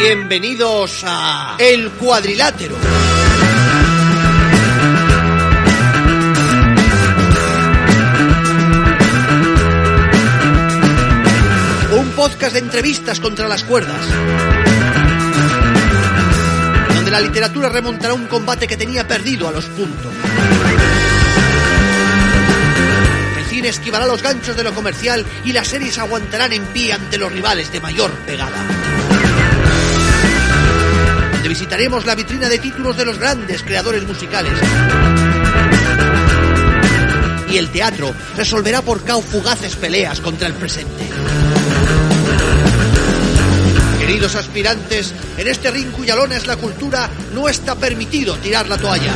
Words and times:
Bienvenidos 0.00 1.02
a 1.04 1.56
El 1.58 1.90
Cuadrilátero. 1.90 2.76
Un 11.90 12.10
podcast 12.10 12.52
de 12.52 12.60
entrevistas 12.60 13.18
contra 13.18 13.48
las 13.48 13.64
cuerdas. 13.64 14.00
Donde 16.94 17.10
la 17.10 17.20
literatura 17.20 17.68
remontará 17.68 18.14
un 18.14 18.26
combate 18.28 18.68
que 18.68 18.76
tenía 18.76 19.06
perdido 19.08 19.48
a 19.48 19.52
los 19.52 19.64
puntos. 19.64 20.12
El 23.36 23.44
cine 23.46 23.68
esquivará 23.68 24.06
los 24.06 24.22
ganchos 24.22 24.56
de 24.56 24.62
lo 24.62 24.72
comercial 24.72 25.26
y 25.44 25.52
las 25.52 25.66
series 25.66 25.98
aguantarán 25.98 26.52
en 26.52 26.64
pie 26.66 26.92
ante 26.92 27.18
los 27.18 27.32
rivales 27.32 27.72
de 27.72 27.80
mayor 27.80 28.12
pegada 28.24 28.87
donde 31.48 31.60
visitaremos 31.60 32.04
la 32.04 32.14
vitrina 32.14 32.46
de 32.46 32.58
títulos 32.58 32.94
de 32.96 33.06
los 33.06 33.18
grandes 33.18 33.62
creadores 33.62 34.06
musicales. 34.06 34.52
Y 37.50 37.56
el 37.56 37.70
teatro 37.70 38.12
resolverá 38.36 38.82
por 38.82 39.02
cao 39.02 39.22
fugaces 39.22 39.74
peleas 39.76 40.20
contra 40.20 40.46
el 40.46 40.52
presente. 40.52 41.08
Queridos 43.98 44.34
aspirantes, 44.34 45.14
en 45.38 45.48
este 45.48 45.70
ring 45.70 45.90
cuya 45.90 46.16
es 46.32 46.46
la 46.46 46.56
cultura, 46.56 47.08
no 47.32 47.48
está 47.48 47.74
permitido 47.76 48.36
tirar 48.36 48.68
la 48.68 48.76
toalla. 48.76 49.12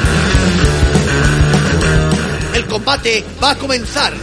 El 2.55 2.65
combate 2.67 3.27
va 3.43 3.51
a 3.51 3.59
comenzar. 3.59 4.15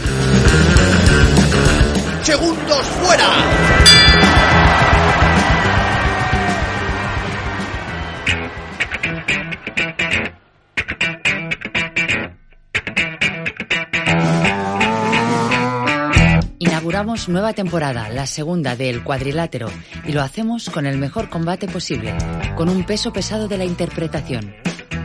Segundos 2.24 2.86
fuera. 3.04 3.79
Inauguramos 17.00 17.30
nueva 17.30 17.54
temporada, 17.54 18.10
la 18.10 18.26
segunda 18.26 18.76
del 18.76 19.02
cuadrilátero, 19.02 19.70
y 20.04 20.12
lo 20.12 20.20
hacemos 20.20 20.68
con 20.68 20.84
el 20.84 20.98
mejor 20.98 21.30
combate 21.30 21.66
posible, 21.66 22.12
con 22.56 22.68
un 22.68 22.84
peso 22.84 23.10
pesado 23.10 23.48
de 23.48 23.56
la 23.56 23.64
interpretación. 23.64 24.54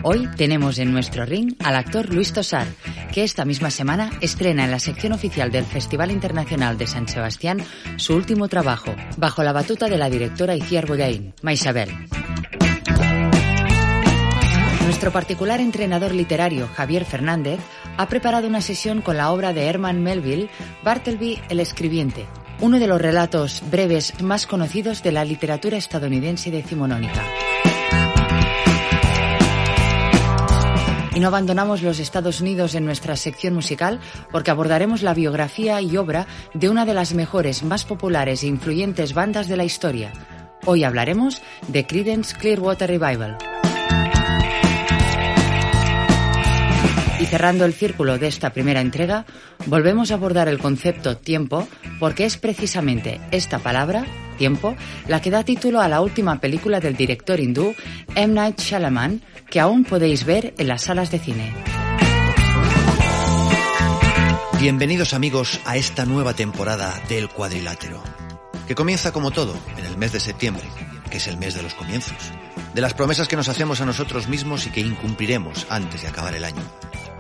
Hoy 0.04 0.28
tenemos 0.36 0.78
en 0.78 0.92
nuestro 0.92 1.26
ring 1.26 1.56
al 1.64 1.78
actor 1.78 2.14
Luis 2.14 2.34
Tosar, 2.34 2.68
que 3.14 3.24
esta 3.24 3.46
misma 3.46 3.72
semana 3.72 4.10
estrena 4.20 4.66
en 4.66 4.72
la 4.72 4.80
sección 4.80 5.14
oficial 5.14 5.54
del 5.54 5.64
Festival 5.64 6.12
Internacional 6.12 6.78
de 6.78 6.88
San 6.88 7.08
Sebastián 7.08 7.64
su 7.96 8.14
último 8.14 8.50
trabajo, 8.50 8.94
bajo 9.16 9.42
la 9.44 9.54
batuta 9.54 9.88
de 9.88 9.98
la 9.98 10.10
directora 10.10 10.54
Iciar 10.54 10.88
Boyain, 10.88 11.34
Maisabel. 11.44 11.92
Nuestro 14.96 15.12
particular 15.12 15.60
entrenador 15.60 16.14
literario, 16.14 16.70
Javier 16.74 17.04
Fernández, 17.04 17.60
ha 17.98 18.08
preparado 18.08 18.48
una 18.48 18.62
sesión 18.62 19.02
con 19.02 19.18
la 19.18 19.30
obra 19.30 19.52
de 19.52 19.66
Herman 19.66 20.02
Melville, 20.02 20.50
Bartleby 20.86 21.38
el 21.50 21.60
Escribiente, 21.60 22.28
uno 22.62 22.80
de 22.80 22.88
los 22.88 23.02
relatos 23.02 23.62
breves 23.70 24.22
más 24.22 24.48
conocidos 24.48 25.04
de 25.04 25.12
la 25.12 25.26
literatura 25.26 25.76
estadounidense 25.76 26.50
decimonónica. 26.50 27.22
Y 31.14 31.20
no 31.20 31.28
abandonamos 31.28 31.82
los 31.82 32.00
Estados 32.00 32.40
Unidos 32.40 32.74
en 32.74 32.86
nuestra 32.86 33.18
sección 33.18 33.54
musical 33.54 34.00
porque 34.32 34.52
abordaremos 34.52 35.02
la 35.04 35.14
biografía 35.14 35.82
y 35.82 35.98
obra 35.98 36.26
de 36.54 36.70
una 36.70 36.86
de 36.86 36.94
las 36.94 37.14
mejores, 37.14 37.64
más 37.64 37.84
populares 37.84 38.44
e 38.44 38.48
influyentes 38.48 39.14
bandas 39.14 39.50
de 39.50 39.58
la 39.58 39.66
historia. 39.66 40.14
Hoy 40.64 40.86
hablaremos 40.86 41.42
de 41.68 41.86
Creedence 41.86 42.34
Clearwater 42.34 42.90
Revival. 42.90 43.38
Cerrando 47.30 47.66
el 47.66 47.74
círculo 47.74 48.18
de 48.18 48.28
esta 48.28 48.52
primera 48.52 48.82
entrega, 48.82 49.26
volvemos 49.66 50.12
a 50.12 50.16
abordar 50.16 50.48
el 50.48 50.60
concepto 50.60 51.18
tiempo 51.18 51.68
porque 52.00 52.26
es 52.26 52.38
precisamente 52.38 53.20
esta 53.32 53.60
palabra, 53.60 54.06
tiempo, 54.38 54.76
la 55.08 55.22
que 55.22 55.32
da 55.32 55.44
título 55.44 55.82
a 55.82 55.88
la 55.88 56.02
última 56.02 56.40
película 56.40 56.80
del 56.80 56.96
director 56.96 57.40
hindú 57.40 57.74
M. 58.16 58.34
Night 58.34 58.60
Shyamalan, 58.60 59.22
que 59.50 59.60
aún 59.60 59.86
podéis 59.86 60.24
ver 60.24 60.54
en 60.58 60.68
las 60.68 60.84
salas 60.84 61.10
de 61.10 61.20
cine. 61.20 61.54
Bienvenidos 64.60 65.14
amigos 65.14 65.60
a 65.66 65.78
esta 65.78 66.06
nueva 66.06 66.34
temporada 66.34 66.94
del 67.10 67.30
cuadrilátero, 67.30 68.04
que 68.68 68.76
comienza 68.76 69.12
como 69.12 69.32
todo 69.32 69.56
en 69.78 69.86
el 69.86 69.98
mes 69.98 70.12
de 70.12 70.20
septiembre, 70.20 70.64
que 71.10 71.18
es 71.18 71.28
el 71.28 71.38
mes 71.38 71.56
de 71.56 71.64
los 71.64 71.74
comienzos, 71.74 72.18
de 72.74 72.82
las 72.82 72.94
promesas 72.94 73.28
que 73.28 73.36
nos 73.36 73.50
hacemos 73.50 73.82
a 73.82 73.86
nosotros 73.86 74.28
mismos 74.28 74.68
y 74.68 74.70
que 74.70 74.82
incumpliremos 74.82 75.66
antes 75.70 76.04
de 76.04 76.08
acabar 76.08 76.36
el 76.36 76.46
año 76.46 76.64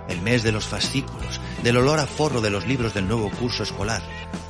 el 0.09 0.21
mes 0.21 0.43
de 0.43 0.51
los 0.51 0.65
fascículos, 0.65 1.39
del 1.63 1.77
olor 1.77 1.99
a 1.99 2.07
forro 2.07 2.41
de 2.41 2.49
los 2.49 2.65
libros 2.65 2.93
del 2.93 3.07
nuevo 3.07 3.29
curso 3.31 3.63
escolar, 3.63 4.01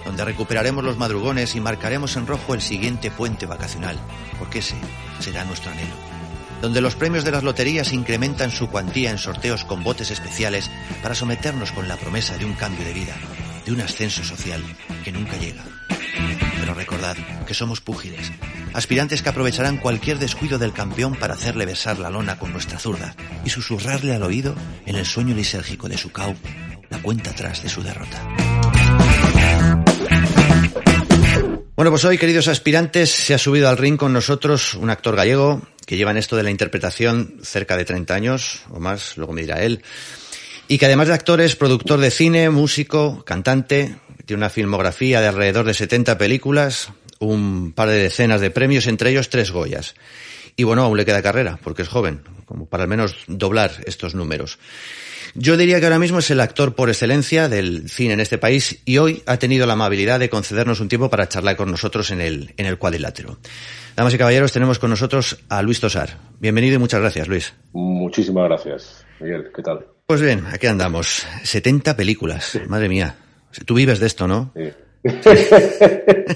donde 0.05 0.25
recuperaremos 0.25 0.83
los 0.83 0.97
madrugones 0.97 1.55
y 1.55 1.61
marcaremos 1.61 2.16
en 2.16 2.27
rojo 2.27 2.53
el 2.53 2.61
siguiente 2.61 3.11
puente 3.11 3.45
vacacional, 3.45 3.97
porque 4.39 4.59
ese 4.59 4.75
será 5.19 5.44
nuestro 5.45 5.71
anhelo. 5.71 5.95
Donde 6.61 6.81
los 6.81 6.95
premios 6.95 7.25
de 7.25 7.31
las 7.31 7.44
loterías 7.44 7.94
incrementan 7.94 8.51
su 8.51 8.69
cuantía 8.69 9.11
en 9.11 9.17
sorteos 9.17 9.65
con 9.65 9.83
botes 9.83 10.11
especiales 10.11 10.71
para 11.03 11.15
someternos 11.15 11.71
con 11.71 11.88
la 11.88 11.97
promesa 11.97 12.38
de 12.38 12.45
un 12.45 12.53
cambio 12.53 12.85
de 12.85 12.94
vida, 12.94 13.15
de 13.65 13.71
un 13.71 13.81
ascenso 13.81 14.23
social 14.23 14.63
que 15.03 15.11
nunca 15.11 15.38
llega. 15.38 15.63
Pero 16.59 16.73
recordad 16.73 17.17
que 17.45 17.53
somos 17.53 17.81
púgiles, 17.81 18.31
aspirantes 18.73 19.21
que 19.21 19.29
aprovecharán 19.29 19.77
cualquier 19.77 20.19
descuido 20.19 20.57
del 20.57 20.73
campeón 20.73 21.15
para 21.15 21.33
hacerle 21.33 21.65
besar 21.65 21.99
la 21.99 22.09
lona 22.09 22.37
con 22.39 22.51
nuestra 22.51 22.79
zurda 22.79 23.15
y 23.43 23.49
susurrarle 23.49 24.13
al 24.13 24.23
oído 24.23 24.55
en 24.85 24.95
el 24.95 25.05
sueño 25.05 25.35
lisérgico 25.35 25.87
de 25.87 25.97
su 25.97 26.11
cau 26.11 26.35
la 26.89 27.01
cuenta 27.01 27.31
atrás 27.31 27.63
de 27.63 27.69
su 27.69 27.81
derrota. 27.81 28.21
Bueno, 31.75 31.91
pues 31.91 32.05
hoy, 32.05 32.17
queridos 32.17 32.47
aspirantes, 32.47 33.11
se 33.11 33.33
ha 33.33 33.37
subido 33.37 33.67
al 33.67 33.77
ring 33.77 33.97
con 33.97 34.13
nosotros 34.13 34.75
un 34.75 34.89
actor 34.89 35.15
gallego 35.15 35.61
que 35.85 35.97
lleva 35.97 36.11
en 36.11 36.17
esto 36.17 36.37
de 36.37 36.43
la 36.43 36.49
interpretación 36.49 37.35
cerca 37.43 37.75
de 37.75 37.83
30 37.83 38.13
años 38.15 38.61
o 38.69 38.79
más, 38.79 39.17
luego 39.17 39.33
me 39.33 39.41
dirá 39.41 39.61
él, 39.61 39.83
y 40.67 40.77
que 40.77 40.85
además 40.85 41.09
de 41.09 41.13
actor 41.13 41.41
es 41.41 41.55
productor 41.55 41.99
de 41.99 42.11
cine, 42.11 42.49
músico, 42.49 43.23
cantante, 43.25 43.97
tiene 44.25 44.40
una 44.40 44.50
filmografía 44.50 45.22
de 45.22 45.28
alrededor 45.28 45.66
de 45.66 45.74
70 45.74 46.18
películas, 46.18 46.90
un 47.19 47.74
par 47.74 47.90
de 47.90 47.97
decenas 47.97 48.41
de 48.41 48.52
premios, 48.52 48.88
entre 48.88 49.12
ellos 49.12 49.30
tres 49.30 49.52
Goyas. 49.52 49.96
Y 50.56 50.63
bueno, 50.63 50.84
aún 50.84 50.97
le 50.97 51.06
queda 51.06 51.22
carrera, 51.22 51.59
porque 51.62 51.81
es 51.81 51.88
joven, 51.88 52.22
como 52.46 52.66
para 52.66 52.84
al 52.84 52.90
menos 52.90 53.16
doblar 53.28 53.72
estos 53.86 54.16
números. 54.16 54.58
Yo 55.34 55.58
diría 55.58 55.80
que 55.80 55.86
ahora 55.86 56.00
mismo 56.00 56.19
es 56.19 56.31
el 56.31 56.40
actor 56.40 56.75
por 56.75 56.88
excelencia 56.88 57.50
del 57.50 57.90
cine 57.90 58.13
en 58.13 58.22
este 58.22 58.38
país 58.38 58.80
y 58.86 59.00
hoy 59.00 59.22
ha 59.25 59.36
tenido 59.36 59.68
la 59.68 59.74
amabilidad 59.74 60.18
de 60.18 60.30
concedernos 60.30 60.80
un 60.80 60.88
tiempo 60.88 61.10
para 61.10 61.28
charlar 61.28 61.57
con 61.57 61.69
nosotros 61.69 62.10
en 62.12 62.21
el, 62.21 62.54
en 62.56 62.66
el 62.66 62.78
cuadrilátero. 62.78 63.38
Damas 63.98 64.13
y 64.13 64.18
caballeros, 64.18 64.54
tenemos 64.54 64.80
con 64.80 64.92
nosotros 64.92 65.38
a 65.50 65.62
Luis 65.62 65.81
Tosar. 65.81 66.18
Bienvenido 66.39 66.75
y 66.75 66.80
muchas 66.80 67.01
gracias, 67.01 67.28
Luis. 67.28 67.54
Muchísimas 67.74 68.45
gracias, 68.45 69.06
Miguel. 69.19 69.51
¿Qué 69.54 69.62
tal? 69.62 69.86
Pues 70.06 70.21
bien, 70.21 70.45
aquí 70.54 70.68
andamos. 70.68 71.28
70 71.44 71.98
películas. 71.98 72.57
Madre 72.68 72.88
mía. 72.88 73.18
Tú 73.66 73.75
vives 73.75 74.00
de 74.00 74.07
esto, 74.07 74.28
¿no? 74.28 74.52
Sí. 74.56 74.72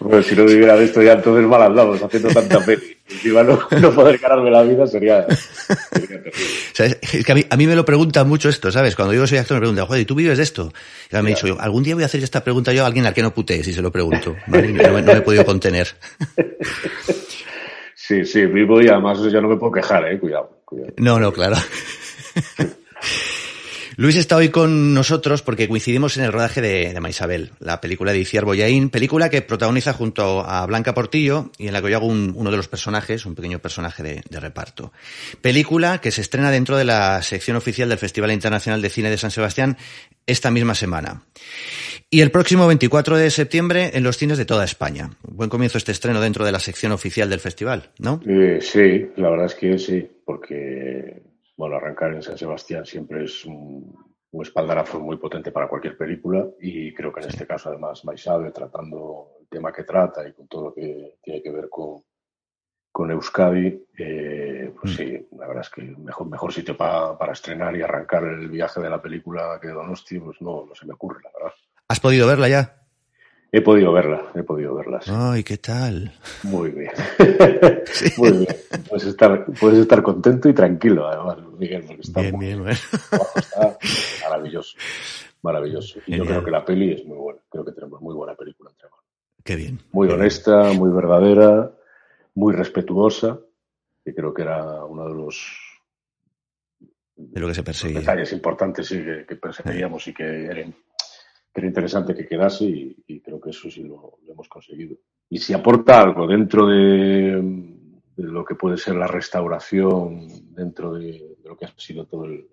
Bueno, 0.00 0.22
si 0.22 0.36
no 0.36 0.44
viviera 0.44 0.76
de 0.76 0.84
esto 0.84 1.02
ya 1.02 1.14
entonces 1.14 1.44
mal 1.44 1.60
andamos 1.60 2.00
haciendo 2.00 2.28
tanta 2.28 2.64
peli. 2.64 2.96
Encima 3.10 3.42
no, 3.42 3.58
no, 3.80 3.92
poder 3.92 4.18
ganarme 4.18 4.50
la 4.50 4.62
vida 4.62 4.86
sería, 4.86 5.26
sería 5.26 6.20
¿Sabes? 6.72 6.98
Es 7.02 7.24
que 7.24 7.32
a 7.32 7.34
mí, 7.34 7.44
a 7.48 7.56
mí, 7.56 7.66
me 7.66 7.74
lo 7.74 7.84
preguntan 7.84 8.28
mucho 8.28 8.48
esto, 8.48 8.70
¿sabes? 8.70 8.94
Cuando 8.94 9.14
yo 9.14 9.26
soy 9.26 9.38
actor 9.38 9.56
me 9.56 9.62
preguntan, 9.62 9.86
joder, 9.86 10.02
¿y 10.02 10.04
tú 10.04 10.14
vives 10.14 10.36
de 10.36 10.44
esto? 10.44 10.72
Y 11.10 11.16
me 11.16 11.22
he 11.22 11.34
dicho, 11.34 11.48
yo, 11.48 11.60
algún 11.60 11.82
día 11.82 11.94
voy 11.94 12.04
a 12.04 12.06
hacer 12.06 12.22
esta 12.22 12.44
pregunta 12.44 12.72
yo 12.72 12.84
a 12.84 12.86
alguien 12.86 13.06
al 13.06 13.14
que 13.14 13.22
no 13.22 13.34
putee, 13.34 13.64
si 13.64 13.72
se 13.72 13.82
lo 13.82 13.90
pregunto. 13.90 14.36
¿vale? 14.46 14.68
No, 14.68 14.92
me, 14.92 15.02
no, 15.02 15.12
me, 15.12 15.18
he 15.18 15.22
podido 15.22 15.44
contener. 15.44 15.88
Sí, 18.08 18.24
sí, 18.24 18.46
vivo 18.46 18.80
y 18.80 18.88
además 18.88 19.20
ya 19.30 19.38
no 19.42 19.48
me 19.48 19.56
puedo 19.58 19.70
quejar, 19.70 20.10
eh, 20.10 20.18
cuidado. 20.18 20.62
cuidado. 20.64 20.94
No, 20.96 21.20
no, 21.20 21.30
claro. 21.30 21.56
Luis 24.00 24.14
está 24.14 24.36
hoy 24.36 24.50
con 24.50 24.94
nosotros 24.94 25.42
porque 25.42 25.66
coincidimos 25.66 26.16
en 26.16 26.22
el 26.22 26.32
rodaje 26.32 26.60
de, 26.60 26.94
de 26.94 27.00
Maisabel, 27.00 27.50
la 27.58 27.80
película 27.80 28.12
de 28.12 28.20
Iciar 28.20 28.44
Boyaín, 28.44 28.90
película 28.90 29.28
que 29.28 29.42
protagoniza 29.42 29.92
junto 29.92 30.42
a 30.46 30.64
Blanca 30.66 30.94
Portillo 30.94 31.50
y 31.58 31.66
en 31.66 31.72
la 31.72 31.82
que 31.82 31.90
yo 31.90 31.96
hago 31.96 32.06
un, 32.06 32.32
uno 32.36 32.52
de 32.52 32.56
los 32.56 32.68
personajes, 32.68 33.26
un 33.26 33.34
pequeño 33.34 33.58
personaje 33.58 34.04
de, 34.04 34.22
de, 34.30 34.38
reparto. 34.38 34.92
Película 35.40 36.00
que 36.00 36.12
se 36.12 36.20
estrena 36.20 36.52
dentro 36.52 36.76
de 36.76 36.84
la 36.84 37.20
sección 37.22 37.56
oficial 37.56 37.88
del 37.88 37.98
Festival 37.98 38.30
Internacional 38.30 38.80
de 38.80 38.88
Cine 38.88 39.10
de 39.10 39.18
San 39.18 39.32
Sebastián 39.32 39.76
esta 40.28 40.52
misma 40.52 40.76
semana. 40.76 41.24
Y 42.08 42.20
el 42.20 42.30
próximo 42.30 42.68
24 42.68 43.16
de 43.16 43.30
septiembre 43.30 43.90
en 43.94 44.04
los 44.04 44.16
cines 44.16 44.38
de 44.38 44.44
toda 44.44 44.64
España. 44.64 45.10
Buen 45.22 45.50
comienzo 45.50 45.76
este 45.76 45.90
estreno 45.90 46.20
dentro 46.20 46.44
de 46.44 46.52
la 46.52 46.60
sección 46.60 46.92
oficial 46.92 47.28
del 47.28 47.40
festival, 47.40 47.90
¿no? 47.98 48.20
Eh, 48.24 48.60
sí, 48.60 49.08
la 49.16 49.28
verdad 49.30 49.46
es 49.46 49.56
que 49.56 49.76
sí, 49.76 50.08
porque 50.24 51.27
bueno, 51.58 51.76
arrancar 51.76 52.14
en 52.14 52.22
San 52.22 52.38
Sebastián 52.38 52.86
siempre 52.86 53.24
es 53.24 53.44
un, 53.44 53.92
un, 54.30 54.42
espaldarazo 54.42 55.00
muy 55.00 55.16
potente 55.16 55.50
para 55.50 55.68
cualquier 55.68 55.98
película 55.98 56.46
y 56.60 56.94
creo 56.94 57.12
que 57.12 57.20
en 57.20 57.28
este 57.28 57.48
caso 57.48 57.68
además 57.68 58.04
Maisabe 58.04 58.52
tratando 58.52 59.32
el 59.40 59.48
tema 59.48 59.72
que 59.72 59.82
trata 59.82 60.26
y 60.26 60.32
con 60.32 60.46
todo 60.46 60.66
lo 60.66 60.74
que 60.74 61.18
tiene 61.20 61.42
que 61.42 61.50
ver 61.50 61.68
con, 61.68 62.00
con 62.92 63.10
Euskadi, 63.10 63.86
eh, 63.98 64.72
pues 64.80 64.92
mm. 64.92 64.96
sí, 64.96 65.28
la 65.36 65.48
verdad 65.48 65.64
es 65.64 65.70
que 65.70 65.82
mejor, 65.82 66.28
mejor 66.28 66.52
sitio 66.52 66.76
para, 66.76 67.18
para 67.18 67.32
estrenar 67.32 67.76
y 67.76 67.82
arrancar 67.82 68.22
el 68.22 68.48
viaje 68.48 68.80
de 68.80 68.90
la 68.90 69.02
película 69.02 69.58
que 69.60 69.68
Donosti, 69.68 70.20
pues 70.20 70.40
no, 70.40 70.64
no 70.64 70.74
se 70.76 70.86
me 70.86 70.94
ocurre, 70.94 71.20
la 71.24 71.30
verdad. 71.34 71.56
¿Has 71.88 71.98
podido 71.98 72.28
verla 72.28 72.48
ya? 72.48 72.77
He 73.50 73.62
podido 73.62 73.92
verla, 73.92 74.30
he 74.34 74.42
podido 74.42 74.74
verla. 74.74 75.00
Sí. 75.00 75.10
Ay, 75.14 75.42
¿qué 75.42 75.56
tal? 75.56 76.12
Muy 76.42 76.70
bien. 76.70 76.90
Sí. 77.90 78.12
Muy 78.18 78.30
bien. 78.30 78.46
Puedes 78.86 79.06
estar, 79.06 79.46
puedes 79.58 79.78
estar 79.78 80.02
contento 80.02 80.48
y 80.48 80.52
tranquilo, 80.52 81.08
además, 81.08 81.38
Miguel, 81.58 81.84
porque 81.86 82.02
está, 82.02 82.20
bien, 82.20 82.38
bien, 82.38 82.58
bueno. 82.58 82.78
está 83.34 83.78
maravilloso. 84.28 84.76
Maravilloso. 85.40 86.00
Y 86.06 86.18
yo 86.18 86.26
creo 86.26 86.44
que 86.44 86.50
la 86.50 86.64
peli 86.64 86.92
es 86.92 87.04
muy 87.06 87.16
buena. 87.16 87.40
Creo 87.48 87.64
que 87.64 87.72
tenemos 87.72 88.02
muy 88.02 88.14
buena 88.14 88.34
película 88.34 88.70
entre 88.70 88.90
manos. 88.90 89.04
Qué 89.42 89.56
bien. 89.56 89.80
Muy 89.92 90.08
qué 90.08 90.14
honesta, 90.14 90.64
bien. 90.64 90.78
muy 90.78 90.90
verdadera, 90.90 91.72
muy 92.34 92.54
respetuosa, 92.54 93.40
que 94.04 94.14
creo 94.14 94.34
que 94.34 94.42
era 94.42 94.84
uno 94.84 95.08
de 95.08 95.14
los 95.14 95.46
de 97.16 97.40
lo 97.40 97.48
que 97.48 97.54
se 97.54 97.62
perseguía. 97.62 98.00
Detalles 98.00 98.32
importantes 98.32 98.86
sí, 98.86 99.02
que, 99.02 99.24
que 99.26 99.36
perseguíamos 99.36 100.04
sí. 100.04 100.10
y 100.10 100.14
que 100.14 100.44
eran 100.44 100.74
era 101.58 101.66
interesante 101.66 102.14
que 102.14 102.26
quedase 102.26 102.64
y, 102.64 102.96
y 103.06 103.20
creo 103.20 103.40
que 103.40 103.50
eso 103.50 103.70
sí 103.70 103.82
lo, 103.82 104.18
lo, 104.24 104.32
hemos 104.32 104.48
conseguido. 104.48 104.96
Y 105.28 105.38
si 105.38 105.52
aporta 105.52 106.00
algo 106.00 106.26
dentro 106.26 106.66
de, 106.66 107.40
de, 108.16 108.22
lo 108.22 108.44
que 108.44 108.54
puede 108.54 108.76
ser 108.76 108.96
la 108.96 109.06
restauración, 109.06 110.54
dentro 110.54 110.94
de, 110.94 111.36
de 111.42 111.48
lo 111.48 111.56
que 111.56 111.66
ha 111.66 111.74
sido 111.76 112.06
todo 112.06 112.24
el, 112.24 112.46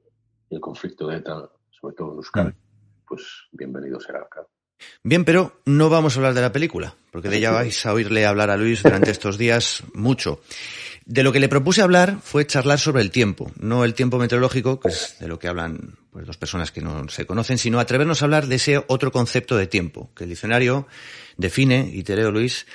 el, 0.50 0.60
conflicto 0.60 1.08
de 1.08 1.18
ETA, 1.18 1.50
sobre 1.70 1.96
todo 1.96 2.12
en 2.12 2.18
Euskadi, 2.18 2.50
mm. 2.50 3.06
pues 3.08 3.24
bienvenido 3.52 4.00
será, 4.00 4.28
claro. 4.30 4.50
Bien, 5.04 5.24
pero 5.24 5.62
no 5.66 5.90
vamos 5.90 6.16
a 6.16 6.20
hablar 6.20 6.34
de 6.34 6.42
la 6.42 6.52
película, 6.52 6.96
porque 7.12 7.30
de 7.30 7.38
ella 7.38 7.52
vais 7.52 7.86
a 7.86 7.94
oírle 7.94 8.26
hablar 8.26 8.50
a 8.50 8.58
Luis 8.58 8.84
durante 8.84 9.12
estos 9.12 9.38
días 9.38 9.84
mucho. 9.94 10.42
De 11.06 11.22
lo 11.22 11.32
que 11.32 11.40
le 11.40 11.50
propuse 11.50 11.84
hablar 11.84 12.18
fue 12.24 12.48
charlar 12.48 12.80
sobre 12.80 13.04
el 13.04 13.12
tiempo, 13.12 13.52
no 13.60 13.84
el 13.84 13.94
tiempo 13.94 14.18
meteorológico, 14.18 14.80
que 14.80 14.88
es 14.88 15.18
de 15.20 15.28
lo 15.28 15.38
que 15.38 15.48
hablan 15.48 16.00
pues, 16.12 16.26
dos 16.26 16.38
personas 16.38 16.72
que 16.72 16.82
no 16.82 17.08
se 17.10 17.28
conocen, 17.28 17.60
sino 17.60 17.80
atrevernos 17.80 18.22
a 18.22 18.26
hablar 18.26 18.48
de 18.48 18.56
ese 18.56 18.84
otro 18.88 19.12
concepto 19.12 19.56
de 19.56 19.68
tiempo, 19.68 20.10
que 20.16 20.24
el 20.24 20.32
diccionario 20.32 20.88
define, 21.38 21.92
y 21.94 22.02
te 22.02 22.16
leo 22.16 22.32
Luis, 22.32 22.66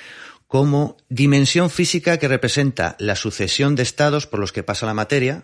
como 0.47 0.95
dimensión 1.09 1.69
física 1.69 2.19
que 2.19 2.29
representa 2.29 2.95
la 2.99 3.17
sucesión 3.17 3.75
de 3.75 3.83
estados 3.83 4.27
por 4.27 4.39
los 4.39 4.53
que 4.53 4.63
pasa 4.63 4.85
la 4.85 4.93
materia, 4.93 5.43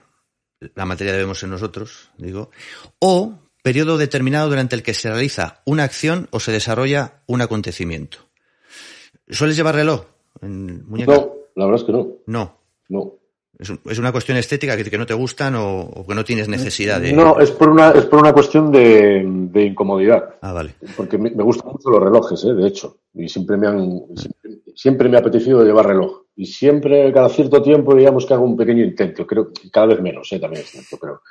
la 0.75 0.85
materia 0.85 1.13
debemos 1.13 1.39
ser 1.39 1.49
nosotros, 1.49 2.09
digo, 2.17 2.51
o 2.99 3.39
periodo 3.63 3.97
determinado 3.97 4.47
durante 4.47 4.77
el 4.77 4.83
que 4.83 4.93
se 4.93 5.09
realiza 5.09 5.61
una 5.65 5.83
acción 5.83 6.29
o 6.31 6.39
se 6.39 6.53
desarrolla 6.53 7.21
un 7.25 7.41
acontecimiento. 7.41 8.19
¿Sueles 9.27 9.57
llevar 9.57 9.75
reloj 9.75 10.05
en 10.41 10.87
muñeca? 10.87 11.11
No, 11.11 11.33
la 11.55 11.65
verdad 11.65 11.81
es 11.81 11.85
que 11.85 11.91
no. 11.91 12.07
No. 12.27 12.66
No. 12.89 13.13
¿Es, 13.59 13.69
un, 13.71 13.79
¿Es, 13.85 13.97
una 13.97 14.11
cuestión 14.11 14.37
estética 14.37 14.77
que, 14.77 14.83
que, 14.83 14.97
no 14.97 15.05
te 15.05 15.15
gustan 15.15 15.55
o, 15.55 15.79
o, 15.79 16.05
que 16.05 16.13
no 16.13 16.23
tienes 16.23 16.47
necesidad 16.47 17.01
de.? 17.01 17.11
No, 17.11 17.39
es 17.39 17.49
por 17.51 17.69
una, 17.69 17.89
es 17.89 18.05
por 18.05 18.19
una 18.19 18.31
cuestión 18.31 18.71
de, 18.71 19.23
de 19.25 19.63
incomodidad. 19.63 20.35
Ah, 20.41 20.53
vale. 20.53 20.75
Porque 20.95 21.17
me, 21.17 21.31
me, 21.31 21.43
gustan 21.43 21.71
mucho 21.71 21.89
los 21.89 22.03
relojes, 22.03 22.43
¿eh? 22.43 22.53
de 22.53 22.67
hecho. 22.67 22.99
Y 23.13 23.27
siempre 23.27 23.57
me 23.57 23.67
han. 23.67 24.01
Siempre, 24.15 24.51
siempre, 24.75 25.09
me 25.09 25.17
ha 25.17 25.21
apetecido 25.21 25.63
llevar 25.63 25.87
reloj. 25.87 26.25
Y 26.35 26.45
siempre, 26.45 27.11
cada 27.11 27.29
cierto 27.29 27.61
tiempo, 27.63 27.95
digamos 27.95 28.27
que 28.27 28.35
hago 28.35 28.45
un 28.45 28.57
pequeño 28.57 28.83
intento. 28.83 29.25
Creo 29.25 29.51
que 29.51 29.71
cada 29.71 29.87
vez 29.87 30.01
menos, 30.01 30.31
¿eh? 30.31 30.39
también 30.39 30.61
es 30.61 30.69
cierto, 30.69 30.97
pero 31.01 31.21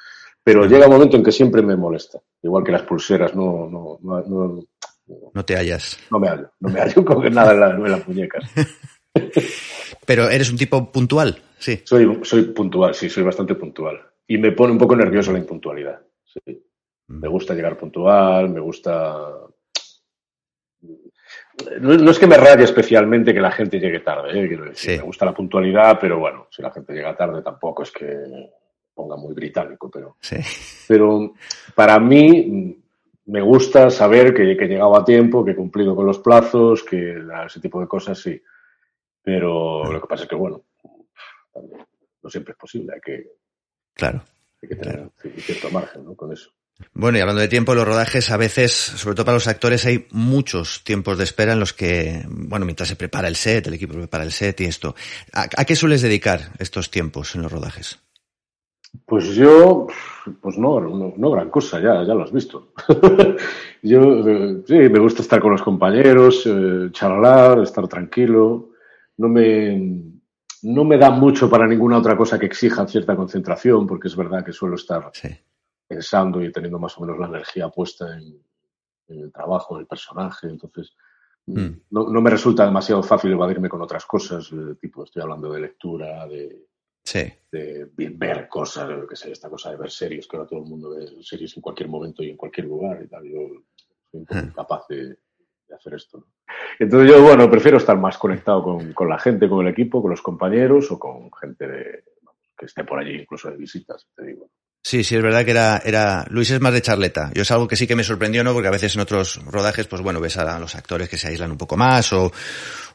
pero 0.46 0.64
llega 0.64 0.86
un 0.86 0.92
momento 0.92 1.16
en 1.16 1.24
que 1.24 1.32
siempre 1.32 1.60
me 1.60 1.74
molesta. 1.74 2.20
Igual 2.40 2.62
que 2.62 2.70
las 2.70 2.82
pulseras, 2.82 3.34
no, 3.34 3.68
no, 3.68 3.98
no, 4.00 4.22
no, 4.22 4.62
no 5.34 5.44
te 5.44 5.56
hallas. 5.56 5.98
No 6.08 6.20
me 6.20 6.28
hallo, 6.28 6.52
no 6.60 6.68
me 6.68 6.80
hallo 6.80 7.04
con 7.04 7.34
nada 7.34 7.52
en, 7.52 7.60
la, 7.60 7.70
en 7.70 7.90
las 7.90 8.06
muñecas. 8.06 8.44
pero 10.06 10.28
eres 10.28 10.50
un 10.50 10.56
tipo 10.56 10.90
puntual, 10.90 11.38
sí. 11.58 11.80
Soy, 11.84 12.20
soy 12.22 12.42
puntual, 12.44 12.94
sí, 12.94 13.08
soy 13.08 13.22
bastante 13.22 13.54
puntual. 13.54 14.00
Y 14.26 14.38
me 14.38 14.52
pone 14.52 14.72
un 14.72 14.78
poco 14.78 14.96
nervioso 14.96 15.32
la 15.32 15.38
impuntualidad. 15.38 16.00
Sí. 16.24 16.62
Mm. 17.08 17.20
Me 17.20 17.28
gusta 17.28 17.54
llegar 17.54 17.76
puntual, 17.76 18.48
me 18.48 18.60
gusta. 18.60 19.16
No, 21.80 21.96
no, 21.96 22.10
es 22.10 22.18
que 22.18 22.26
me 22.26 22.36
raye 22.36 22.64
especialmente 22.64 23.32
que 23.32 23.40
la 23.40 23.50
gente 23.50 23.78
llegue 23.78 24.00
tarde, 24.00 24.30
¿eh? 24.30 24.46
Quiero 24.46 24.64
decir, 24.64 24.90
sí. 24.92 24.96
me 24.98 25.04
gusta 25.04 25.24
la 25.24 25.32
puntualidad, 25.34 25.98
pero 26.00 26.18
bueno, 26.18 26.48
si 26.50 26.60
la 26.60 26.70
gente 26.70 26.92
llega 26.92 27.16
tarde 27.16 27.42
tampoco 27.42 27.82
es 27.82 27.90
que 27.90 28.50
ponga 28.94 29.16
muy 29.16 29.34
británico, 29.34 29.90
pero, 29.90 30.16
sí. 30.20 30.36
pero 30.86 31.34
para 31.74 31.98
mí 31.98 32.76
me 33.26 33.40
gusta 33.42 33.90
saber 33.90 34.34
que, 34.34 34.56
que, 34.56 34.64
he 34.64 34.68
llegado 34.68 34.96
a 34.96 35.04
tiempo, 35.04 35.44
que 35.44 35.52
he 35.52 35.56
cumplido 35.56 35.96
con 35.96 36.06
los 36.06 36.18
plazos, 36.18 36.82
que 36.84 37.16
ese 37.46 37.60
tipo 37.60 37.80
de 37.80 37.88
cosas 37.88 38.18
sí. 38.18 38.40
Pero 39.26 39.82
lo 39.92 40.00
que 40.00 40.06
pasa 40.06 40.22
es 40.22 40.28
que, 40.28 40.36
bueno, 40.36 40.62
no 42.22 42.30
siempre 42.30 42.52
es 42.52 42.58
posible, 42.58 42.92
hay 42.94 43.00
que, 43.00 43.26
claro. 43.92 44.22
hay 44.62 44.68
que 44.68 44.76
tener 44.76 44.94
claro. 44.94 45.12
cierto 45.38 45.70
margen 45.70 46.04
¿no? 46.04 46.14
con 46.14 46.32
eso. 46.32 46.52
Bueno, 46.92 47.18
y 47.18 47.22
hablando 47.22 47.42
de 47.42 47.48
tiempo, 47.48 47.74
los 47.74 47.88
rodajes 47.88 48.30
a 48.30 48.36
veces, 48.36 48.70
sobre 48.72 49.16
todo 49.16 49.24
para 49.24 49.34
los 49.34 49.48
actores, 49.48 49.84
hay 49.84 50.06
muchos 50.12 50.84
tiempos 50.84 51.18
de 51.18 51.24
espera 51.24 51.54
en 51.54 51.58
los 51.58 51.72
que, 51.72 52.22
bueno, 52.28 52.66
mientras 52.66 52.88
se 52.88 52.94
prepara 52.94 53.26
el 53.26 53.34
set, 53.34 53.66
el 53.66 53.74
equipo 53.74 53.94
prepara 53.94 54.22
el 54.22 54.30
set 54.30 54.60
y 54.60 54.66
esto. 54.66 54.94
¿A, 55.32 55.48
a 55.56 55.64
qué 55.64 55.74
sueles 55.74 56.02
dedicar 56.02 56.52
estos 56.60 56.92
tiempos 56.92 57.34
en 57.34 57.42
los 57.42 57.50
rodajes? 57.50 57.98
Pues 59.04 59.34
yo, 59.34 59.88
pues 60.40 60.56
no, 60.56 60.80
no, 60.80 61.14
no, 61.16 61.30
gran 61.32 61.50
cosa, 61.50 61.80
ya, 61.80 62.04
ya 62.04 62.14
lo 62.14 62.22
has 62.22 62.32
visto. 62.32 62.68
yo, 63.82 64.00
eh, 64.28 64.62
sí, 64.64 64.74
me 64.74 65.00
gusta 65.00 65.22
estar 65.22 65.40
con 65.40 65.50
los 65.50 65.62
compañeros, 65.62 66.46
eh, 66.46 66.90
charlar, 66.92 67.58
estar 67.58 67.88
tranquilo. 67.88 68.75
No 69.18 69.28
me, 69.28 70.02
no 70.62 70.84
me 70.84 70.98
da 70.98 71.10
mucho 71.10 71.48
para 71.48 71.66
ninguna 71.66 71.98
otra 71.98 72.16
cosa 72.16 72.38
que 72.38 72.46
exija 72.46 72.86
cierta 72.86 73.16
concentración, 73.16 73.86
porque 73.86 74.08
es 74.08 74.16
verdad 74.16 74.44
que 74.44 74.52
suelo 74.52 74.76
estar 74.76 75.10
sí. 75.12 75.28
pensando 75.86 76.42
y 76.42 76.52
teniendo 76.52 76.78
más 76.78 76.96
o 76.98 77.02
menos 77.02 77.18
la 77.18 77.26
energía 77.26 77.68
puesta 77.68 78.16
en, 78.16 78.42
en 79.08 79.20
el 79.20 79.32
trabajo, 79.32 79.76
en 79.76 79.80
el 79.82 79.86
personaje. 79.86 80.48
Entonces, 80.48 80.94
mm. 81.46 81.68
no, 81.90 82.08
no, 82.08 82.20
me 82.20 82.30
resulta 82.30 82.64
demasiado 82.64 83.02
fácil 83.02 83.32
evadirme 83.32 83.68
con 83.68 83.82
otras 83.82 84.04
cosas, 84.04 84.50
eh, 84.52 84.74
tipo, 84.80 85.04
estoy 85.04 85.22
hablando 85.22 85.52
de 85.52 85.60
lectura, 85.60 86.26
de 86.26 86.66
Sí. 87.06 87.20
De 87.52 87.88
ver 87.94 88.48
cosas, 88.48 88.88
lo 88.88 89.06
que 89.06 89.14
sé, 89.14 89.30
esta 89.30 89.48
cosa 89.48 89.70
de 89.70 89.76
ver 89.76 89.92
series, 89.92 90.26
que 90.26 90.36
ahora 90.36 90.48
todo 90.48 90.58
el 90.58 90.68
mundo 90.68 90.90
ve 90.90 91.22
series 91.22 91.56
en 91.56 91.62
cualquier 91.62 91.88
momento 91.88 92.24
y 92.24 92.30
en 92.30 92.36
cualquier 92.36 92.66
lugar 92.66 93.00
y 93.00 93.06
tal. 93.06 93.24
Yo 93.24 93.38
soy 94.10 94.20
un 94.20 94.26
poco 94.26 94.40
incapaz 94.40 94.88
de, 94.88 95.16
de, 95.68 95.74
hacer 95.74 95.94
esto. 95.94 96.18
¿no? 96.18 96.26
Entonces 96.78 97.10
yo, 97.10 97.22
bueno, 97.22 97.50
prefiero 97.50 97.78
estar 97.78 97.98
más 97.98 98.18
conectado 98.18 98.62
con, 98.62 98.92
con, 98.92 99.08
la 99.08 99.18
gente, 99.18 99.48
con 99.48 99.66
el 99.66 99.72
equipo, 99.72 100.02
con 100.02 100.10
los 100.10 100.22
compañeros 100.22 100.90
o 100.90 100.98
con 100.98 101.30
gente 101.40 101.66
de, 101.66 102.04
que 102.56 102.66
esté 102.66 102.84
por 102.84 102.98
allí, 102.98 103.20
incluso 103.20 103.50
de 103.50 103.56
visitas, 103.56 104.06
te 104.14 104.24
digo. 104.24 104.48
Sí, 104.86 105.02
sí, 105.02 105.16
es 105.16 105.22
verdad 105.22 105.44
que 105.44 105.50
era, 105.50 105.82
era, 105.84 106.24
Luis 106.30 106.48
es 106.52 106.60
más 106.60 106.72
de 106.72 106.80
charleta. 106.80 107.32
Yo 107.34 107.42
es 107.42 107.50
algo 107.50 107.66
que 107.66 107.74
sí 107.74 107.88
que 107.88 107.96
me 107.96 108.04
sorprendió, 108.04 108.44
¿no? 108.44 108.52
Porque 108.52 108.68
a 108.68 108.70
veces 108.70 108.94
en 108.94 109.00
otros 109.00 109.44
rodajes, 109.44 109.88
pues 109.88 110.00
bueno, 110.00 110.20
ves 110.20 110.36
a 110.36 110.60
los 110.60 110.76
actores 110.76 111.08
que 111.08 111.18
se 111.18 111.26
aíslan 111.26 111.50
un 111.50 111.58
poco 111.58 111.76
más 111.76 112.12
o, 112.12 112.30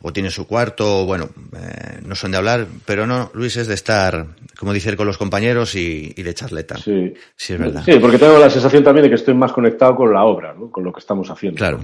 o 0.01 0.13
tienen 0.13 0.31
su 0.31 0.47
cuarto, 0.47 1.01
o, 1.01 1.05
bueno, 1.05 1.27
eh, 1.53 1.99
no 2.05 2.15
son 2.15 2.31
de 2.31 2.37
hablar, 2.37 2.65
pero 2.85 3.05
no, 3.05 3.29
Luis 3.33 3.57
es 3.57 3.67
de 3.67 3.73
estar, 3.73 4.25
como 4.57 4.71
dice 4.71 4.95
con 4.95 5.05
los 5.05 5.17
compañeros 5.17 5.75
y, 5.75 6.13
y, 6.15 6.23
de 6.23 6.33
charleta. 6.33 6.77
Sí. 6.77 7.13
Sí, 7.35 7.53
es 7.53 7.59
verdad. 7.59 7.83
Sí, 7.83 7.99
porque 7.99 8.17
tengo 8.17 8.39
la 8.39 8.49
sensación 8.49 8.85
también 8.85 9.03
de 9.03 9.09
que 9.09 9.15
estoy 9.15 9.33
más 9.33 9.51
conectado 9.51 9.93
con 9.93 10.13
la 10.13 10.23
obra, 10.23 10.53
¿no? 10.53 10.71
Con 10.71 10.85
lo 10.85 10.93
que 10.93 11.01
estamos 11.01 11.29
haciendo. 11.29 11.57
Claro. 11.57 11.81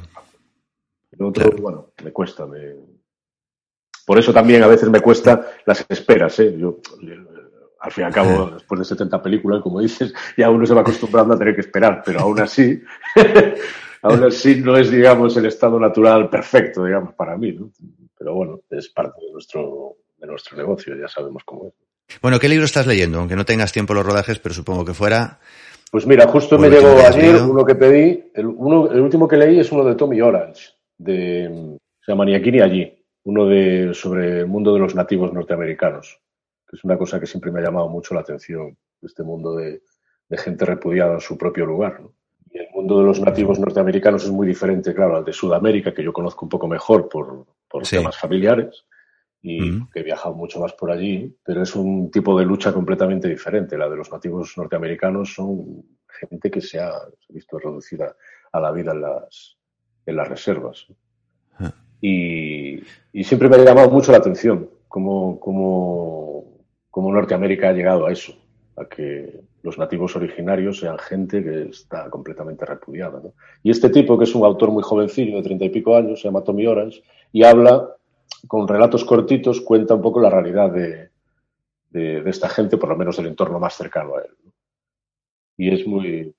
Otro, 1.20 1.32
claro. 1.32 1.58
bueno, 1.62 1.92
me 2.04 2.12
cuesta, 2.12 2.46
me... 2.46 2.76
Por 4.06 4.20
eso 4.20 4.34
también 4.34 4.64
a 4.64 4.68
veces 4.68 4.90
me 4.90 5.02
cuesta 5.02 5.52
las 5.66 5.86
esperas, 5.90 6.40
¿eh? 6.40 6.56
Yo, 6.58 6.80
al 7.80 7.92
fin 7.92 8.04
y 8.04 8.08
al 8.08 8.14
cabo, 8.14 8.52
después 8.52 8.80
de 8.80 8.86
70 8.86 9.22
películas, 9.22 9.62
como 9.62 9.82
dices, 9.82 10.14
ya 10.38 10.50
uno 10.50 10.66
se 10.66 10.74
va 10.74 10.82
acostumbrando 10.82 11.34
a 11.34 11.38
tener 11.38 11.56
que 11.56 11.62
esperar, 11.62 12.02
pero 12.06 12.22
aún 12.22 12.40
así, 12.40 12.82
aún 14.02 14.24
así 14.24 14.56
no 14.62 14.78
es, 14.78 14.90
digamos, 14.90 15.36
el 15.38 15.46
estado 15.46 15.80
natural 15.80 16.30
perfecto, 16.30 16.86
digamos, 16.86 17.14
para 17.14 17.38
mí, 17.38 17.52
¿no? 17.54 17.72
Pero 18.18 18.34
bueno, 18.34 18.62
es 18.70 18.90
parte 18.90 19.22
de 19.26 19.32
nuestro, 19.32 19.98
de 20.18 20.28
nuestro 20.28 20.58
negocio, 20.58 20.96
ya 20.96 21.08
sabemos 21.08 21.44
cómo 21.46 21.68
es. 21.68 21.74
Bueno, 22.22 22.40
¿qué 22.40 22.50
libro 22.50 22.66
estás 22.66 22.88
leyendo? 22.88 23.20
Aunque 23.20 23.36
no 23.36 23.46
tengas 23.46 23.72
tiempo 23.72 23.94
los 23.94 24.06
rodajes, 24.06 24.40
pero 24.40 24.56
supongo 24.56 24.86
que 24.86 24.94
fuera, 24.94 25.40
Pues 25.92 26.08
mira, 26.08 26.28
justo 26.28 26.58
me 26.58 26.70
llegó 26.70 26.98
ayer 27.06 27.42
uno 27.42 27.66
que 27.66 27.76
pedí, 27.76 28.32
el, 28.34 28.48
uno, 28.48 28.90
el 28.92 29.02
último 29.02 29.28
que 29.28 29.38
leí 29.38 29.60
es 29.60 29.72
uno 29.72 29.84
de 29.84 29.96
Tommy 29.96 30.22
Orange, 30.22 30.70
de, 30.98 31.78
se 32.02 32.12
llama 32.12 32.26
Ni 32.26 32.36
aquí 32.36 32.52
ni 32.52 32.62
allí, 32.62 33.06
uno 33.24 33.46
de, 33.46 33.94
sobre 33.94 34.40
el 34.40 34.48
mundo 34.48 34.74
de 34.74 34.80
los 34.80 34.96
nativos 34.96 35.34
norteamericanos, 35.34 36.22
que 36.68 36.76
es 36.78 36.84
una 36.84 36.98
cosa 36.98 37.20
que 37.20 37.26
siempre 37.26 37.52
me 37.52 37.60
ha 37.60 37.64
llamado 37.64 37.90
mucho 37.90 38.14
la 38.14 38.22
atención, 38.22 38.78
este 39.02 39.24
mundo 39.24 39.56
de, 39.56 39.82
gente 40.32 40.66
repudiada 40.66 41.16
en 41.16 41.22
su 41.22 41.38
propio 41.38 41.66
lugar. 41.66 42.02
Y 42.50 42.60
el 42.60 42.68
mundo 42.74 43.00
de 43.00 43.06
los 43.06 43.20
nativos 43.20 43.60
norteamericanos 43.60 44.24
es 44.24 44.32
muy 44.32 44.48
diferente, 44.48 44.94
claro, 44.94 45.18
al 45.18 45.26
de 45.26 45.34
Sudamérica, 45.34 45.94
que 45.94 46.04
yo 46.04 46.12
conozco 46.12 46.46
un 46.46 46.50
poco 46.50 46.68
mejor 46.68 47.08
por, 47.10 47.46
por 47.70 47.84
temas 47.84 48.18
familiares 48.18 48.86
y 49.42 49.80
que 49.90 50.00
he 50.00 50.04
viajado 50.04 50.36
mucho 50.36 50.60
más 50.60 50.74
por 50.74 50.92
allí, 50.92 51.34
pero 51.44 51.62
es 51.62 51.76
un 51.76 52.10
tipo 52.12 52.38
de 52.38 52.46
lucha 52.46 52.74
completamente 52.74 53.28
diferente. 53.28 53.78
La 53.78 53.90
de 53.90 53.96
los 53.96 54.12
nativos 54.12 54.58
norteamericanos 54.58 55.34
son 55.34 55.84
gente 56.08 56.50
que 56.52 56.62
se 56.62 56.80
ha, 56.80 56.94
visto 57.30 57.60
reducida 57.60 58.16
a 58.52 58.60
la 58.60 58.72
vida 58.72 58.92
en 58.92 59.02
las, 59.02 59.57
en 60.08 60.16
las 60.16 60.28
reservas. 60.28 60.88
Ah. 61.60 61.74
Y, 62.02 62.82
siempre 63.24 63.50
me 63.50 63.58
ha 63.58 63.64
llamado 63.64 63.92
mucho 63.92 64.12
la 64.12 64.18
atención 64.18 64.70
cómo, 64.88 65.40
cómo, 65.40 66.46
cómo, 66.90 67.12
Norteamérica 67.12 67.70
ha 67.70 67.74
llegado 67.74 68.08
a 68.08 68.12
eso, 68.12 68.34
a 68.76 68.86
que 68.86 69.42
los 69.62 69.78
nativos 69.78 70.16
originarios 70.16 70.80
sean 70.80 70.98
gente 70.98 71.44
que 71.44 71.70
está 71.70 72.10
completamente 72.10 72.66
repudiada. 72.66 73.22
Y 73.62 73.70
este 73.70 73.90
tipo, 73.90 74.18
que 74.18 74.24
es 74.24 74.34
un 74.34 74.46
autor 74.46 74.72
muy 74.72 74.82
jovencillo, 74.82 75.38
de 75.38 75.44
treinta 75.44 75.66
y 75.66 75.70
pico 75.70 75.96
años, 75.96 76.22
se 76.22 76.28
llama 76.28 76.44
Tommy 76.44 76.66
Orange, 76.66 77.04
y 77.32 77.44
habla 77.44 77.90
con 78.48 78.68
relatos 78.68 79.04
cortitos 79.04 79.62
cuenta 79.62 79.96
un 79.96 80.02
poco 80.02 80.22
la 80.22 80.30
realidad 80.30 80.72
de, 80.72 81.10
de, 81.90 82.30
esta 82.30 82.50
gente, 82.50 82.78
por 82.78 82.90
lo 82.90 82.98
menos 82.98 83.18
del 83.18 83.28
entorno 83.28 83.60
más 83.60 83.76
cercano 83.76 84.16
a 84.16 84.22
él. 84.22 84.32
Y 85.58 85.74
es 85.74 85.88
muy, 85.88 86.34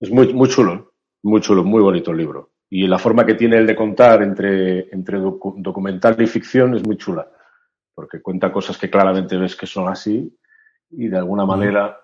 es 0.00 0.10
muy, 0.10 0.32
muy 0.32 0.48
chulo, 0.48 0.92
muy 1.22 1.40
chulo, 1.40 1.64
muy 1.64 1.82
bonito 1.82 2.12
el 2.12 2.18
libro. 2.18 2.51
Y 2.74 2.86
la 2.86 2.98
forma 2.98 3.26
que 3.26 3.34
tiene 3.34 3.58
el 3.58 3.66
de 3.66 3.76
contar 3.76 4.22
entre, 4.22 4.88
entre 4.94 5.18
documental 5.18 6.16
y 6.22 6.26
ficción 6.26 6.74
es 6.74 6.82
muy 6.82 6.96
chula, 6.96 7.30
porque 7.94 8.22
cuenta 8.22 8.50
cosas 8.50 8.78
que 8.78 8.88
claramente 8.88 9.36
ves 9.36 9.54
que 9.54 9.66
son 9.66 9.90
así 9.90 10.34
y 10.88 11.08
de 11.08 11.18
alguna 11.18 11.44
manera 11.44 12.00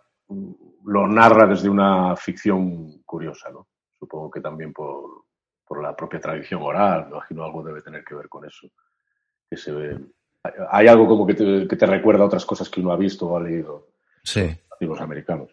lo 0.85 1.09
narra 1.09 1.47
desde 1.47 1.71
una 1.71 2.15
ficción 2.17 3.03
curiosa, 3.07 3.49
¿no? 3.51 3.69
Supongo 3.99 4.31
que 4.31 4.43
también 4.43 4.75
por, 4.75 5.25
por 5.67 5.83
la 5.83 5.97
propia 5.97 6.21
tradición 6.21 6.61
oral, 6.63 7.05
me 7.05 7.13
imagino 7.13 7.45
algo 7.45 7.63
debe 7.63 7.81
tener 7.81 8.05
que 8.05 8.15
ver 8.15 8.29
con 8.29 8.45
eso 8.45 8.69
que 9.49 9.57
se 9.57 9.73
ve. 9.73 9.99
Hay 10.71 10.87
algo 10.87 11.09
como 11.09 11.27
que 11.27 11.33
te, 11.33 11.87
recuerda 11.87 12.25
a 12.25 12.27
otras 12.27 12.45
cosas 12.45 12.69
que 12.69 12.83
uno 12.83 12.93
ha 12.93 12.97
visto 12.99 13.27
o 13.27 13.39
ha 13.39 13.41
leído. 13.41 13.89
Sí. 14.23 14.55
Los 14.81 15.01
americanos. 15.01 15.49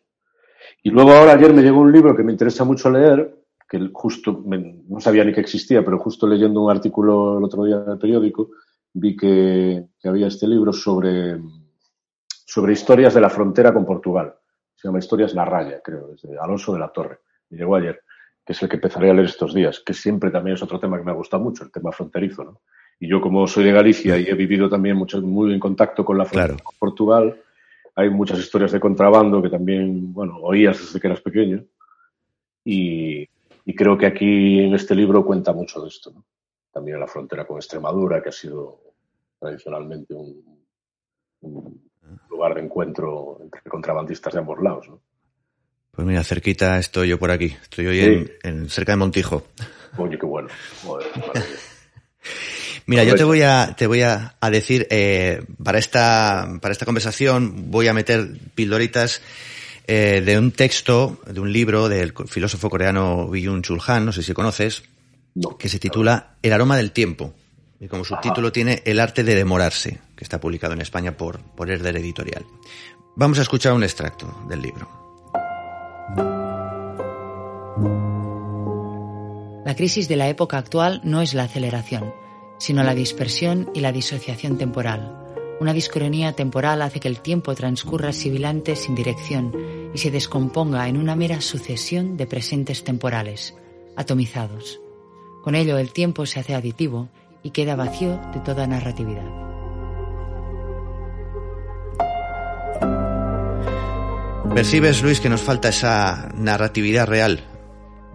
Y 0.84 0.90
luego 0.90 1.14
ahora 1.14 1.32
ayer 1.32 1.54
me 1.54 1.62
llegó 1.62 1.80
un 1.80 1.94
libro 1.94 2.14
que 2.18 2.24
me 2.24 2.34
interesa 2.34 2.66
mucho 2.66 2.90
leer, 2.90 3.45
que 3.68 3.90
justo 3.92 4.44
no 4.46 5.00
sabía 5.00 5.24
ni 5.24 5.34
que 5.34 5.42
existía, 5.42 5.84
pero 5.84 5.98
justo 6.00 6.28
leyendo 6.28 6.62
un 6.62 6.72
artículo 6.72 7.38
el 7.38 7.44
otro 7.44 7.64
día 7.64 7.84
en 7.86 7.92
el 7.92 7.98
periódico, 7.98 8.52
vi 8.94 9.16
que, 9.16 9.86
había 10.04 10.28
este 10.28 10.48
libro 10.48 10.72
sobre, 10.72 11.40
sobre 12.28 12.74
historias 12.74 13.14
de 13.14 13.22
la 13.22 13.30
frontera 13.30 13.74
con 13.74 13.86
Portugal. 13.86 14.36
Se 14.76 14.88
llama 14.88 15.00
Historias 15.00 15.34
La 15.34 15.46
Raya, 15.46 15.82
creo, 15.84 16.10
desde 16.10 16.38
Alonso 16.38 16.74
de 16.74 16.80
la 16.80 16.90
Torre. 16.90 17.20
Me 17.50 17.58
llegó 17.58 17.76
ayer, 17.76 18.02
que 18.46 18.54
es 18.54 18.62
el 18.62 18.70
que 18.70 18.76
empezaré 18.76 19.10
a 19.10 19.14
leer 19.14 19.26
estos 19.26 19.54
días, 19.54 19.82
que 19.86 19.94
siempre 19.94 20.30
también 20.30 20.56
es 20.56 20.64
otro 20.64 20.80
tema 20.80 20.98
que 20.98 21.04
me 21.04 21.12
ha 21.12 21.16
gustado 21.16 21.44
mucho, 21.44 21.64
el 21.64 21.72
tema 21.72 21.92
fronterizo, 21.92 22.44
¿no? 22.44 22.62
Y 23.00 23.10
yo 23.10 23.20
como 23.20 23.46
soy 23.46 23.66
de 23.66 23.74
Galicia 23.74 24.18
y 24.18 24.26
he 24.26 24.34
vivido 24.36 24.70
también 24.70 24.96
mucho, 24.96 25.22
muy 25.22 25.54
en 25.54 25.60
contacto 25.60 26.06
con 26.06 26.18
la 26.18 26.24
frontera 26.24 26.64
con 26.64 26.76
Portugal, 26.80 27.42
hay 27.96 28.10
muchas 28.10 28.40
historias 28.40 28.72
de 28.72 28.80
contrabando 28.80 29.42
que 29.42 29.50
también, 29.50 30.14
bueno, 30.14 30.38
oías 30.42 30.80
desde 30.80 31.00
que 31.00 31.08
eras 31.08 31.22
pequeño. 31.22 31.64
Y, 32.64 33.28
creo 33.74 33.98
que 33.98 34.06
aquí 34.06 34.60
en 34.60 34.76
este 34.76 34.94
libro 34.94 35.26
cuenta 35.26 35.54
mucho 35.54 35.82
de 35.82 35.88
esto. 35.88 36.14
También 36.72 37.00
la 37.00 37.08
frontera 37.08 37.48
con 37.48 37.58
Extremadura, 37.58 38.22
que 38.22 38.30
ha 38.30 38.34
sido 38.34 38.82
tradicionalmente 39.40 40.14
un, 40.14 40.62
lugar 42.30 42.56
de 42.56 42.62
encuentro 42.62 43.40
entre 43.42 43.62
contrabandistas 43.64 44.34
de 44.34 44.40
ambos 44.40 44.62
lados. 44.62 44.90
Pues 45.92 46.06
mira, 46.06 46.24
cerquita 46.24 46.78
estoy 46.78 47.10
yo 47.10 47.18
por 47.18 47.32
aquí. 47.32 47.56
Estoy 47.62 47.88
hoy 47.88 48.32
en, 48.44 48.70
cerca 48.70 48.92
de 48.92 48.98
Montijo. 48.98 49.44
Oye, 49.98 50.20
qué 50.20 50.26
bueno. 50.26 50.50
Mira, 52.88 53.04
yo 53.04 53.16
te 53.16 53.24
voy 53.24 53.42
a, 53.42 53.74
te 53.76 53.88
voy 53.88 54.04
a, 54.04 54.36
decir, 54.52 54.86
eh, 54.92 55.44
para 55.64 55.80
esta, 55.80 56.60
para 56.62 56.72
esta 56.72 56.86
conversación 56.86 57.72
voy 57.72 57.88
a 57.88 57.94
meter 57.94 58.28
pildoritas 58.54 59.24
eh, 59.88 60.22
de 60.26 60.38
un 60.38 60.52
texto, 60.52 61.20
de 61.26 61.40
un 61.40 61.52
libro 61.52 61.90
del 61.90 62.14
filósofo 62.28 62.70
coreano 62.70 63.30
Byung-Chul 63.30 63.82
Han, 63.88 64.06
no 64.06 64.12
sé 64.12 64.24
si 64.24 64.34
conoces, 64.34 64.84
que 65.60 65.70
se 65.70 65.80
titula 65.80 66.36
El 66.42 66.54
aroma 66.54 66.78
del 66.78 66.92
tiempo. 66.92 67.34
Y 67.80 67.88
como 67.88 68.06
subtítulo 68.06 68.52
tiene 68.52 68.82
El 68.86 69.00
arte 69.00 69.24
de 69.24 69.36
demorarse, 69.36 70.00
que 70.16 70.24
está 70.24 70.40
publicado 70.40 70.74
en 70.74 70.82
España 70.82 71.18
por, 71.18 71.40
por 71.40 71.70
Herder 71.70 71.98
Editorial. 71.98 72.46
Vamos 73.16 73.40
a 73.40 73.42
escuchar 73.42 73.74
un 73.74 73.84
extracto 73.84 74.46
del 74.50 74.62
libro. 74.62 74.90
La 79.66 79.76
crisis 79.76 80.08
de 80.08 80.16
la 80.16 80.30
época 80.30 80.58
actual 80.58 81.02
no 81.04 81.22
es 81.22 81.34
la 81.34 81.44
aceleración 81.44 82.14
sino 82.58 82.84
la 82.84 82.96
dispersión 82.96 83.70
y 83.74 83.82
la 83.82 83.92
disociación 83.92 84.58
temporal. 84.58 85.25
Una 85.60 85.72
discronía 85.72 86.34
temporal 86.34 86.82
hace 86.82 87.00
que 87.00 87.08
el 87.08 87.22
tiempo 87.22 87.56
transcurra 87.56 88.12
sibilante 88.12 88.76
sin 88.76 88.94
dirección 88.94 89.54
y 89.94 89.98
se 89.98 90.12
descomponga 90.12 90.88
en 90.90 90.98
una 90.98 91.16
mera 91.16 91.40
sucesión 91.40 92.18
de 92.18 92.28
presentes 92.28 92.84
temporales, 92.84 93.56
atomizados. 93.96 94.82
Con 95.44 95.56
ello 95.56 95.78
el 95.78 95.94
tiempo 95.94 96.26
se 96.26 96.42
hace 96.42 96.56
aditivo 96.56 97.10
y 97.42 97.52
queda 97.52 97.76
vacío 97.76 98.20
de 98.34 98.42
toda 98.42 98.68
narratividad. 98.68 99.24
¿Percibes, 104.54 105.04
Luis, 105.04 105.20
que 105.20 105.30
nos 105.30 105.42
falta 105.42 105.70
esa 105.70 106.30
narratividad 106.36 107.08
real 107.08 107.55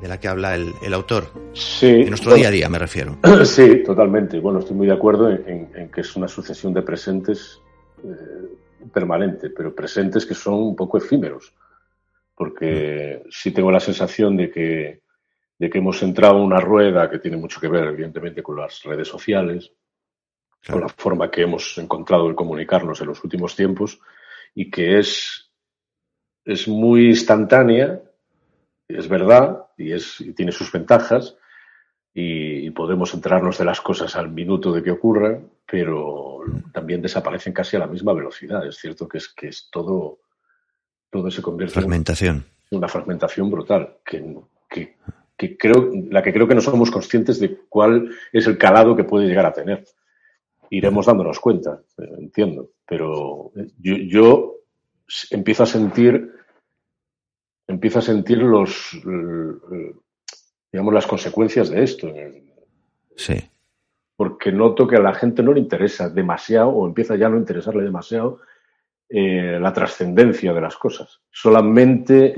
de 0.01 0.09
la 0.09 0.19
que 0.19 0.29
habla 0.29 0.55
el, 0.55 0.95
autor. 0.95 1.29
Sí. 1.53 1.87
En 1.87 2.09
nuestro 2.09 2.35
día 2.35 2.49
a 2.49 2.51
día, 2.51 2.69
me 2.69 2.79
refiero. 2.79 3.19
Sí, 3.45 3.83
totalmente. 3.83 4.39
Bueno, 4.41 4.61
estoy 4.61 4.77
muy 4.77 4.87
de 4.87 4.95
acuerdo 4.95 5.31
en, 5.31 5.91
que 5.91 6.01
es 6.01 6.17
una 6.17 6.29
sucesión 6.29 6.73
de 6.73 6.83
presentes 6.83 7.61
eh, 8.03 8.89
permanente, 8.93 9.51
pero 9.51 9.75
presentes 9.75 10.25
que 10.25 10.35
son 10.35 10.55
un 10.55 10.77
poco 10.77 10.99
efímeros. 10.99 11.53
Porque 12.35 13.23
sí 13.31 13.51
tengo 13.51 13.71
la 13.71 13.81
sensación 13.81 14.37
de 14.37 14.51
que, 14.51 15.03
de 15.59 15.71
que 15.71 15.79
hemos 15.79 16.03
entrado 16.03 16.39
en 16.39 16.45
una 16.45 16.61
rueda 16.61 17.11
que 17.11 17.19
tiene 17.19 17.37
mucho 17.37 17.61
que 17.61 17.69
ver, 17.69 17.85
evidentemente, 17.85 18.43
con 18.43 18.57
las 18.57 18.83
redes 18.83 19.09
sociales, 19.09 19.73
con 20.67 20.81
la 20.81 20.89
forma 20.89 21.31
que 21.31 21.43
hemos 21.43 21.77
encontrado 21.77 22.29
de 22.29 22.35
comunicarnos 22.35 23.01
en 23.01 23.09
los 23.09 23.23
últimos 23.23 23.55
tiempos, 23.55 24.01
y 24.55 24.71
que 24.71 24.99
es, 24.99 25.51
es 26.45 26.67
muy 26.67 27.09
instantánea 27.09 28.01
es 28.97 29.09
verdad 29.09 29.67
y, 29.81 29.93
es, 29.93 30.23
tiene 30.37 30.53
sus 30.53 30.71
ventajas 30.71 31.37
y, 32.13 32.71
podemos 32.71 33.15
enterarnos 33.15 33.59
de 33.59 33.65
las 33.65 33.81
cosas 33.81 34.17
al 34.17 34.31
minuto 34.31 34.73
de 34.73 34.83
que 34.83 34.91
ocurran, 34.91 35.49
pero 35.67 36.41
también 36.73 37.03
desaparecen 37.03 37.53
casi 37.53 37.77
a 37.77 37.81
la 37.81 37.87
misma 37.87 38.13
velocidad. 38.13 38.67
Es 38.67 38.77
cierto 38.77 39.09
que 39.09 39.19
es 39.19 39.29
que 39.29 39.49
es 39.49 39.69
todo, 39.71 40.21
todo 41.11 41.31
se 41.31 41.43
convierte 41.43 41.75
fragmentación. 41.75 42.45
en 42.71 42.79
una 42.79 42.89
fragmentación 42.89 43.51
brutal 43.51 43.99
que, 44.05 44.37
que, 45.37 45.57
creo, 45.57 45.91
la 46.11 46.23
que 46.23 46.33
creo 46.33 46.47
que 46.47 46.55
no 46.55 46.61
somos 46.61 46.91
conscientes 46.91 47.41
de 47.41 47.59
cuál 47.69 48.11
es 48.33 48.47
el 48.47 48.59
calado 48.59 48.97
que 48.97 49.05
puede 49.05 49.27
llegar 49.27 49.47
a 49.47 49.53
tener. 49.53 49.85
Iremos 50.71 51.07
dándonos 51.07 51.41
cuenta, 51.41 51.81
entiendo, 51.99 52.71
pero 52.87 53.53
yo, 53.79 53.97
yo 53.97 54.55
empiezo 55.31 55.65
a 55.65 55.67
sentir 55.67 56.40
empiezo 57.71 58.01
a 58.01 58.03
sentir 58.03 58.39
los, 58.39 58.99
digamos, 60.73 60.95
las 60.95 61.07
consecuencias 61.07 61.71
de 61.71 61.83
esto. 61.83 62.13
Sí. 63.17 63.35
Porque 64.17 64.53
noto 64.53 64.87
que 64.87 64.97
a 64.97 65.01
la 65.01 65.15
gente 65.15 65.43
no 65.43 65.53
le 65.53 65.61
interesa 65.61 66.09
demasiado 66.09 66.71
o 66.71 66.87
empieza 66.87 67.17
ya 67.17 67.27
a 67.27 67.31
no 67.31 67.39
interesarle 67.39 67.83
demasiado 67.83 68.41
eh, 69.09 69.59
la 69.61 69.73
trascendencia 69.73 70.53
de 70.53 70.61
las 70.61 70.77
cosas. 70.77 71.21
Solamente 71.31 72.35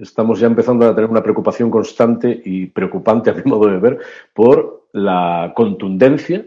estamos 0.00 0.40
ya 0.40 0.46
empezando 0.46 0.86
a 0.86 0.94
tener 0.94 1.10
una 1.10 1.22
preocupación 1.22 1.70
constante 1.70 2.42
y 2.44 2.66
preocupante 2.66 3.30
a 3.30 3.34
mi 3.34 3.42
modo 3.44 3.68
de 3.68 3.78
ver 3.78 3.98
por 4.32 4.88
la 4.92 5.52
contundencia. 5.54 6.44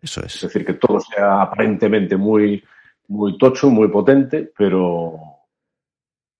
Eso 0.00 0.24
es. 0.24 0.34
Es 0.36 0.40
decir, 0.42 0.64
que 0.64 0.74
todo 0.74 0.98
sea 1.00 1.42
aparentemente 1.42 2.16
muy, 2.16 2.64
muy 3.08 3.38
tocho, 3.38 3.70
muy 3.70 3.88
potente, 3.88 4.52
pero, 4.56 5.20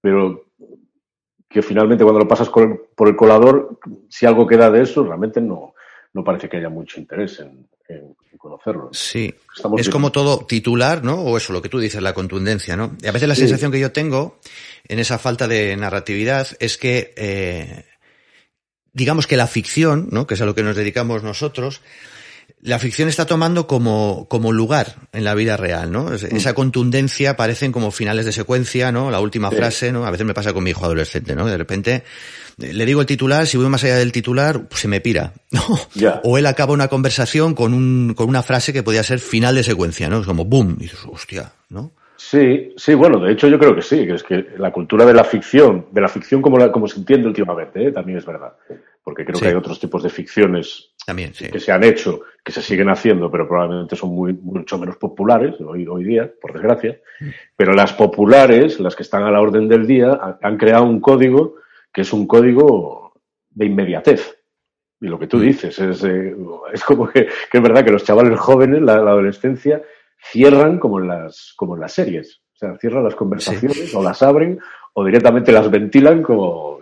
pero 0.00 0.43
que 1.54 1.62
finalmente 1.62 2.02
cuando 2.02 2.18
lo 2.18 2.26
pasas 2.26 2.48
por 2.48 3.08
el 3.08 3.14
colador, 3.14 3.78
si 4.08 4.26
algo 4.26 4.44
queda 4.44 4.72
de 4.72 4.82
eso, 4.82 5.04
realmente 5.04 5.40
no, 5.40 5.74
no 6.12 6.24
parece 6.24 6.48
que 6.48 6.56
haya 6.56 6.68
mucho 6.68 6.98
interés 6.98 7.38
en, 7.38 7.68
en, 7.88 8.16
conocerlo. 8.36 8.90
Sí, 8.92 9.32
es 9.78 9.88
como 9.88 10.10
todo 10.10 10.44
titular, 10.46 11.04
¿no? 11.04 11.14
O 11.20 11.36
eso, 11.36 11.52
lo 11.52 11.62
que 11.62 11.68
tú 11.68 11.78
dices, 11.78 12.02
la 12.02 12.12
contundencia, 12.12 12.76
¿no? 12.76 12.96
Y 13.00 13.06
a 13.06 13.12
veces 13.12 13.28
la 13.28 13.36
sensación 13.36 13.70
que 13.70 13.78
yo 13.78 13.92
tengo 13.92 14.40
en 14.88 14.98
esa 14.98 15.16
falta 15.16 15.46
de 15.46 15.76
narratividad 15.76 16.48
es 16.58 16.76
que, 16.76 17.14
eh, 17.16 17.84
digamos 18.92 19.28
que 19.28 19.36
la 19.36 19.46
ficción, 19.46 20.08
¿no? 20.10 20.26
Que 20.26 20.34
es 20.34 20.40
a 20.40 20.46
lo 20.46 20.56
que 20.56 20.64
nos 20.64 20.74
dedicamos 20.74 21.22
nosotros, 21.22 21.82
la 22.64 22.78
ficción 22.78 23.10
está 23.10 23.26
tomando 23.26 23.66
como, 23.66 24.26
como 24.26 24.50
lugar 24.50 24.94
en 25.12 25.22
la 25.22 25.34
vida 25.34 25.58
real, 25.58 25.92
¿no? 25.92 26.04
Mm. 26.04 26.36
Esa 26.36 26.54
contundencia 26.54 27.36
parecen 27.36 27.72
como 27.72 27.90
finales 27.90 28.24
de 28.24 28.32
secuencia, 28.32 28.90
¿no? 28.90 29.10
La 29.10 29.20
última 29.20 29.50
frase, 29.50 29.92
¿no? 29.92 30.06
A 30.06 30.10
veces 30.10 30.26
me 30.26 30.32
pasa 30.32 30.54
con 30.54 30.64
mi 30.64 30.70
hijo 30.70 30.82
adolescente, 30.86 31.36
¿no? 31.36 31.46
De 31.46 31.58
repente 31.58 32.04
le 32.56 32.86
digo 32.86 33.02
el 33.02 33.06
titular, 33.06 33.46
si 33.46 33.58
voy 33.58 33.68
más 33.68 33.84
allá 33.84 33.96
del 33.96 34.12
titular, 34.12 34.66
pues 34.66 34.80
se 34.80 34.88
me 34.88 35.02
pira, 35.02 35.34
¿no? 35.50 35.60
O 36.24 36.38
él 36.38 36.46
acaba 36.46 36.72
una 36.72 36.88
conversación 36.88 37.54
con 37.54 37.74
un, 37.74 38.14
con 38.14 38.30
una 38.30 38.42
frase 38.42 38.72
que 38.72 38.82
podía 38.82 39.02
ser 39.02 39.18
final 39.18 39.54
de 39.54 39.62
secuencia, 39.62 40.08
¿no? 40.08 40.20
Es 40.20 40.26
como 40.26 40.46
boom, 40.46 40.76
y 40.78 40.84
dices, 40.84 41.00
hostia, 41.06 41.52
¿no? 41.68 41.92
Sí, 42.16 42.72
sí, 42.78 42.94
bueno, 42.94 43.18
de 43.20 43.32
hecho 43.32 43.46
yo 43.48 43.58
creo 43.58 43.74
que 43.74 43.82
sí, 43.82 44.06
que 44.06 44.14
es 44.14 44.22
que 44.22 44.46
la 44.56 44.72
cultura 44.72 45.04
de 45.04 45.12
la 45.12 45.24
ficción, 45.24 45.88
de 45.90 46.00
la 46.00 46.08
ficción 46.08 46.40
como, 46.40 46.56
la, 46.56 46.72
como 46.72 46.88
se 46.88 46.98
entiende 46.98 47.28
últimamente, 47.28 47.88
¿eh? 47.88 47.92
también 47.92 48.16
es 48.16 48.24
verdad. 48.24 48.54
Porque 49.02 49.26
creo 49.26 49.38
que 49.38 49.48
hay 49.48 49.54
otros 49.54 49.78
tipos 49.78 50.02
de 50.02 50.08
ficciones 50.08 50.92
también, 51.04 51.32
que 51.32 51.60
se 51.60 51.70
han 51.70 51.84
hecho, 51.84 52.22
que 52.44 52.52
se 52.52 52.60
siguen 52.60 52.90
haciendo, 52.90 53.30
pero 53.30 53.48
probablemente 53.48 53.96
son 53.96 54.10
muy, 54.10 54.34
mucho 54.34 54.78
menos 54.78 54.98
populares 54.98 55.58
hoy, 55.60 55.86
hoy 55.86 56.04
día, 56.04 56.30
por 56.40 56.52
desgracia. 56.52 57.00
Pero 57.56 57.72
las 57.72 57.94
populares, 57.94 58.78
las 58.80 58.94
que 58.94 59.02
están 59.02 59.22
a 59.22 59.30
la 59.30 59.40
orden 59.40 59.66
del 59.66 59.86
día, 59.86 60.38
han 60.42 60.58
creado 60.58 60.84
un 60.84 61.00
código 61.00 61.56
que 61.90 62.02
es 62.02 62.12
un 62.12 62.26
código 62.26 63.14
de 63.50 63.66
inmediatez. 63.66 64.36
Y 65.00 65.06
lo 65.06 65.18
que 65.18 65.26
tú 65.26 65.38
mm. 65.38 65.40
dices 65.40 65.78
es, 65.78 66.04
eh, 66.04 66.36
es 66.72 66.84
como 66.84 67.08
que, 67.08 67.28
es 67.52 67.62
verdad 67.62 67.84
que 67.84 67.92
los 67.92 68.04
chavales 68.04 68.38
jóvenes, 68.38 68.82
la, 68.82 68.94
adolescencia, 68.94 69.82
cierran 70.18 70.78
como 70.78 70.98
en, 70.98 71.08
las, 71.08 71.54
como 71.56 71.76
en 71.76 71.80
las 71.80 71.92
series. 71.92 72.42
O 72.54 72.56
sea, 72.56 72.76
cierran 72.78 73.04
las 73.04 73.16
conversaciones 73.16 73.94
o 73.94 74.02
las 74.02 74.22
abren 74.22 74.60
o 74.92 75.04
directamente 75.04 75.50
las 75.50 75.68
ventilan 75.70 76.22
como 76.22 76.78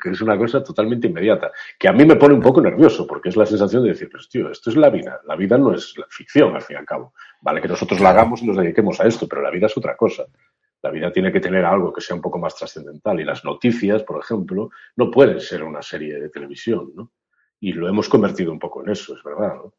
que 0.00 0.10
es 0.10 0.20
una 0.20 0.38
cosa 0.38 0.62
totalmente 0.62 1.08
inmediata. 1.08 1.50
Que 1.78 1.88
a 1.88 1.92
mí 1.92 2.04
me 2.04 2.16
pone 2.16 2.34
un 2.34 2.40
poco 2.40 2.60
nervioso 2.60 3.06
porque 3.06 3.30
es 3.30 3.36
la 3.36 3.46
sensación 3.46 3.82
de 3.82 3.90
decir, 3.90 4.08
pues 4.10 4.28
tío, 4.28 4.50
esto 4.50 4.70
es 4.70 4.76
la 4.76 4.90
vida. 4.90 5.20
La 5.26 5.34
vida 5.34 5.58
no 5.58 5.74
es 5.74 5.94
la 5.96 6.06
ficción, 6.08 6.54
al 6.54 6.62
fin 6.62 6.76
y 6.76 6.78
al 6.78 6.86
cabo. 6.86 7.12
Vale 7.40 7.60
que 7.60 7.68
nosotros 7.68 8.00
la 8.00 8.10
hagamos 8.10 8.42
y 8.42 8.46
nos 8.46 8.56
dediquemos 8.56 9.00
a 9.00 9.06
esto, 9.06 9.26
pero 9.26 9.42
la 9.42 9.50
vida 9.50 9.66
es 9.66 9.76
otra 9.76 9.96
cosa. 9.96 10.26
La 10.82 10.90
vida 10.90 11.12
tiene 11.12 11.32
que 11.32 11.40
tener 11.40 11.64
algo 11.64 11.92
que 11.92 12.00
sea 12.00 12.14
un 12.14 12.22
poco 12.22 12.38
más 12.38 12.54
trascendental 12.54 13.18
y 13.18 13.24
las 13.24 13.44
noticias, 13.44 14.04
por 14.04 14.20
ejemplo, 14.22 14.70
no 14.94 15.10
pueden 15.10 15.40
ser 15.40 15.64
una 15.64 15.82
serie 15.82 16.20
de 16.20 16.28
televisión, 16.28 16.92
¿no? 16.94 17.10
Y 17.58 17.72
lo 17.72 17.88
hemos 17.88 18.08
convertido 18.08 18.52
un 18.52 18.58
poco 18.58 18.82
en 18.84 18.90
eso, 18.90 19.16
es 19.16 19.22
verdad, 19.22 19.54
¿no? 19.54 19.72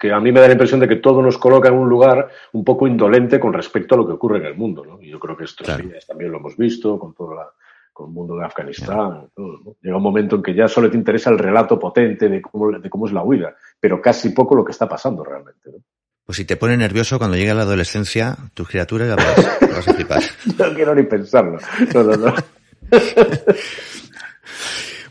Que 0.00 0.10
a 0.10 0.20
mí 0.20 0.32
me 0.32 0.40
da 0.40 0.46
la 0.46 0.52
impresión 0.52 0.80
de 0.80 0.88
que 0.88 0.96
todo 0.96 1.20
nos 1.20 1.36
coloca 1.36 1.68
en 1.68 1.74
un 1.74 1.88
lugar 1.88 2.30
un 2.52 2.64
poco 2.64 2.86
indolente 2.86 3.38
con 3.38 3.52
respecto 3.52 3.94
a 3.94 3.98
lo 3.98 4.06
que 4.06 4.14
ocurre 4.14 4.38
en 4.38 4.46
el 4.46 4.56
mundo, 4.56 4.84
¿no? 4.86 5.00
Y 5.02 5.10
yo 5.10 5.20
creo 5.20 5.36
que 5.36 5.44
esto 5.44 5.64
también 5.64 6.32
lo 6.32 6.38
hemos 6.38 6.56
visto 6.56 6.98
con 6.98 7.14
todo 7.14 7.36
con 7.94 8.08
el 8.08 8.12
mundo 8.12 8.36
de 8.36 8.44
Afganistán. 8.44 9.28
Todo, 9.34 9.76
Llega 9.80 9.96
un 9.96 10.02
momento 10.02 10.36
en 10.36 10.42
que 10.42 10.54
ya 10.54 10.66
solo 10.66 10.90
te 10.90 10.96
interesa 10.96 11.30
el 11.30 11.38
relato 11.38 11.78
potente 11.78 12.28
de 12.28 12.42
cómo, 12.42 12.72
de 12.72 12.90
cómo 12.90 13.06
es 13.06 13.12
la 13.12 13.22
huida, 13.22 13.54
pero 13.78 14.02
casi 14.02 14.30
poco 14.30 14.56
lo 14.56 14.64
que 14.64 14.72
está 14.72 14.88
pasando 14.88 15.22
realmente. 15.22 15.70
¿no? 15.70 15.78
Pues 16.26 16.36
si 16.36 16.44
te 16.44 16.56
pone 16.56 16.76
nervioso 16.76 17.18
cuando 17.18 17.36
llega 17.36 17.54
la 17.54 17.62
adolescencia, 17.62 18.36
tus 18.54 18.68
criaturas 18.68 19.08
ya 19.08 19.16
vas, 19.16 19.60
vas 19.60 19.88
a 19.88 19.94
flipar. 19.94 20.22
no 20.58 20.74
quiero 20.74 20.94
ni 20.94 21.04
pensarlo. 21.04 21.58
No, 21.94 22.02
no, 22.02 22.16
no. 22.16 22.34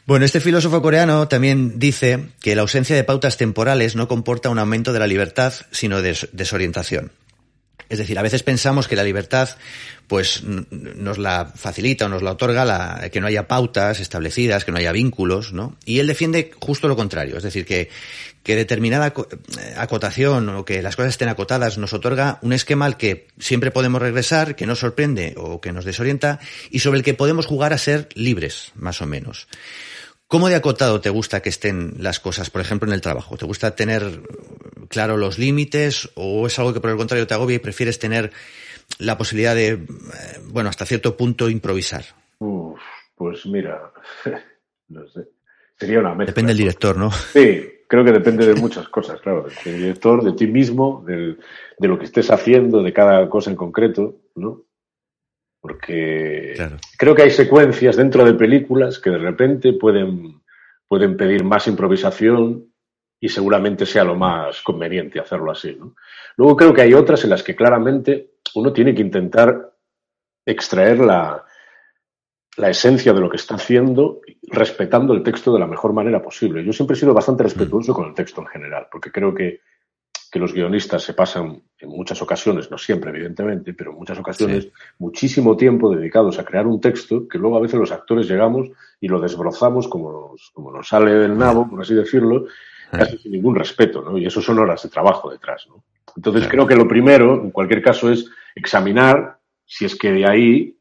Bueno, 0.06 0.26
este 0.26 0.42
filósofo 0.42 0.82
coreano 0.82 1.30
también 1.30 1.80
dice 1.80 2.26
que 2.42 2.56
la 2.56 2.64
ausencia 2.64 2.94
de 2.94 3.06
pautas 3.06 3.38
temporales 3.38 3.96
no 3.96 4.10
comporta 4.10 4.50
un 4.50 4.60
aumento 4.60 4.92
de 4.92 5.00
la 5.00 5.08
libertad, 5.08 5.54
sino 5.72 6.02
de 6.02 6.18
desorientación. 6.34 7.14
Es 7.88 8.00
decir, 8.00 8.20
a 8.20 8.22
veces 8.22 8.44
pensamos 8.44 8.88
que 8.88 8.96
la 8.96 9.04
libertad 9.04 9.50
pues 10.08 10.44
nos 10.44 11.18
la 11.18 11.46
facilita 11.56 12.06
o 12.06 12.10
nos 12.10 12.22
la 12.22 12.32
otorga 12.32 12.66
la, 12.66 13.10
que 13.12 13.22
no 13.22 13.28
haya 13.28 13.48
pautas 13.48 14.00
establecidas, 14.00 14.66
que 14.66 14.72
no 14.72 14.78
haya 14.78 14.92
vínculos, 14.92 15.54
¿no? 15.54 15.78
Y 15.86 16.00
él 16.00 16.08
defiende 16.08 16.52
justo 16.60 16.88
lo 16.88 16.96
contrario, 16.96 17.38
es 17.38 17.44
decir, 17.44 17.66
que, 17.66 17.90
que 18.44 18.56
determinada 18.56 19.08
eh, 19.08 19.74
acotación 19.78 20.50
o 20.50 20.66
que 20.66 20.82
las 20.82 20.96
cosas 20.98 21.12
estén 21.12 21.30
acotadas 21.30 21.78
nos 21.78 21.94
otorga 21.94 22.40
un 22.42 22.52
esquema 22.52 22.86
al 22.86 22.98
que 22.98 23.28
siempre 23.40 23.72
podemos 23.72 24.02
regresar, 24.02 24.56
que 24.56 24.66
nos 24.66 24.80
sorprende 24.80 25.34
o 25.38 25.62
que 25.62 25.72
nos 25.72 25.86
desorienta 25.86 26.40
y 26.72 26.80
sobre 26.80 26.98
el 26.98 27.06
que 27.06 27.14
podemos 27.14 27.46
jugar 27.46 27.72
a 27.72 27.78
ser 27.78 28.10
libres, 28.16 28.72
más 28.76 29.02
o 29.02 29.06
menos. 29.06 29.48
¿Cómo 30.34 30.50
de 30.50 30.56
acotado 30.56 31.00
te 31.00 31.12
gusta 31.12 31.44
que 31.44 31.50
estén 31.50 31.94
las 32.00 32.20
cosas, 32.20 32.50
por 32.50 32.60
ejemplo, 32.60 32.88
en 32.88 32.96
el 32.96 33.02
trabajo? 33.02 33.38
¿Te 33.38 33.46
gusta 33.46 33.76
tener 33.76 34.24
claro 34.90 35.16
los 35.16 35.38
límites 35.38 36.10
o 36.16 36.48
es 36.48 36.58
algo 36.58 36.74
que 36.74 36.80
por 36.80 36.90
el 36.90 36.98
contrario 36.98 37.28
te 37.28 37.36
agobia 37.36 37.58
y 37.58 37.60
prefieres 37.60 38.00
tener 38.00 38.32
la 38.98 39.16
posibilidad 39.16 39.54
de, 39.54 39.68
eh, 39.68 39.80
bueno, 40.48 40.72
hasta 40.72 40.88
cierto 40.88 41.16
punto 41.16 41.52
improvisar? 41.52 42.06
pues 43.16 43.46
mira, 43.46 43.92
no 44.90 45.08
sé. 45.10 45.28
Sería 45.78 46.00
una 46.00 46.16
mezcla. 46.16 46.32
Depende 46.32 46.50
del 46.50 46.58
director, 46.58 46.98
¿no? 46.98 47.12
Sí, 47.12 47.70
creo 47.88 48.04
que 48.04 48.12
depende 48.12 48.48
de 48.48 48.56
muchas 48.56 48.90
cosas, 48.90 49.22
claro. 49.22 49.46
Del 49.64 49.78
director, 49.78 50.24
de 50.24 50.34
ti 50.34 50.48
mismo, 50.48 51.06
de 51.06 51.38
lo 51.88 52.00
que 52.00 52.06
estés 52.06 52.32
haciendo, 52.32 52.82
de 52.82 52.92
cada 52.92 53.30
cosa 53.30 53.52
en 53.52 53.56
concreto, 53.56 54.16
¿no? 54.34 54.64
Porque 55.64 56.56
creo 56.98 57.16
que 57.16 57.22
hay 57.22 57.32
secuencias 57.32 57.96
dentro 57.96 58.26
de 58.26 58.34
películas 58.34 59.00
que 59.00 59.12
de 59.12 59.18
repente 59.18 59.72
pueden, 59.72 60.42
pueden 60.90 61.16
pedir 61.16 61.46
más 61.46 61.68
improvisación 61.68 62.66
y 63.18 63.30
seguramente 63.30 63.86
sea 63.86 64.04
lo 64.04 64.16
más 64.16 64.62
conveniente 64.62 65.22
hacerlo 65.22 65.52
así. 65.52 65.74
¿no? 65.80 65.96
Luego 66.36 66.58
creo 66.58 66.74
que 66.74 66.82
hay 66.82 66.94
otras 66.94 67.24
en 67.24 67.30
las 67.30 67.44
que 67.44 67.56
claramente 67.56 68.34
uno 68.56 68.74
tiene 68.74 68.94
que 68.94 69.04
intentar 69.04 69.74
extraer 70.46 71.00
la, 71.00 71.46
la 72.58 72.70
esencia 72.70 73.14
de 73.14 73.22
lo 73.22 73.30
que 73.30 73.38
está 73.38 73.56
haciendo 73.56 74.20
respetando 74.42 75.14
el 75.14 75.24
texto 75.24 75.54
de 75.54 75.60
la 75.62 75.68
mejor 75.68 75.94
manera 75.94 76.22
posible. 76.22 76.66
Yo 76.66 76.74
siempre 76.74 76.98
he 76.98 77.00
sido 77.00 77.14
bastante 77.14 77.44
respetuoso 77.44 77.94
con 77.94 78.10
el 78.10 78.14
texto 78.14 78.42
en 78.42 78.48
general, 78.48 78.88
porque 78.92 79.14
creo 79.14 79.34
que 79.34 79.62
que 80.34 80.40
los 80.40 80.52
guionistas 80.52 81.04
se 81.04 81.14
pasan 81.14 81.62
en 81.78 81.90
muchas 81.90 82.20
ocasiones, 82.24 82.72
no 82.72 82.80
siempre 82.80 83.12
evidentemente, 83.12 83.76
pero 83.76 83.92
en 83.92 84.00
muchas 84.00 84.18
ocasiones, 84.18 84.68
muchísimo 84.98 85.56
tiempo 85.56 85.96
dedicados 85.96 86.40
a 86.40 86.44
crear 86.44 86.66
un 86.66 86.82
texto 86.82 87.28
que 87.28 87.38
luego 87.38 87.56
a 87.56 87.60
veces 87.60 87.80
los 87.80 87.92
actores 87.92 88.28
llegamos 88.28 88.68
y 89.00 89.08
lo 89.10 89.22
desbrozamos 89.22 89.88
como 89.88 90.12
nos, 90.12 90.50
como 90.52 90.72
nos 90.72 90.88
sale 90.88 91.12
del 91.12 91.38
nabo, 91.38 91.70
por 91.70 91.80
así 91.80 91.94
decirlo, 91.94 92.46
casi 92.90 93.20
sin 93.20 93.34
ningún 93.34 93.54
respeto, 93.54 94.02
¿no? 94.02 94.18
Y 94.18 94.26
eso 94.26 94.42
son 94.42 94.58
horas 94.58 94.82
de 94.82 94.90
trabajo 94.90 95.30
detrás, 95.30 95.68
¿no? 95.70 95.84
Entonces 96.16 96.48
creo 96.48 96.66
que 96.66 96.76
lo 96.76 96.88
primero, 96.88 97.36
en 97.36 97.52
cualquier 97.52 97.84
caso, 97.84 98.12
es 98.12 98.28
examinar 98.56 99.38
si 99.68 99.86
es 99.86 99.96
que 99.96 100.14
de 100.14 100.28
ahí 100.28 100.80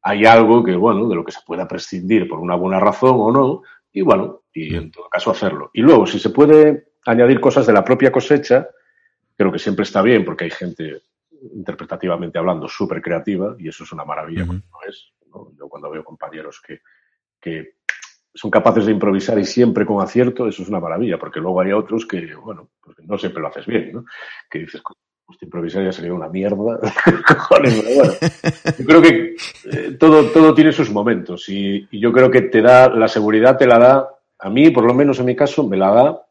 hay 0.00 0.24
algo 0.24 0.64
que, 0.64 0.76
bueno, 0.76 1.10
de 1.10 1.14
lo 1.14 1.26
que 1.26 1.32
se 1.32 1.40
pueda 1.46 1.68
prescindir 1.68 2.26
por 2.26 2.40
una 2.40 2.54
buena 2.54 2.80
razón 2.80 3.16
o 3.18 3.30
no, 3.30 3.62
y 3.92 4.00
bueno, 4.00 4.44
y 4.54 4.74
en 4.74 4.90
todo 4.90 5.10
caso 5.10 5.30
hacerlo. 5.30 5.70
Y 5.74 5.82
luego, 5.82 6.06
si 6.06 6.18
se 6.18 6.30
puede 6.30 6.92
añadir 7.04 7.38
cosas 7.38 7.66
de 7.66 7.74
la 7.74 7.84
propia 7.84 8.10
cosecha, 8.10 8.66
creo 9.36 9.52
que 9.52 9.58
siempre 9.58 9.84
está 9.84 10.02
bien 10.02 10.24
porque 10.24 10.44
hay 10.44 10.50
gente, 10.50 11.02
interpretativamente 11.54 12.38
hablando, 12.38 12.68
súper 12.68 13.02
creativa 13.02 13.56
y 13.58 13.68
eso 13.68 13.84
es 13.84 13.92
una 13.92 14.04
maravilla 14.04 14.46
cuando 14.46 14.64
es. 14.88 15.12
Yo 15.58 15.68
cuando 15.68 15.90
veo 15.90 16.04
compañeros 16.04 16.62
que, 16.64 16.80
que 17.40 17.74
son 18.32 18.50
capaces 18.50 18.86
de 18.86 18.92
improvisar 18.92 19.38
y 19.38 19.44
siempre 19.44 19.84
con 19.84 20.00
acierto, 20.00 20.46
eso 20.46 20.62
es 20.62 20.68
una 20.68 20.80
maravilla, 20.80 21.18
porque 21.18 21.40
luego 21.40 21.60
hay 21.60 21.72
otros 21.72 22.06
que, 22.06 22.34
bueno, 22.36 22.70
pues 22.80 22.96
no 23.02 23.18
siempre 23.18 23.42
lo 23.42 23.48
haces 23.48 23.66
bien, 23.66 23.92
¿no? 23.92 24.04
Que 24.48 24.60
dices, 24.60 24.80
pues 25.26 25.42
improvisar 25.42 25.84
ya 25.84 25.92
sería 25.92 26.14
una 26.14 26.28
mierda. 26.28 26.78
Cojones, 27.26 27.82
pero 27.82 27.94
bueno. 27.96 28.12
Yo 28.78 28.84
creo 28.84 29.02
que 29.02 29.36
eh, 29.64 29.96
todo, 29.98 30.30
todo 30.30 30.54
tiene 30.54 30.72
sus 30.72 30.90
momentos 30.90 31.48
y, 31.48 31.88
y, 31.90 32.00
yo 32.00 32.12
creo 32.12 32.30
que 32.30 32.42
te 32.42 32.60
da, 32.60 32.88
la 32.88 33.08
seguridad 33.08 33.56
te 33.56 33.66
la 33.66 33.78
da, 33.78 34.08
a 34.38 34.50
mí, 34.50 34.70
por 34.70 34.84
lo 34.84 34.94
menos 34.94 35.18
en 35.20 35.26
mi 35.26 35.36
caso, 35.36 35.66
me 35.66 35.76
la 35.76 35.90
da 35.90 36.23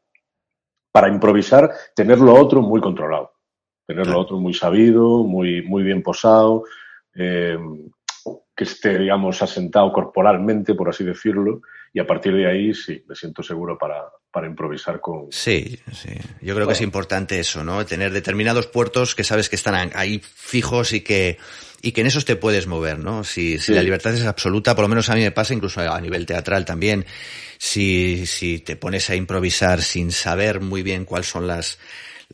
para 0.94 1.10
improvisar, 1.10 1.74
tener 1.96 2.20
lo 2.20 2.36
otro 2.36 2.62
muy 2.62 2.80
controlado, 2.80 3.34
tener 3.88 4.06
lo 4.06 4.20
otro 4.20 4.38
muy 4.38 4.54
sabido, 4.54 5.24
muy, 5.24 5.64
muy 5.64 5.82
bien 5.82 6.04
posado, 6.04 6.66
eh, 7.16 7.58
que 8.56 8.66
esté, 8.66 8.98
digamos, 8.98 9.42
asentado 9.42 9.92
corporalmente, 9.92 10.76
por 10.76 10.90
así 10.90 11.04
decirlo, 11.04 11.62
y 11.94 12.00
a 12.00 12.08
partir 12.08 12.34
de 12.34 12.50
ahí 12.50 12.74
sí, 12.74 13.04
me 13.08 13.16
siento 13.16 13.44
seguro 13.44 13.78
para, 13.78 14.04
para 14.32 14.48
improvisar 14.48 15.00
con... 15.00 15.32
Sí, 15.32 15.80
sí. 15.92 16.10
Yo 16.42 16.56
creo 16.56 16.66
que 16.66 16.74
es 16.74 16.82
importante 16.82 17.40
eso, 17.40 17.64
¿no? 17.64 17.86
Tener 17.86 18.12
determinados 18.12 18.68
puertos 18.68 19.14
que 19.14 19.24
sabes 19.24 19.50
que 19.50 19.56
están 19.56 19.92
ahí 19.94 20.20
fijos 20.24 20.94
y 20.94 21.02
que, 21.02 21.38
y 21.84 21.92
que 21.92 22.02
en 22.02 22.08
esos 22.08 22.26
te 22.26 22.36
puedes 22.36 22.66
mover, 22.66 22.98
¿no? 22.98 23.24
Si, 23.24 23.60
si 23.60 23.74
la 23.74 23.84
libertad 23.84 24.14
es 24.14 24.26
absoluta, 24.26 24.76
por 24.76 24.84
lo 24.84 24.90
menos 24.90 25.10
a 25.10 25.16
mí 25.16 25.22
me 25.22 25.32
pasa, 25.32 25.54
incluso 25.54 25.82
a 25.82 26.02
nivel 26.02 26.26
teatral 26.26 26.66
también, 26.66 27.06
si, 27.60 28.26
si 28.26 28.60
te 28.60 28.76
pones 28.76 29.10
a 29.12 29.16
improvisar 29.16 29.82
sin 29.82 30.12
saber 30.12 30.62
muy 30.62 30.82
bien 30.82 31.06
cuáles 31.06 31.28
son 31.28 31.46
las, 31.46 31.78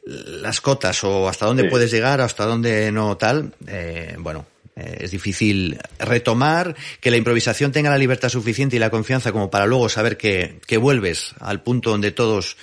las 0.06 0.62
cotas 0.62 1.04
o 1.04 1.28
hasta 1.28 1.46
dónde 1.46 1.66
puedes 1.66 1.92
llegar 1.92 2.22
hasta 2.22 2.46
dónde 2.46 2.92
no 2.92 3.18
tal, 3.18 3.54
eh, 3.68 4.16
bueno, 4.20 4.46
es 4.80 5.12
difícil 5.12 5.78
retomar, 6.00 6.76
que 7.00 7.12
la 7.12 7.18
improvisación 7.18 7.72
tenga 7.72 7.90
la 7.90 7.98
libertad 7.98 8.30
suficiente 8.30 8.76
y 8.76 8.80
la 8.80 8.90
confianza 8.90 9.32
como 9.32 9.50
para 9.50 9.66
luego 9.66 9.90
saber 9.90 10.18
que, 10.18 10.60
que 10.68 10.78
vuelves 10.78 11.34
al 11.40 11.62
punto 11.62 11.92
donde 11.92 12.12
todos 12.12 12.58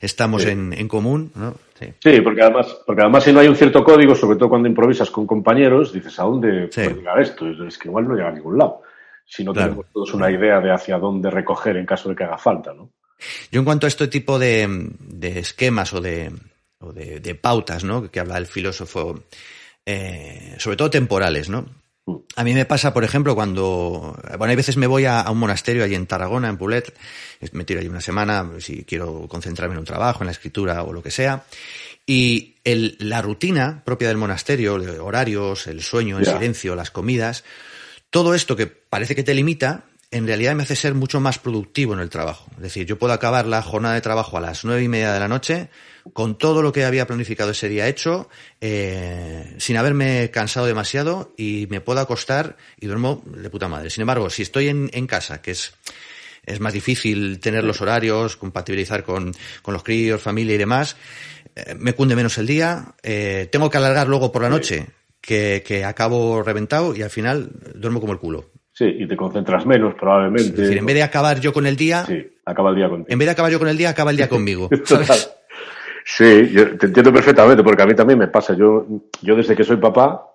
estamos 0.00 0.44
en, 0.44 0.72
en, 0.72 0.88
común, 0.88 1.30
¿no? 1.34 1.54
Sí. 1.78 2.20
porque 2.20 2.42
además, 2.42 2.76
porque 2.86 3.02
además 3.02 3.24
si 3.24 3.32
no 3.32 3.40
hay 3.40 3.48
un 3.48 3.56
cierto 3.56 3.82
código, 3.84 4.14
sobre 4.14 4.36
todo 4.36 4.48
cuando 4.48 4.68
improvisas 4.68 5.10
con 5.10 5.26
compañeros, 5.26 5.92
dices, 5.92 6.18
¿a 6.18 6.24
dónde 6.24 6.68
puede 6.68 6.94
llegar 6.94 7.20
esto? 7.20 7.46
Es 7.66 7.78
que 7.78 7.88
igual 7.88 8.08
no 8.08 8.14
llega 8.14 8.28
a 8.28 8.32
ningún 8.32 8.58
lado. 8.58 8.82
Si 9.24 9.44
no 9.44 9.52
tenemos 9.52 9.86
todos 9.92 10.12
una 10.14 10.30
idea 10.30 10.60
de 10.60 10.72
hacia 10.72 10.98
dónde 10.98 11.30
recoger 11.30 11.76
en 11.76 11.86
caso 11.86 12.08
de 12.08 12.16
que 12.16 12.24
haga 12.24 12.36
falta, 12.36 12.74
¿no? 12.74 12.90
Yo 13.50 13.60
en 13.60 13.64
cuanto 13.64 13.86
a 13.86 13.88
este 13.88 14.08
tipo 14.08 14.38
de, 14.38 14.90
esquemas 15.22 15.92
o 15.92 16.00
de, 16.00 16.32
de, 16.80 17.34
pautas, 17.34 17.84
¿no? 17.84 18.10
Que 18.10 18.20
habla 18.20 18.36
el 18.38 18.46
filósofo, 18.46 19.22
eh, 19.86 20.56
sobre 20.58 20.76
todo 20.76 20.90
temporales, 20.90 21.48
¿no? 21.48 21.66
Mm. 22.06 22.16
A 22.36 22.44
mí 22.44 22.54
me 22.54 22.64
pasa, 22.64 22.92
por 22.92 23.04
ejemplo, 23.04 23.34
cuando, 23.34 24.18
bueno, 24.38 24.50
hay 24.50 24.56
veces 24.56 24.76
me 24.76 24.86
voy 24.86 25.04
a, 25.04 25.24
un 25.30 25.38
monasterio 25.38 25.84
allí 25.84 25.94
en 25.94 26.06
Tarragona, 26.06 26.48
en 26.48 26.56
Pulet, 26.56 26.92
me 27.52 27.64
tiro 27.64 27.80
allí 27.80 27.88
una 27.88 28.00
semana 28.00 28.48
si 28.58 28.84
quiero 28.84 29.26
concentrarme 29.28 29.74
en 29.74 29.80
un 29.80 29.84
trabajo, 29.84 30.22
en 30.22 30.26
la 30.26 30.32
escritura 30.32 30.82
o 30.82 30.92
lo 30.92 31.02
que 31.02 31.10
sea, 31.10 31.44
y 32.06 32.56
el, 32.64 32.96
la 32.98 33.22
rutina 33.22 33.82
propia 33.84 34.08
del 34.08 34.16
monasterio, 34.16 34.74
horarios, 35.04 35.66
el 35.66 35.82
sueño 35.82 36.18
en 36.18 36.24
silencio, 36.24 36.74
las 36.74 36.90
comidas, 36.90 37.44
todo 38.10 38.34
esto 38.34 38.56
que 38.56 38.66
parece 38.66 39.14
que 39.14 39.22
te 39.22 39.34
limita, 39.34 39.84
en 40.10 40.26
realidad 40.26 40.54
me 40.54 40.64
hace 40.64 40.76
ser 40.76 40.94
mucho 40.94 41.20
más 41.20 41.38
productivo 41.38 41.94
en 41.94 42.00
el 42.00 42.10
trabajo. 42.10 42.50
Es 42.56 42.62
decir, 42.62 42.86
yo 42.86 42.98
puedo 42.98 43.14
acabar 43.14 43.46
la 43.46 43.62
jornada 43.62 43.94
de 43.94 44.02
trabajo 44.02 44.36
a 44.36 44.40
las 44.40 44.64
nueve 44.64 44.82
y 44.82 44.88
media 44.88 45.12
de 45.12 45.20
la 45.20 45.28
noche 45.28 45.70
con 46.12 46.36
todo 46.36 46.62
lo 46.62 46.72
que 46.72 46.84
había 46.84 47.06
planificado 47.06 47.50
ese 47.50 47.68
día 47.68 47.88
hecho, 47.88 48.28
eh, 48.60 49.54
sin 49.58 49.76
haberme 49.76 50.30
cansado 50.30 50.66
demasiado 50.66 51.32
y 51.36 51.66
me 51.70 51.80
puedo 51.80 52.00
acostar 52.00 52.56
y 52.80 52.86
duermo 52.86 53.22
de 53.26 53.50
puta 53.50 53.68
madre. 53.68 53.90
Sin 53.90 54.02
embargo, 54.02 54.30
si 54.30 54.42
estoy 54.42 54.68
en, 54.68 54.90
en 54.92 55.06
casa, 55.06 55.40
que 55.42 55.52
es, 55.52 55.74
es 56.44 56.60
más 56.60 56.72
difícil 56.72 57.40
tener 57.40 57.64
los 57.64 57.80
horarios, 57.80 58.36
compatibilizar 58.36 59.04
con, 59.04 59.32
con 59.62 59.74
los 59.74 59.82
críos, 59.82 60.20
familia 60.20 60.54
y 60.54 60.58
demás, 60.58 60.96
eh, 61.54 61.74
me 61.78 61.92
cunde 61.92 62.16
menos 62.16 62.38
el 62.38 62.46
día, 62.46 62.94
eh, 63.02 63.48
tengo 63.50 63.70
que 63.70 63.78
alargar 63.78 64.08
luego 64.08 64.32
por 64.32 64.42
la 64.42 64.48
noche 64.48 64.86
que, 65.20 65.62
que 65.64 65.84
acabo 65.84 66.42
reventado 66.42 66.94
y 66.94 67.02
al 67.02 67.10
final 67.10 67.50
duermo 67.74 68.00
como 68.00 68.12
el 68.12 68.18
culo. 68.18 68.50
Sí, 68.72 68.86
y 68.86 69.06
te 69.06 69.16
concentras 69.16 69.66
menos 69.66 69.94
probablemente. 69.94 70.48
Es 70.48 70.56
decir, 70.56 70.78
en 70.78 70.86
vez 70.86 70.94
de 70.94 71.02
acabar 71.02 71.40
yo 71.40 71.52
con 71.52 71.66
el 71.66 71.76
día... 71.76 72.06
Sí, 72.06 72.26
acaba 72.46 72.70
el 72.70 72.76
día 72.76 72.88
contigo. 72.88 73.12
En 73.12 73.18
vez 73.18 73.26
de 73.26 73.32
acabar 73.32 73.52
yo 73.52 73.58
con 73.58 73.68
el 73.68 73.76
día, 73.76 73.90
acaba 73.90 74.10
el 74.10 74.16
día 74.16 74.28
conmigo. 74.30 74.70
Sí, 76.04 76.50
yo 76.50 76.76
te 76.76 76.86
entiendo 76.86 77.12
perfectamente, 77.12 77.62
porque 77.62 77.82
a 77.82 77.86
mí 77.86 77.94
también 77.94 78.18
me 78.18 78.28
pasa. 78.28 78.54
Yo, 78.54 78.86
yo 79.20 79.36
desde 79.36 79.54
que 79.54 79.64
soy 79.64 79.76
papá, 79.76 80.26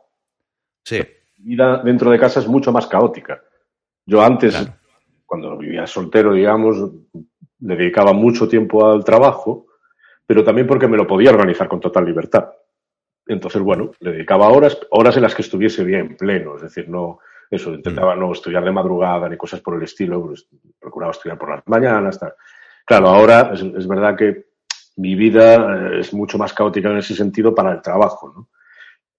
sí. 0.84 1.02
mi 1.40 1.50
vida 1.52 1.82
dentro 1.84 2.10
de 2.10 2.20
casa 2.20 2.40
es 2.40 2.48
mucho 2.48 2.72
más 2.72 2.88
caótica. 2.88 3.42
Yo 4.06 4.22
antes, 4.22 4.70
cuando 5.26 5.58
vivía 5.58 5.86
soltero, 5.86 6.34
digamos, 6.34 6.78
le 7.60 7.76
dedicaba 7.76 8.14
mucho 8.14 8.48
tiempo 8.48 8.90
al 8.90 9.04
trabajo, 9.04 9.68
pero 10.26 10.44
también 10.44 10.68
porque 10.68 10.88
me 10.88 10.98
lo 10.98 11.06
podía 11.06 11.32
organizar 11.32 11.68
con 11.68 11.80
total 11.80 12.06
libertad. 12.06 12.50
Entonces, 13.26 13.62
bueno, 13.62 13.92
le 14.00 14.14
dedicaba 14.14 14.48
horas, 14.48 14.80
horas 14.92 15.18
en 15.18 15.24
las 15.24 15.36
que 15.36 15.42
estuviese 15.42 15.84
bien, 15.84 16.16
pleno, 16.16 16.56
es 16.56 16.62
decir, 16.62 16.88
no, 16.88 17.20
eso, 17.50 17.74
intentaba 17.74 18.16
mm. 18.16 18.20
no 18.20 18.32
estudiar 18.32 18.64
de 18.64 18.72
madrugada 18.72 19.30
ni 19.30 19.38
cosas 19.38 19.62
por 19.62 19.76
el 19.76 19.84
estilo, 19.84 20.26
pues, 20.26 20.48
procuraba 20.80 21.12
estudiar 21.12 21.38
por 21.38 21.50
las 21.50 21.68
mañanas. 21.68 22.20
Tal. 22.20 22.34
Claro, 22.86 23.08
ahora 23.08 23.52
es, 23.54 23.88
verdad 23.88 24.16
que 24.16 24.47
mi 24.98 25.16
vida 25.16 25.56
eh, 25.56 26.00
es 26.02 26.14
mucho 26.14 26.38
más 26.38 26.54
caótica 26.54 26.90
en 26.90 26.98
ese 26.98 27.16
sentido 27.16 27.56
para 27.56 27.74
el 27.74 27.82
trabajo, 27.82 28.32
¿no? 28.36 28.50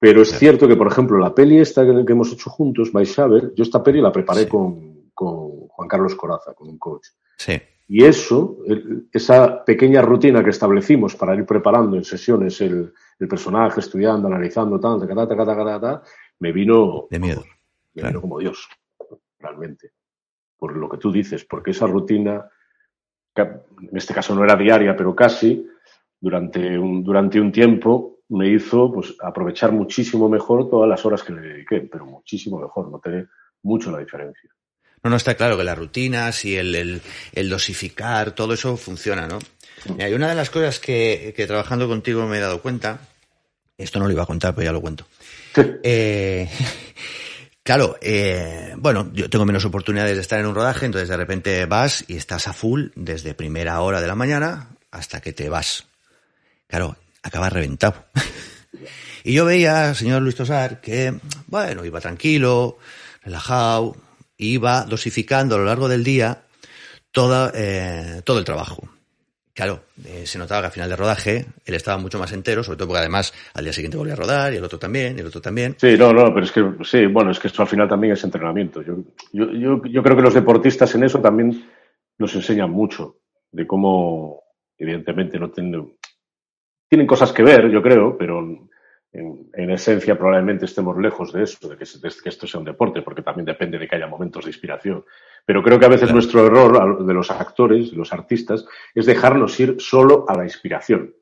Pero 0.00 0.22
es 0.22 0.38
cierto 0.38 0.68
que, 0.68 0.76
por 0.76 0.86
ejemplo, 0.86 1.18
la 1.18 1.34
peli 1.34 1.58
esta 1.58 1.84
que, 1.84 2.12
hemos 2.12 2.32
hecho 2.32 2.50
juntos, 2.50 2.92
vais 2.92 3.18
a 3.18 3.26
ver, 3.26 3.52
yo 3.56 3.64
esta 3.64 3.82
peli 3.82 4.00
la 4.00 4.12
preparé 4.12 4.48
con, 4.48 5.10
con, 5.12 5.66
Juan 5.66 5.88
Carlos 5.88 6.14
Coraza, 6.14 6.54
con 6.54 6.68
un 6.68 6.78
coach. 6.78 7.08
Sí. 7.36 7.60
Y 7.88 8.04
eso, 8.04 8.58
esa 9.10 9.64
pequeña 9.64 10.00
rutina 10.02 10.44
que 10.44 10.50
establecimos 10.50 11.16
para 11.16 11.34
ir 11.34 11.44
preparando 11.44 11.96
en 11.96 12.04
sesiones 12.04 12.60
el, 12.60 12.92
el 13.18 13.28
personaje, 13.28 13.80
estudiando, 13.80 14.28
analizando, 14.28 14.78
tal, 14.78 15.00
me 16.38 16.52
vino 16.52 17.06
de 17.10 17.18
miedo 17.18 17.42
como 18.20 18.38
Dios, 18.38 18.68
realmente. 19.38 19.92
Por 20.56 20.76
lo 20.76 20.88
que 20.88 20.98
tú 20.98 21.12
dices, 21.12 21.44
porque 21.44 21.70
esa 21.70 21.86
rutina, 21.86 22.48
en 23.42 23.96
este 23.96 24.14
caso 24.14 24.35
no 24.35 24.44
era 24.44 24.57
diaria, 24.57 24.96
pero 24.96 25.14
casi, 25.14 25.66
durante 26.20 26.79
un, 26.79 27.03
durante 27.05 27.40
un 27.40 27.53
tiempo 27.53 28.18
me 28.31 28.48
hizo 28.48 28.92
pues, 28.92 29.14
aprovechar 29.20 29.72
muchísimo 29.72 30.29
mejor 30.29 30.68
todas 30.68 30.88
las 30.88 31.05
horas 31.05 31.22
que 31.22 31.33
le 31.33 31.40
dediqué, 31.40 31.81
pero 31.81 32.05
muchísimo 32.07 32.59
mejor, 32.59 32.90
noté 32.90 33.27
mucho 33.62 33.90
la 33.90 33.98
diferencia. 33.98 34.51
No, 35.03 35.11
no 35.11 35.16
está 35.16 35.35
claro 35.35 35.57
que 35.57 35.64
las 35.64 35.79
rutinas 35.79 36.44
y 36.44 36.57
el, 36.57 37.01
el, 37.33 37.48
dosificar, 37.48 38.33
todo 38.33 38.55
eso 38.55 38.77
funciona, 38.77 39.29
¿no? 39.29 39.38
Hay 40.01 40.12
una 40.12 40.29
de 40.29 40.35
las 40.35 40.51
cosas 40.51 40.81
que, 40.81 41.33
que, 41.37 41.46
trabajando 41.46 41.87
contigo 41.87 42.27
me 42.27 42.38
he 42.38 42.40
dado 42.40 42.61
cuenta, 42.61 42.98
esto 43.77 44.01
no 44.01 44.07
lo 44.07 44.12
iba 44.12 44.24
a 44.24 44.27
contar, 44.27 44.55
pero 44.55 44.64
ya 44.64 44.72
lo 44.72 44.81
cuento. 44.81 45.07
Eh, 45.57 46.48
Claro, 47.68 47.98
eh, 48.00 48.72
bueno, 48.78 49.11
yo 49.12 49.28
tengo 49.28 49.44
menos 49.44 49.66
oportunidades 49.66 50.14
de 50.14 50.22
estar 50.22 50.40
en 50.40 50.46
un 50.46 50.54
rodaje, 50.54 50.87
entonces 50.87 51.11
de 51.11 51.18
repente 51.18 51.66
vas 51.66 52.02
y 52.09 52.16
estás 52.16 52.48
a 52.48 52.54
full 52.54 52.87
desde 52.94 53.35
primera 53.35 53.78
hora 53.83 54.00
de 54.00 54.07
la 54.07 54.14
mañana 54.14 54.70
hasta 54.90 55.20
que 55.20 55.35
te 55.35 55.50
vas. 55.50 55.85
Claro, 56.66 56.96
acabas 57.22 57.52
reventado. 57.52 58.07
y 59.22 59.35
yo 59.35 59.44
veía, 59.44 59.94
señor 59.94 60.22
Luis 60.22 60.37
Tosar, 60.37 60.81
que, 60.81 61.20
bueno, 61.46 61.85
iba 61.85 62.00
tranquilo, 62.00 62.78
relajado, 63.22 63.98
iba 64.38 64.85
dosificando 64.85 65.57
a 65.57 65.59
lo 65.59 65.66
largo 65.66 65.90
del 65.90 66.04
día 66.04 66.44
toda, 67.12 67.52
eh, 67.54 68.22
todo 68.24 68.38
el 68.38 68.46
trabajo. 68.46 68.88
Claro, 69.58 69.80
eh, 70.06 70.24
se 70.24 70.38
notaba 70.38 70.60
que 70.60 70.66
al 70.66 70.72
final 70.72 70.88
de 70.88 70.94
rodaje 70.94 71.46
él 71.66 71.74
estaba 71.74 71.98
mucho 71.98 72.16
más 72.16 72.32
entero, 72.32 72.62
sobre 72.62 72.76
todo 72.76 72.86
porque 72.86 73.00
además 73.00 73.34
al 73.54 73.64
día 73.64 73.72
siguiente 73.72 73.98
volvía 73.98 74.12
a 74.12 74.16
rodar 74.16 74.52
y 74.54 74.56
el 74.58 74.62
otro 74.62 74.78
también, 74.78 75.16
y 75.16 75.20
el 75.20 75.26
otro 75.26 75.40
también. 75.40 75.74
Sí, 75.78 75.98
no, 75.98 76.12
no, 76.12 76.32
pero 76.32 76.46
es 76.46 76.52
que, 76.52 76.64
sí, 76.84 77.06
bueno, 77.06 77.32
es 77.32 77.40
que 77.40 77.48
esto 77.48 77.62
al 77.62 77.66
final 77.66 77.88
también 77.88 78.12
es 78.12 78.22
entrenamiento. 78.22 78.82
Yo, 78.82 78.98
yo, 79.32 79.50
yo, 79.50 79.82
yo 79.82 80.00
creo 80.00 80.14
que 80.14 80.22
los 80.22 80.34
deportistas 80.34 80.94
en 80.94 81.02
eso 81.02 81.20
también 81.20 81.68
nos 82.18 82.32
enseñan 82.36 82.70
mucho 82.70 83.16
de 83.50 83.66
cómo, 83.66 84.44
evidentemente, 84.76 85.40
no 85.40 85.50
tienen, 85.50 85.92
tienen 86.88 87.08
cosas 87.08 87.32
que 87.32 87.42
ver, 87.42 87.68
yo 87.68 87.82
creo, 87.82 88.16
pero 88.16 88.38
en, 89.12 89.70
esencia 89.72 90.16
probablemente 90.16 90.66
estemos 90.66 90.96
lejos 90.98 91.32
de 91.32 91.42
eso, 91.42 91.68
de 91.68 91.76
que, 91.76 91.82
esto 91.82 92.46
sea 92.46 92.60
un 92.60 92.66
deporte, 92.66 93.02
porque 93.02 93.22
también 93.22 93.46
depende 93.46 93.76
de 93.76 93.88
que 93.88 93.96
haya 93.96 94.06
momentos 94.06 94.44
de 94.44 94.50
inspiración. 94.50 95.04
Pero 95.48 95.62
creo 95.62 95.78
que 95.78 95.87
a 95.87 95.88
veces 95.88 96.12
nuestro 96.12 96.44
error 96.44 97.06
de 97.06 97.14
los 97.14 97.30
actores, 97.30 97.90
de 97.90 97.96
los 97.96 98.12
artistas, 98.12 98.66
es 98.94 99.06
dejarnos 99.06 99.58
ir 99.58 99.76
solo 99.78 100.26
a 100.28 100.37
la 100.37 100.44
inspiración. 100.44 101.14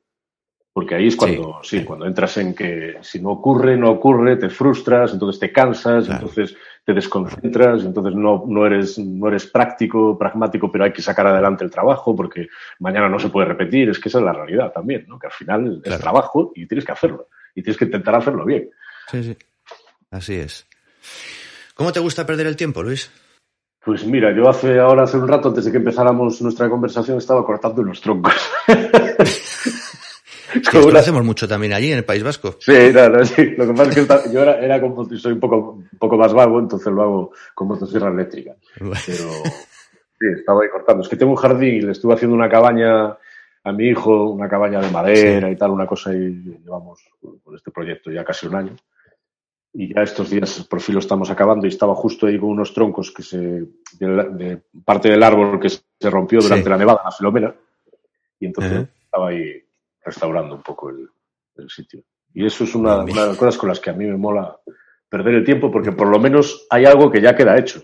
Porque 0.73 0.97
ahí 0.97 1.07
es 1.07 1.15
cuando, 1.15 1.61
sí, 1.62 1.85
cuando 1.85 2.07
entras 2.07 2.37
en 2.39 2.53
que 2.53 2.97
si 3.03 3.21
no 3.21 3.31
ocurre, 3.31 3.77
no 3.77 3.89
ocurre, 3.89 4.35
te 4.35 4.49
frustras, 4.49 5.12
entonces 5.12 5.39
te 5.39 5.53
cansas, 5.53 6.09
entonces 6.09 6.57
te 6.85 6.93
desconcentras, 6.93 7.85
entonces 7.85 8.17
no, 8.17 8.43
no, 8.49 8.67
eres, 8.67 8.99
no 8.99 9.29
eres 9.29 9.47
práctico, 9.47 10.19
pragmático, 10.19 10.73
pero 10.73 10.83
hay 10.83 10.93
que 10.93 11.03
sacar 11.03 11.29
adelante 11.29 11.62
el 11.62 11.71
trabajo 11.71 12.17
porque 12.17 12.49
mañana 12.81 13.09
no 13.09 13.21
se 13.21 13.29
puede 13.29 13.47
repetir. 13.47 13.91
Es 13.91 14.01
que 14.01 14.09
esa 14.09 14.19
es 14.19 14.25
la 14.25 14.33
realidad 14.33 14.73
también, 14.73 15.05
¿no? 15.07 15.21
Que 15.21 15.29
al 15.29 15.33
final 15.33 15.81
es 15.85 15.99
trabajo 16.01 16.51
y 16.57 16.67
tienes 16.67 16.85
que 16.85 16.91
hacerlo 16.91 17.29
y 17.55 17.62
tienes 17.62 17.79
que 17.79 17.85
intentar 17.85 18.17
hacerlo 18.17 18.45
bien. 18.45 18.71
Sí, 19.09 19.23
sí. 19.23 19.37
Así 20.11 20.35
es. 20.35 20.67
¿Cómo 21.77 21.93
te 21.93 22.01
gusta 22.01 22.27
perder 22.27 22.49
el 22.49 22.57
tiempo, 22.57 22.83
Luis? 22.83 23.09
Pues 23.87 24.05
mira, 24.05 24.35
yo 24.35 24.49
hace 24.49 24.81
ahora, 24.81 25.05
hace 25.05 25.16
un 25.16 25.29
rato, 25.29 25.51
antes 25.51 25.64
de 25.64 25.70
que 25.70 25.77
empezáramos 25.77 26.42
nuestra 26.42 26.68
conversación, 26.68 27.18
estaba 27.18 27.46
cortando 27.46 27.83
unos 27.83 28.01
troncos. 28.01 28.35
Esto 30.57 30.90
lo 30.90 30.99
hacemos 30.99 31.25
mucho 31.25 31.46
también 31.46 31.72
allí, 31.72 31.92
en 31.92 31.99
el 31.99 32.05
País 32.05 32.25
Vasco. 32.25 32.57
Sí, 32.59 32.72
no, 32.92 33.25
sí. 33.25 33.55
Lo 33.57 33.64
que 33.64 33.72
pasa 33.75 33.90
es 33.90 34.22
que 34.25 34.33
yo 34.33 34.42
era, 34.42 34.59
era 34.59 34.81
como, 34.81 35.05
soy 35.16 35.35
un 35.35 35.38
poco, 35.38 35.75
un 35.75 35.99
poco 36.01 36.16
más 36.16 36.33
vago, 36.33 36.59
entonces 36.59 36.92
lo 36.92 37.01
hago 37.01 37.33
con 37.55 37.68
motosierra 37.68 38.11
eléctrica. 38.11 38.57
Pero 38.77 38.96
sí, 38.99 40.27
estaba 40.37 40.64
ahí 40.64 40.68
cortando. 40.68 41.05
Es 41.05 41.09
que 41.09 41.14
tengo 41.14 41.31
un 41.31 41.38
jardín 41.38 41.77
y 41.77 41.81
le 41.83 41.92
estuve 41.92 42.14
haciendo 42.14 42.35
una 42.35 42.49
cabaña 42.49 43.16
a 43.62 43.72
mi 43.72 43.85
hijo 43.85 44.31
una 44.31 44.49
cabaña 44.49 44.81
de 44.81 44.90
madera 44.90 45.49
y 45.49 45.55
tal, 45.55 45.70
una 45.70 45.87
cosa, 45.87 46.12
y 46.12 46.59
llevamos 46.64 47.05
con 47.20 47.55
este 47.55 47.70
proyecto 47.70 48.11
ya 48.11 48.25
casi 48.25 48.49
un 48.49 48.57
año. 48.57 48.77
Y 49.79 49.95
ya 49.95 50.03
estos 50.03 50.31
días 50.31 50.67
por 50.71 50.81
fin 50.81 50.95
lo 50.95 51.01
estamos 51.01 51.31
acabando 51.31 51.67
y 51.67 51.69
estaba 51.69 51.95
justo 51.95 52.27
ahí 52.27 52.39
con 52.39 52.49
unos 52.49 52.73
troncos 52.73 53.12
que 53.12 53.23
se, 53.23 53.67
de, 54.01 54.62
parte 54.83 55.11
del 55.11 55.23
árbol 55.23 55.61
que 55.61 55.69
se 55.69 56.11
rompió 56.11 56.41
durante 56.41 56.71
la 56.71 56.79
nevada, 56.79 57.03
la 57.05 57.11
filomena, 57.11 57.55
y 58.41 58.47
entonces 58.47 58.89
estaba 59.05 59.29
ahí 59.29 59.62
restaurando 60.03 60.55
un 60.55 60.62
poco 60.62 60.89
el, 60.89 61.11
sitio. 61.69 62.03
Y 62.33 62.47
eso 62.47 62.65
es 62.65 62.75
una, 62.75 63.03
una, 63.03 63.23
de 63.23 63.29
las 63.29 63.37
cosas 63.37 63.59
con 63.59 63.69
las 63.69 63.79
que 63.79 63.91
a 63.91 63.93
mí 63.93 64.07
me 64.07 64.17
mola 64.17 64.59
perder 65.11 65.35
el 65.35 65.45
tiempo 65.45 65.71
porque 65.71 65.93
por 65.93 66.09
lo 66.09 66.19
menos 66.19 66.67
hay 66.71 66.87
algo 66.87 67.11
que 67.11 67.21
ya 67.21 67.37
queda 67.37 67.59
hecho. 67.59 67.83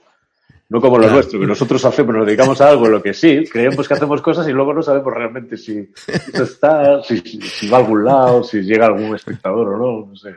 No 0.70 0.80
como 0.80 0.96
lo 0.96 1.10
nuestro, 1.10 1.38
que 1.38 1.46
nosotros 1.46 1.84
hacemos, 1.84 2.14
nos 2.14 2.24
dedicamos 2.24 2.58
a 2.62 2.70
algo 2.70 2.86
en 2.86 2.92
lo 2.92 3.02
que 3.02 3.12
sí, 3.12 3.44
creemos 3.44 3.86
que 3.86 3.92
hacemos 3.92 4.22
cosas 4.22 4.48
y 4.48 4.52
luego 4.52 4.72
no 4.72 4.80
sabemos 4.80 5.12
realmente 5.12 5.58
si 5.58 5.90
eso 6.32 6.44
está, 6.44 7.02
si, 7.02 7.68
va 7.68 7.76
a 7.76 7.80
algún 7.80 8.02
lado, 8.02 8.42
si 8.42 8.62
llega 8.62 8.86
algún 8.86 9.14
espectador 9.14 9.68
o 9.68 9.76
no, 9.76 10.06
no 10.06 10.16
sé. 10.16 10.36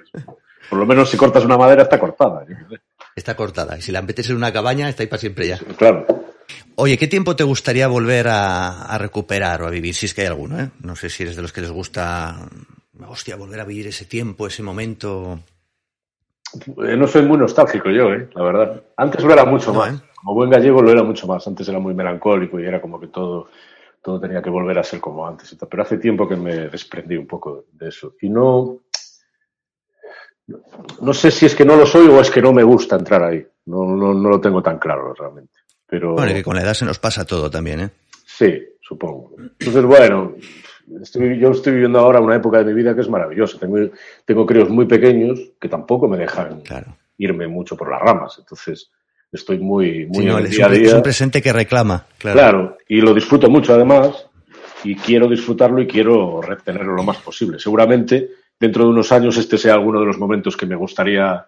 Por 0.70 0.80
lo 0.80 0.86
menos 0.86 1.10
si 1.10 1.18
cortas 1.18 1.46
una 1.46 1.58
madera 1.58 1.84
está 1.84 2.00
cortada. 2.00 2.46
Está 3.16 3.36
cortada. 3.36 3.78
Y 3.78 3.82
si 3.82 3.92
la 3.92 4.02
metes 4.02 4.30
en 4.30 4.36
una 4.36 4.52
cabaña, 4.52 4.90
está 4.90 5.04
ahí 5.04 5.08
para 5.08 5.20
siempre 5.20 5.48
ya. 5.48 5.60
Claro. 5.78 6.06
Oye, 6.76 6.98
¿qué 6.98 7.08
tiempo 7.08 7.36
te 7.36 7.44
gustaría 7.44 7.88
volver 7.88 8.28
a, 8.30 8.98
recuperar 8.98 9.62
o 9.62 9.68
a 9.68 9.72
vivir? 9.72 9.96
Si 9.96 10.06
es 10.06 10.14
que 10.14 10.22
hay 10.22 10.28
alguno, 10.28 10.60
¿eh? 10.60 10.70
No 10.82 10.96
sé 10.96 11.10
si 11.10 11.24
eres 11.24 11.36
de 11.36 11.42
los 11.42 11.54
que 11.54 11.62
les 11.62 11.72
gusta 11.72 12.50
hostia, 13.08 13.36
volver 13.36 13.60
a 13.62 13.66
vivir 13.66 13.88
ese 13.88 14.06
tiempo, 14.06 14.48
ese 14.48 14.64
momento. 14.64 15.40
Eh, 16.86 16.96
no 16.98 17.08
soy 17.08 17.24
muy 17.24 17.38
nostálgico 17.38 17.90
yo, 17.90 18.14
¿eh? 18.14 18.30
la 18.34 18.44
verdad. 18.44 18.84
Antes 18.98 19.24
lo 19.24 19.34
era 19.34 19.46
mucho 19.46 19.74
más. 19.74 19.94
¿eh? 19.94 20.04
Como 20.16 20.34
buen 20.34 20.50
gallego 20.50 20.82
lo 20.82 20.92
era 20.92 21.04
mucho 21.04 21.28
más. 21.28 21.48
Antes 21.48 21.68
era 21.70 21.80
muy 21.80 21.94
melancólico 21.94 22.60
y 22.60 22.66
era 22.66 22.82
como 22.82 23.00
que 23.00 23.08
todo, 23.08 23.48
todo 24.02 24.20
tenía 24.20 24.42
que 24.42 24.50
volver 24.50 24.78
a 24.78 24.84
ser 24.84 25.00
como 25.00 25.26
antes. 25.26 25.56
Pero 25.70 25.84
hace 25.84 25.98
tiempo 25.98 26.28
que 26.28 26.36
me 26.36 26.70
desprendí 26.70 27.16
un 27.16 27.28
poco 27.28 27.66
de 27.72 27.90
eso. 27.90 28.16
Y 28.22 28.30
no. 28.30 28.82
No 31.02 31.14
sé 31.14 31.32
si 31.32 31.46
es 31.46 31.56
que 31.56 31.66
no 31.66 31.76
lo 31.76 31.86
soy 31.86 32.08
o 32.08 32.22
es 32.22 32.30
que 32.30 32.42
no 32.42 32.54
me 32.54 32.64
gusta 32.64 32.96
entrar 32.96 33.24
ahí. 33.24 33.46
No, 33.66 33.86
no, 33.86 34.14
no 34.14 34.30
lo 34.30 34.40
tengo 34.40 34.62
tan 34.62 34.78
claro 34.78 35.14
realmente. 35.14 35.54
Pero... 35.88 36.14
Bueno, 36.14 36.32
y 36.32 36.36
que 36.36 36.44
con 36.44 36.56
la 36.56 36.62
edad 36.62 36.74
se 36.74 36.86
nos 36.86 37.00
pasa 37.00 37.26
todo 37.26 37.50
también, 37.50 37.80
¿eh? 37.80 37.90
Sí, 38.26 38.64
supongo. 38.82 39.36
Entonces, 39.38 39.84
bueno, 39.84 40.36
yo 41.40 41.52
estoy 41.52 41.74
viviendo 41.74 42.00
ahora 42.00 42.20
una 42.20 42.36
época 42.36 42.60
de 42.60 42.66
mi 42.66 42.74
vida 42.74 42.94
que 42.94 43.02
es 43.02 43.10
maravillosa. 43.10 43.58
Tengo, 43.60 43.78
tengo 44.24 44.46
críos 44.46 44.70
muy 44.70 44.86
pequeños 44.86 45.40
que 45.60 45.70
tampoco 45.70 46.08
me 46.08 46.18
dejan 46.18 46.62
irme 47.18 47.48
mucho 47.48 47.76
por 47.76 47.90
las 47.90 48.02
ramas. 48.02 48.36
Entonces, 48.40 48.92
estoy 49.32 49.60
muy, 49.60 50.06
muy 50.08 50.28
en 50.28 50.38
el 50.38 50.50
día 50.50 50.68
a 50.68 50.70
día. 50.70 50.88
Es 50.88 50.94
un 50.94 51.04
presente 51.04 51.42
que 51.42 51.54
reclama. 51.54 52.06
Claro. 52.18 52.38
claro, 52.38 52.78
y 52.88 53.02
lo 53.02 53.14
disfruto 53.14 53.50
mucho 53.50 53.74
además. 53.74 54.28
Y 54.84 54.96
quiero 54.96 55.28
disfrutarlo 55.28 55.82
y 55.82 55.88
quiero 55.88 56.42
retenerlo 56.42 56.94
lo 56.94 57.02
más 57.02 57.18
posible. 57.18 57.58
Seguramente 57.58 58.30
dentro 58.60 58.84
de 58.84 58.90
unos 58.90 59.12
años 59.12 59.38
este 59.38 59.58
sea 59.58 59.74
alguno 59.74 60.00
de 60.00 60.06
los 60.06 60.18
momentos 60.18 60.56
que 60.56 60.66
me 60.66 60.76
gustaría 60.76 61.46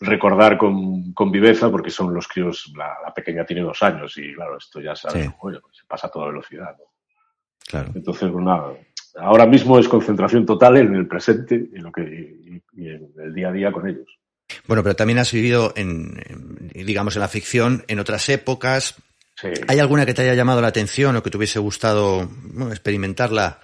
recordar 0.00 0.58
con, 0.58 1.12
con 1.12 1.30
viveza, 1.30 1.70
porque 1.70 1.90
son 1.90 2.12
los 2.12 2.26
críos, 2.28 2.72
la, 2.76 3.12
pequeña 3.14 3.44
tiene 3.44 3.62
dos 3.62 3.82
años 3.82 4.16
y 4.16 4.34
claro, 4.34 4.58
esto 4.58 4.80
ya 4.80 4.96
sabes, 4.96 5.30
pues 5.40 5.58
se 5.72 5.84
pasa 5.86 6.08
a 6.08 6.10
toda 6.10 6.26
velocidad. 6.26 6.76
Claro. 7.66 7.92
Entonces, 7.94 8.30
pues 8.30 8.44
ahora 9.16 9.46
mismo 9.46 9.78
es 9.78 9.88
concentración 9.88 10.44
total 10.44 10.76
en 10.78 10.94
el 10.94 11.06
presente 11.06 11.54
y, 11.72 11.78
lo 11.78 11.92
que, 11.92 12.02
y, 12.02 12.88
en 12.88 13.12
el 13.18 13.34
día 13.34 13.48
a 13.48 13.52
día 13.52 13.72
con 13.72 13.88
ellos. 13.88 14.18
Bueno, 14.66 14.82
pero 14.82 14.96
también 14.96 15.18
has 15.18 15.32
vivido 15.32 15.72
en, 15.76 16.20
digamos, 16.74 17.16
en 17.16 17.20
la 17.20 17.28
ficción 17.28 17.84
en 17.88 17.98
otras 17.98 18.28
épocas. 18.28 18.96
¿Hay 19.68 19.78
alguna 19.78 20.06
que 20.06 20.14
te 20.14 20.22
haya 20.22 20.34
llamado 20.34 20.60
la 20.60 20.68
atención 20.68 21.16
o 21.16 21.22
que 21.22 21.30
te 21.30 21.36
hubiese 21.36 21.58
gustado 21.58 22.28
experimentarla? 22.70 23.60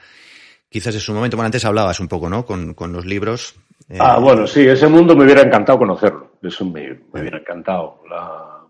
Quizás 0.70 0.94
en 0.94 1.00
su 1.00 1.12
momento, 1.12 1.37
bueno, 1.37 1.46
antes 1.46 1.64
hablabas 1.64 1.98
un 1.98 2.06
poco, 2.06 2.30
¿no? 2.30 2.46
Con, 2.46 2.74
con 2.74 2.92
los 2.92 3.04
libros. 3.04 3.56
Eh, 3.88 3.98
ah, 3.98 4.20
bueno, 4.20 4.46
sí, 4.46 4.66
ese 4.66 4.87
mundo 4.87 5.16
me 5.16 5.24
hubiera 5.24 5.42
encantado 5.42 5.78
conocerlo. 5.78 6.35
Eso 6.40 6.64
me, 6.64 6.90
me 7.12 7.20
hubiera 7.20 7.38
encantado. 7.38 8.02
La... 8.09 8.61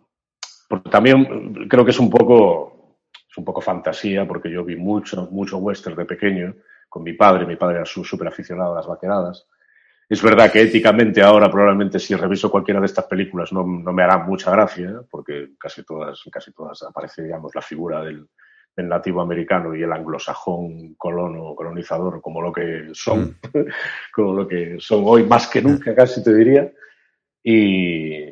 Porque 0.66 0.88
también 0.88 1.68
creo 1.68 1.84
que 1.84 1.90
es 1.90 1.98
un 1.98 2.08
poco 2.08 2.96
es 3.30 3.36
un 3.36 3.44
poco 3.44 3.60
fantasía 3.60 4.26
porque 4.26 4.50
yo 4.50 4.64
vi 4.64 4.76
mucho, 4.76 5.28
mucho 5.30 5.58
western 5.58 5.94
de 5.94 6.06
pequeño 6.06 6.54
con 6.88 7.02
mi 7.02 7.12
padre. 7.12 7.44
Mi 7.44 7.56
padre 7.56 7.76
era 7.76 7.84
súper 7.84 8.26
aficionado 8.26 8.72
a 8.72 8.76
las 8.76 8.86
vaqueradas. 8.86 9.46
Es 10.08 10.22
verdad 10.22 10.50
que 10.50 10.62
éticamente 10.62 11.22
ahora 11.22 11.50
probablemente 11.50 12.00
si 12.00 12.16
reviso 12.16 12.50
cualquiera 12.50 12.80
de 12.80 12.86
estas 12.86 13.04
películas 13.04 13.52
no, 13.52 13.64
no 13.64 13.92
me 13.92 14.02
hará 14.02 14.18
mucha 14.18 14.50
gracia 14.50 15.02
porque 15.08 15.50
casi 15.56 15.84
todas, 15.84 16.20
casi 16.32 16.50
todas 16.52 16.82
aparece, 16.82 17.22
digamos, 17.22 17.54
la 17.54 17.62
figura 17.62 18.02
del, 18.02 18.26
del 18.76 18.88
nativo 18.88 19.20
americano 19.20 19.74
y 19.74 19.83
el 19.83 19.92
anglosajón 19.92 20.94
colono, 20.94 21.54
colonizador 21.54 22.20
como 22.20 22.40
lo 22.40 22.52
que 22.52 22.90
son, 22.92 23.37
mm. 23.52 23.59
como 24.14 24.35
lo 24.35 24.48
que 24.48 24.76
son 24.78 25.02
hoy 25.04 25.24
más 25.24 25.48
que 25.48 25.62
nunca 25.62 25.94
casi 25.94 26.22
te 26.22 26.35
diría. 26.35 26.72
Y, 27.42 28.24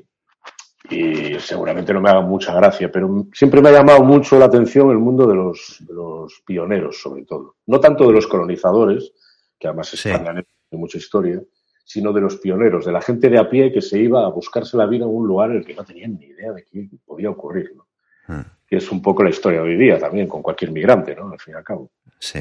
y 0.91 1.39
seguramente 1.39 1.93
no 1.93 2.01
me 2.01 2.11
haga 2.11 2.21
mucha 2.21 2.55
gracia, 2.55 2.91
pero 2.91 3.27
siempre 3.33 3.61
me 3.61 3.69
ha 3.69 3.73
llamado 3.73 4.03
mucho 4.03 4.39
la 4.39 4.47
atención 4.47 4.91
el 4.91 4.99
mundo 4.99 5.27
de 5.27 5.35
los, 5.35 5.77
de 5.81 5.95
los 5.95 6.43
pioneros, 6.47 7.01
sobre 7.01 7.25
todo. 7.25 7.57
No 7.67 7.81
tanto 7.81 8.07
de 8.07 8.13
los 8.13 8.27
colonizadores, 8.27 9.13
que 9.59 9.67
además 9.67 9.93
están 9.93 10.39
en 10.39 10.79
mucha 10.79 10.99
historia, 10.99 11.43
sino 11.85 12.13
de 12.13 12.21
los 12.21 12.37
pioneros, 12.37 12.85
de 12.85 12.93
la 12.93 13.01
gente 13.01 13.29
de 13.29 13.39
a 13.39 13.49
pie 13.49 13.73
que 13.73 13.81
se 13.81 13.99
iba 13.99 14.25
a 14.25 14.29
buscarse 14.29 14.77
la 14.77 14.87
vida 14.87 15.05
en 15.05 15.11
un 15.11 15.27
lugar 15.27 15.51
en 15.51 15.57
el 15.57 15.67
que 15.67 15.75
no 15.75 15.85
tenían 15.85 16.19
ni 16.19 16.27
idea 16.27 16.53
de 16.53 16.65
qué 16.65 16.89
podía 17.05 17.31
ocurrir. 17.31 17.73
¿no? 17.75 17.87
Ah. 18.29 18.58
Que 18.69 18.77
es 18.77 18.91
un 18.91 19.01
poco 19.01 19.23
la 19.23 19.31
historia 19.31 19.63
de 19.63 19.69
hoy 19.69 19.77
día 19.77 19.99
también, 19.99 20.27
con 20.27 20.43
cualquier 20.43 20.71
migrante, 20.71 21.15
¿no? 21.15 21.31
Al 21.31 21.41
fin 21.41 21.55
y 21.55 21.57
al 21.57 21.65
cabo. 21.65 21.91
Sí. 22.19 22.41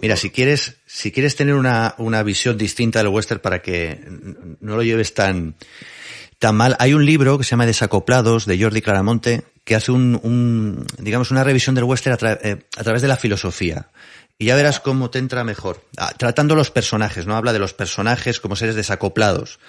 Mira, 0.00 0.16
si 0.16 0.30
quieres, 0.30 0.76
si 0.86 1.12
quieres 1.12 1.36
tener 1.36 1.54
una, 1.54 1.94
una 1.98 2.22
visión 2.22 2.56
distinta 2.56 3.00
del 3.00 3.08
western 3.08 3.40
para 3.40 3.60
que 3.60 4.00
no 4.60 4.76
lo 4.76 4.82
lleves 4.82 5.12
tan, 5.12 5.56
tan 6.38 6.56
mal. 6.56 6.76
Hay 6.78 6.94
un 6.94 7.04
libro 7.04 7.36
que 7.36 7.44
se 7.44 7.50
llama 7.50 7.66
Desacoplados 7.66 8.46
de 8.46 8.60
Jordi 8.60 8.80
Claramonte 8.80 9.44
que 9.64 9.76
hace 9.76 9.92
un, 9.92 10.86
digamos, 10.98 11.30
una 11.30 11.44
revisión 11.44 11.74
del 11.74 11.84
western 11.84 12.18
eh, 12.42 12.58
a, 12.76 12.82
través 12.82 13.02
de 13.02 13.08
la 13.08 13.16
filosofía. 13.16 13.88
Y 14.38 14.46
ya 14.46 14.56
verás 14.56 14.80
cómo 14.80 15.10
te 15.10 15.20
entra 15.20 15.44
mejor. 15.44 15.84
Ah, 15.96 16.12
tratando 16.16 16.56
los 16.56 16.70
personajes, 16.70 17.26
¿no? 17.26 17.36
Habla 17.36 17.52
de 17.52 17.60
los 17.60 17.74
personajes 17.74 18.40
como 18.40 18.56
seres 18.56 18.74
desacoplados. 18.74 19.60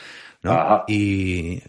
¿No? 0.43 0.83
Y 0.87 1.61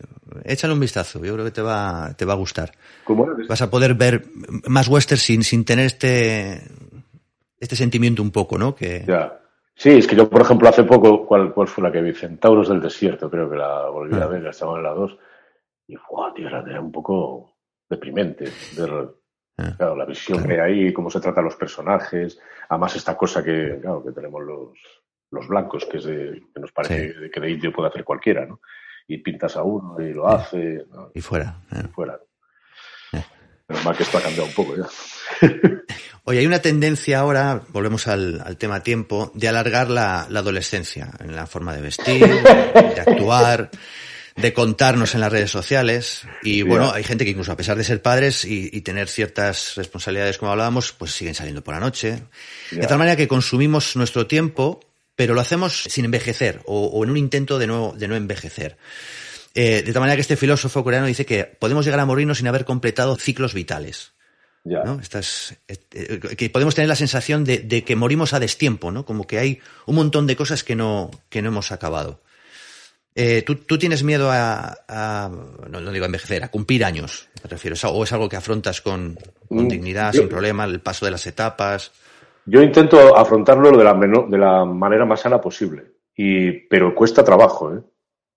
échale 0.44 0.74
un 0.74 0.80
vistazo, 0.80 1.24
yo 1.24 1.32
creo 1.34 1.44
que 1.44 1.50
te 1.50 1.62
va, 1.62 2.12
te 2.16 2.24
va 2.24 2.34
a 2.34 2.36
gustar. 2.36 2.72
¿Cómo 3.04 3.26
Vas 3.48 3.62
a 3.62 3.70
poder 3.70 3.94
ver 3.94 4.24
más 4.66 4.88
western 4.88 5.20
sin, 5.20 5.44
sin 5.44 5.64
tener 5.64 5.86
este, 5.86 6.62
este 7.58 7.76
sentimiento 7.76 8.22
un 8.22 8.30
poco, 8.30 8.58
¿no? 8.58 8.74
Que, 8.74 9.04
ya. 9.06 9.40
Sí, 9.76 9.90
es 9.90 10.06
que 10.06 10.14
yo, 10.14 10.30
por 10.30 10.40
ejemplo, 10.40 10.68
hace 10.68 10.84
poco, 10.84 11.26
¿cuál, 11.26 11.52
cuál 11.52 11.66
fue 11.66 11.82
la 11.82 11.90
que 11.90 12.00
vi? 12.00 12.12
Centauros 12.12 12.68
del 12.68 12.80
Desierto, 12.80 13.28
creo 13.28 13.50
que 13.50 13.56
la 13.56 13.88
volví 13.88 14.14
a 14.14 14.24
ah. 14.24 14.26
ver, 14.28 14.46
estaba 14.46 14.76
en 14.76 14.84
la 14.84 14.90
2. 14.90 15.18
Y, 15.88 15.96
wow, 15.96 16.32
tío, 16.32 16.48
era, 16.48 16.80
un 16.80 16.92
poco 16.92 17.56
deprimente 17.88 18.44
ver 18.76 19.08
ah. 19.58 19.74
claro, 19.76 19.96
la 19.96 20.04
visión 20.04 20.44
que 20.44 20.60
hay, 20.60 20.92
cómo 20.92 21.10
se 21.10 21.20
tratan 21.20 21.44
los 21.44 21.56
personajes. 21.56 22.40
Además, 22.68 22.94
esta 22.94 23.16
cosa 23.16 23.42
que, 23.42 23.78
claro, 23.80 24.04
que 24.04 24.12
tenemos 24.12 24.42
los, 24.44 24.78
los 25.34 25.48
blancos, 25.48 25.86
que 25.90 25.98
es 25.98 26.04
de, 26.04 26.42
que 26.52 26.60
nos 26.60 26.72
parece 26.72 27.30
que 27.30 27.40
de 27.40 27.50
indio 27.50 27.72
puede 27.72 27.88
hacer 27.88 28.04
cualquiera, 28.04 28.46
¿no? 28.46 28.60
Y 29.06 29.18
pintas 29.18 29.56
a 29.56 29.62
uno 29.62 30.00
y 30.00 30.12
lo 30.12 30.28
hace. 30.28 30.84
Y 31.14 31.20
fuera. 31.20 31.60
Y 31.70 31.88
fuera. 31.88 32.18
Pero 33.66 33.80
más 33.82 33.96
que 33.96 34.02
esto 34.02 34.18
ha 34.18 34.22
cambiado 34.22 34.46
un 34.46 34.54
poco 34.54 34.76
ya. 34.76 34.86
Oye, 36.24 36.40
hay 36.40 36.46
una 36.46 36.60
tendencia 36.60 37.20
ahora, 37.20 37.62
volvemos 37.68 38.06
al, 38.08 38.56
tema 38.58 38.82
tiempo, 38.82 39.30
de 39.34 39.48
alargar 39.48 39.90
la, 39.90 40.22
adolescencia 40.22 41.10
en 41.20 41.34
la 41.34 41.46
forma 41.46 41.74
de 41.74 41.80
vestir, 41.80 42.26
de, 42.26 43.00
actuar, 43.00 43.70
de 44.36 44.52
contarnos 44.52 45.14
en 45.14 45.20
las 45.20 45.32
redes 45.32 45.50
sociales. 45.50 46.26
Y 46.42 46.62
bueno, 46.62 46.92
hay 46.92 47.04
gente 47.04 47.24
que 47.24 47.30
incluso 47.30 47.52
a 47.52 47.56
pesar 47.56 47.76
de 47.76 47.84
ser 47.84 48.02
padres 48.02 48.44
y, 48.44 48.80
tener 48.82 49.08
ciertas 49.08 49.74
responsabilidades 49.76 50.36
como 50.38 50.52
hablábamos, 50.52 50.92
pues 50.92 51.12
siguen 51.12 51.34
saliendo 51.34 51.64
por 51.64 51.74
la 51.74 51.80
noche. 51.80 52.22
De 52.70 52.86
tal 52.86 52.98
manera 52.98 53.16
que 53.16 53.28
consumimos 53.28 53.96
nuestro 53.96 54.26
tiempo, 54.26 54.80
pero 55.16 55.34
lo 55.34 55.40
hacemos 55.40 55.84
sin 55.88 56.04
envejecer 56.04 56.60
o, 56.66 57.02
en 57.04 57.10
un 57.10 57.16
intento 57.16 57.58
de 57.58 57.66
no, 57.66 57.92
de 57.96 58.08
no 58.08 58.16
envejecer. 58.16 58.76
Eh, 59.54 59.82
de 59.82 59.92
tal 59.92 60.00
manera 60.00 60.16
que 60.16 60.22
este 60.22 60.36
filósofo 60.36 60.82
coreano 60.82 61.06
dice 61.06 61.24
que 61.24 61.44
podemos 61.44 61.84
llegar 61.84 62.00
a 62.00 62.06
morirnos 62.06 62.38
sin 62.38 62.48
haber 62.48 62.64
completado 62.64 63.16
ciclos 63.16 63.54
vitales. 63.54 64.12
¿no? 64.64 64.98
Estás, 64.98 65.56
eh, 65.68 65.76
eh, 65.92 66.18
que 66.36 66.48
podemos 66.48 66.74
tener 66.74 66.88
la 66.88 66.96
sensación 66.96 67.44
de, 67.44 67.84
que 67.84 67.96
morimos 67.96 68.32
a 68.32 68.40
destiempo, 68.40 68.90
¿no? 68.90 69.04
Como 69.04 69.26
que 69.26 69.38
hay 69.38 69.60
un 69.84 69.94
montón 69.94 70.26
de 70.26 70.36
cosas 70.36 70.64
que 70.64 70.74
no, 70.74 71.10
que 71.28 71.42
no 71.42 71.48
hemos 71.48 71.70
acabado. 71.70 72.22
¿tú, 73.44 73.78
tienes 73.78 74.02
miedo 74.02 74.30
a, 74.32 75.30
no, 75.68 75.92
digo 75.92 76.04
a 76.04 76.06
envejecer, 76.06 76.42
a 76.42 76.50
cumplir 76.50 76.84
años, 76.84 77.28
me 77.44 77.50
refiero? 77.50 77.76
¿O 77.90 78.02
es 78.02 78.12
algo 78.12 78.28
que 78.28 78.36
afrontas 78.36 78.80
con, 78.80 79.18
mm, 79.50 79.68
dignidad, 79.68 80.12
sin 80.12 80.28
problema, 80.28 80.64
el 80.64 80.80
paso 80.80 81.04
de 81.04 81.12
las 81.12 81.26
etapas? 81.26 81.92
Yo 82.46 82.62
intento 82.62 83.16
afrontarlo 83.16 83.76
de 83.76 83.84
la, 83.84 83.94
de 83.94 84.38
la 84.38 84.64
manera 84.64 85.04
más 85.04 85.20
sana 85.20 85.40
posible, 85.40 85.84
y, 86.16 86.52
pero 86.68 86.94
cuesta 86.94 87.24
trabajo, 87.24 87.74
¿eh? 87.74 87.80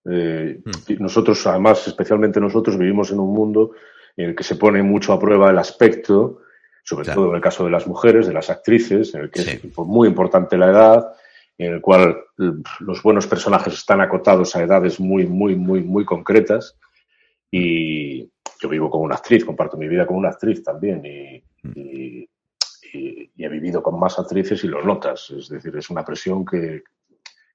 Eh, 0.10 0.62
mm. 0.63 1.02
Nosotros, 1.02 1.46
además, 1.48 1.86
especialmente 1.88 2.39
nosotros, 2.39 2.78
vivimos 2.78 3.12
en 3.12 3.20
un 3.20 3.34
mundo 3.34 3.72
en 4.15 4.30
el 4.30 4.36
que 4.36 4.43
se 4.43 4.56
pone 4.56 4.82
mucho 4.82 5.13
a 5.13 5.20
prueba 5.20 5.50
el 5.50 5.58
aspecto, 5.58 6.41
sobre 6.84 7.12
todo 7.13 7.30
en 7.30 7.36
el 7.36 7.41
caso 7.41 7.65
de 7.65 7.72
las 7.72 7.86
mujeres, 7.86 8.28
de 8.28 8.34
las 8.34 8.50
actrices, 8.50 9.13
en 9.13 9.24
el 9.24 9.30
que 9.30 9.41
es 9.41 9.78
muy 9.78 10.08
importante 10.08 10.58
la 10.58 10.67
edad, 10.67 11.13
en 11.58 11.74
el 11.74 11.82
cual 11.82 12.17
los 12.80 13.04
buenos 13.04 13.28
personajes 13.28 13.74
están 13.74 14.00
acotados 14.00 14.56
a 14.56 14.63
edades 14.63 15.00
muy, 15.00 15.26
muy, 15.26 15.56
muy, 15.56 15.82
muy 15.82 16.06
concretas. 16.06 16.78
Y 17.52 18.22
yo 18.62 18.70
vivo 18.70 18.89
con 18.89 19.02
una 19.02 19.15
actriz, 19.15 19.43
comparto 19.43 19.76
mi 19.76 19.88
vida 19.88 20.08
con 20.08 20.15
una 20.15 20.30
actriz 20.30 20.63
también, 20.63 21.06
y, 21.06 21.43
mm. 21.63 22.26
Y 22.97 23.43
he 23.43 23.49
vivido 23.49 23.81
con 23.81 23.99
más 23.99 24.17
actrices 24.19 24.63
y 24.63 24.67
lo 24.67 24.83
notas. 24.83 25.29
Es 25.31 25.49
decir, 25.49 25.75
es 25.77 25.89
una 25.89 26.03
presión 26.03 26.45
que, 26.45 26.83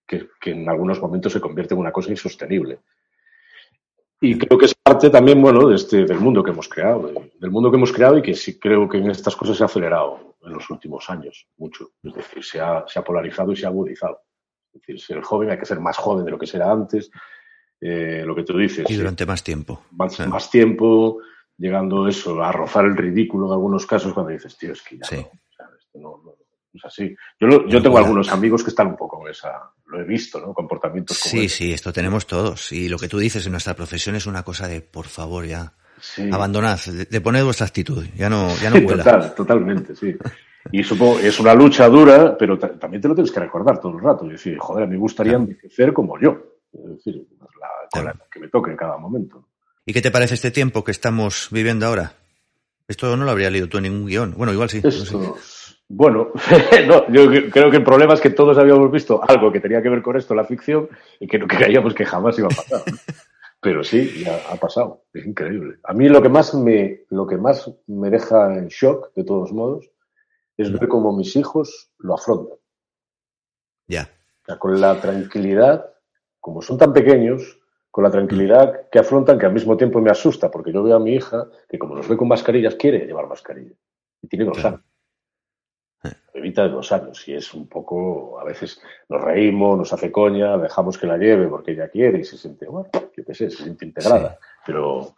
que, 0.06 0.50
en 0.50 0.68
algunos 0.68 1.00
momentos 1.00 1.32
se 1.32 1.40
convierte 1.40 1.74
en 1.74 1.80
una 1.80 1.92
cosa 1.92 2.10
insostenible. 2.10 2.80
Y 4.20 4.38
creo 4.38 4.56
que 4.56 4.66
es 4.66 4.74
parte 4.74 5.10
también, 5.10 5.42
bueno, 5.42 5.66
de 5.66 5.74
este, 5.74 6.04
del 6.04 6.20
mundo 6.20 6.44
que 6.44 6.52
hemos 6.52 6.68
creado, 6.68 7.12
del 7.40 7.50
mundo 7.50 7.70
que 7.70 7.76
hemos 7.76 7.92
creado 7.92 8.18
y 8.18 8.22
que 8.22 8.34
sí 8.34 8.58
creo 8.58 8.88
que 8.88 8.98
en 8.98 9.10
estas 9.10 9.34
cosas 9.34 9.56
se 9.56 9.64
ha 9.64 9.66
acelerado 9.66 10.36
en 10.42 10.52
los 10.52 10.70
últimos 10.70 11.08
años, 11.10 11.48
mucho. 11.56 11.90
Es 12.02 12.14
decir, 12.14 12.44
se 12.44 12.60
ha, 12.60 12.84
se 12.86 12.98
ha 12.98 13.04
polarizado 13.04 13.52
y 13.52 13.56
se 13.56 13.66
ha 13.66 13.70
agudizado. 13.70 14.20
Es 14.72 14.80
decir, 14.80 15.00
ser 15.00 15.22
joven 15.22 15.50
hay 15.50 15.58
que 15.58 15.66
ser 15.66 15.80
más 15.80 15.96
joven 15.96 16.24
de 16.24 16.30
lo 16.30 16.38
que 16.38 16.46
será 16.46 16.70
antes, 16.70 17.10
eh, 17.80 18.22
lo 18.24 18.34
que 18.34 18.44
tú 18.44 18.56
dices. 18.56 18.88
Y 18.88 18.94
durante 18.94 19.26
más 19.26 19.42
tiempo. 19.42 19.82
Más, 19.90 20.18
más, 20.28 20.50
tiempo, 20.50 21.18
llegando 21.62 22.08
eso, 22.08 22.42
a 22.42 22.50
rozar 22.50 22.86
el 22.86 22.96
ridículo 22.96 23.46
en 23.46 23.52
algunos 23.52 23.86
casos 23.86 24.12
cuando 24.12 24.32
dices, 24.32 24.58
tío, 24.58 24.72
es 24.72 24.82
que 24.82 24.98
ya 24.98 25.30
no, 25.94 26.20
es 26.74 26.84
así. 26.84 27.14
Yo, 27.38 27.68
yo 27.68 27.80
tengo 27.80 27.98
algunos 27.98 28.32
amigos 28.32 28.64
que 28.64 28.70
están 28.70 28.88
un 28.88 28.96
poco 28.96 29.24
en 29.24 29.30
esa, 29.30 29.70
lo 29.86 30.00
he 30.00 30.04
visto, 30.04 30.40
¿no? 30.40 30.52
Comportamientos 30.52 31.20
como 31.20 31.30
Sí, 31.30 31.48
sí, 31.48 31.72
esto 31.72 31.92
tenemos 31.92 32.26
todos. 32.26 32.72
Y 32.72 32.88
lo 32.88 32.98
que 32.98 33.08
tú 33.08 33.18
dices 33.18 33.46
en 33.46 33.52
nuestra 33.52 33.74
profesión 33.74 34.16
es 34.16 34.26
una 34.26 34.42
cosa 34.42 34.66
de, 34.66 34.80
por 34.80 35.06
favor, 35.06 35.44
ya, 35.44 35.74
abandonad, 36.32 36.80
de, 36.80 37.20
poner 37.20 37.44
vuestra 37.44 37.66
actitud, 37.66 38.04
ya 38.16 38.28
no, 38.28 38.48
ya 38.56 38.70
no 38.70 38.80
vuela. 38.80 39.04
Total, 39.04 39.34
totalmente, 39.34 39.94
sí. 39.94 40.16
Y 40.72 40.82
supongo, 40.82 41.20
es 41.20 41.38
una 41.38 41.54
lucha 41.54 41.88
dura, 41.88 42.36
pero 42.36 42.58
también 42.58 43.00
te 43.00 43.08
lo 43.08 43.14
tienes 43.14 43.30
que 43.30 43.40
recordar 43.40 43.78
todo 43.78 43.92
el 43.96 44.02
rato. 44.02 44.26
Y 44.26 44.30
decir, 44.30 44.58
joder, 44.58 44.84
a 44.84 44.86
mí 44.86 44.94
me 44.94 44.98
gustaría 44.98 45.34
envejecer 45.34 45.92
como 45.92 46.18
yo. 46.18 46.42
Es 46.72 46.96
decir, 46.96 47.24
la, 47.60 47.68
con 47.92 48.04
la 48.04 48.16
que 48.30 48.40
me 48.40 48.48
toque 48.48 48.70
en 48.70 48.76
cada 48.76 48.96
momento. 48.96 49.46
¿Y 49.84 49.92
qué 49.92 50.00
te 50.00 50.10
parece 50.10 50.34
este 50.34 50.50
tiempo 50.50 50.84
que 50.84 50.92
estamos 50.92 51.48
viviendo 51.50 51.86
ahora? 51.86 52.14
Esto 52.86 53.16
no 53.16 53.24
lo 53.24 53.30
habría 53.30 53.50
leído 53.50 53.68
tú 53.68 53.78
en 53.78 53.84
ningún 53.84 54.06
guion. 54.06 54.34
Bueno, 54.36 54.52
igual 54.52 54.68
sí. 54.68 54.80
Bueno, 55.88 56.28
no, 56.86 57.12
yo 57.12 57.28
creo 57.50 57.70
que 57.70 57.76
el 57.78 57.84
problema 57.84 58.14
es 58.14 58.20
que 58.20 58.30
todos 58.30 58.56
habíamos 58.58 58.90
visto 58.90 59.20
algo 59.28 59.52
que 59.52 59.60
tenía 59.60 59.82
que 59.82 59.88
ver 59.88 60.02
con 60.02 60.16
esto, 60.16 60.34
la 60.34 60.44
ficción, 60.44 60.88
y 61.18 61.26
que 61.26 61.38
no 61.38 61.46
creíamos 61.48 61.94
que 61.94 62.04
jamás 62.04 62.38
iba 62.38 62.48
a 62.48 62.56
pasar. 62.56 62.82
Pero 63.60 63.84
sí, 63.84 64.24
ya 64.24 64.40
ha 64.50 64.56
pasado. 64.56 65.04
Es 65.12 65.26
increíble. 65.26 65.78
A 65.84 65.92
mí 65.92 66.08
lo 66.08 66.22
que 66.22 66.28
más 66.28 66.54
me, 66.54 67.04
lo 67.10 67.26
que 67.26 67.36
más 67.36 67.70
me 67.86 68.10
deja 68.10 68.56
en 68.56 68.68
shock, 68.68 69.12
de 69.14 69.24
todos 69.24 69.52
modos, 69.52 69.90
es 70.56 70.72
ver 70.72 70.88
cómo 70.88 71.16
mis 71.16 71.34
hijos 71.36 71.90
lo 71.98 72.14
afrontan. 72.14 72.58
Ya. 73.86 74.08
O 74.42 74.46
sea, 74.46 74.58
con 74.58 74.80
la 74.80 75.00
tranquilidad, 75.00 75.92
como 76.40 76.62
son 76.62 76.78
tan 76.78 76.92
pequeños, 76.92 77.61
con 77.92 78.04
la 78.04 78.10
tranquilidad 78.10 78.88
que 78.90 78.98
afrontan, 78.98 79.38
que 79.38 79.44
al 79.44 79.52
mismo 79.52 79.76
tiempo 79.76 80.00
me 80.00 80.10
asusta, 80.10 80.50
porque 80.50 80.72
yo 80.72 80.82
veo 80.82 80.96
a 80.96 80.98
mi 80.98 81.12
hija 81.12 81.46
que 81.68 81.78
como 81.78 81.94
nos 81.94 82.08
ve 82.08 82.16
con 82.16 82.26
mascarillas, 82.26 82.74
quiere 82.74 83.04
llevar 83.04 83.28
mascarilla. 83.28 83.74
Y 84.22 84.28
tiene 84.28 84.46
dos 84.46 84.64
años. 84.64 84.80
Evita 86.32 86.62
de 86.62 86.70
dos 86.70 86.90
años. 86.90 87.28
Y 87.28 87.34
es 87.34 87.52
un 87.52 87.68
poco, 87.68 88.40
a 88.40 88.44
veces 88.44 88.80
nos 89.10 89.20
reímos, 89.20 89.76
nos 89.76 89.92
hace 89.92 90.10
coña, 90.10 90.56
dejamos 90.56 90.96
que 90.96 91.06
la 91.06 91.18
lleve 91.18 91.48
porque 91.48 91.72
ella 91.72 91.90
quiere 91.90 92.20
y 92.20 92.24
se 92.24 92.38
siente, 92.38 92.66
bueno, 92.66 92.88
yo 93.14 93.24
qué 93.26 93.34
sé, 93.34 93.50
se 93.50 93.62
siente 93.62 93.84
integrada. 93.84 94.38
Pero, 94.64 95.14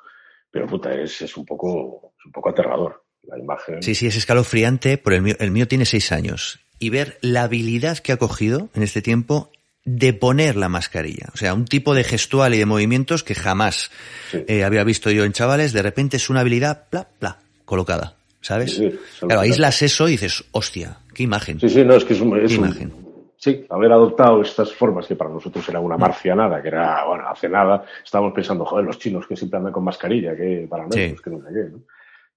pero 0.51 0.67
puta, 0.67 0.93
es, 0.93 1.23
es, 1.23 1.37
un 1.37 1.47
poco, 1.47 2.13
es 2.19 2.27
un 2.27 2.33
poco 2.33 2.49
aterrador 2.49 3.05
la 3.23 3.39
imagen. 3.39 3.85
Sí, 3.85 3.95
sí, 3.95 4.09
es 4.09 4.17
escalofriante, 4.17 4.99
pero 4.99 5.15
el 5.15 5.23
mío, 5.23 5.37
el 5.39 5.53
mío 5.53 5.69
tiene 5.69 5.85
seis 5.85 6.11
años. 6.11 6.67
Y 6.81 6.91
ver 6.91 7.19
la 7.21 7.45
habilidad 7.45 7.99
que 7.99 8.11
ha 8.11 8.17
cogido 8.17 8.69
en 8.75 8.83
este 8.83 9.01
tiempo 9.01 9.53
de 9.85 10.15
poner 10.15 10.57
la 10.57 10.69
mascarilla. 10.69 11.29
O 11.35 11.37
sea, 11.37 11.55
un 11.55 11.67
tipo 11.67 11.95
de 11.95 12.05
gestual 12.05 12.55
y 12.55 12.59
de 12.59 12.67
movimientos 12.67 13.23
que 13.23 13.35
jamás 13.35 13.91
eh, 14.33 14.65
había 14.65 14.83
visto 14.85 15.11
yo 15.11 15.25
en 15.25 15.33
chavales, 15.33 15.73
de 15.73 15.83
repente 15.83 16.17
es 16.17 16.31
una 16.31 16.41
habilidad, 16.41 16.89
pla, 16.89 17.09
pla, 17.19 17.39
colocada. 17.65 18.17
¿Sabes? 18.41 18.77
Sí, 18.77 18.95
claro, 19.21 19.41
aíslas 19.41 19.81
eso 19.81 20.07
y 20.07 20.13
dices, 20.13 20.45
hostia, 20.53 20.99
qué 21.15 21.23
imagen. 21.23 21.59
Sí, 21.61 21.69
sí, 21.71 21.83
no, 21.83 21.95
es 21.95 22.05
que 22.05 22.13
es, 22.13 22.21
un, 22.21 22.39
es 22.39 22.53
imagen. 22.53 22.93
sí, 23.39 23.65
haber 23.71 23.91
adoptado 23.91 24.43
estas 24.43 24.71
formas 24.75 25.07
que 25.07 25.17
para 25.17 25.31
nosotros 25.31 25.67
era 25.67 25.81
una 25.81 25.97
marcianada, 25.97 26.61
que 26.61 26.69
era, 26.69 27.07
bueno, 27.07 27.27
hace 27.27 27.49
nada, 27.49 27.87
estábamos 28.05 28.35
pensando, 28.35 28.67
joder, 28.67 28.85
los 28.85 28.99
chinos 28.99 29.27
que 29.27 29.35
siempre 29.35 29.57
andan 29.57 29.73
con 29.73 29.83
mascarilla, 29.83 30.37
que 30.37 30.67
para 30.69 30.85
nosotros, 30.85 31.23
que 31.23 31.31
no 31.31 31.39
sé 31.39 31.55
qué, 31.55 31.71
¿no? 31.71 31.85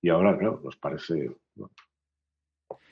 Y 0.01 0.09
ahora, 0.09 0.37
claro, 0.37 0.61
nos 0.63 0.77
parece. 0.77 1.29
¿no? 1.55 1.69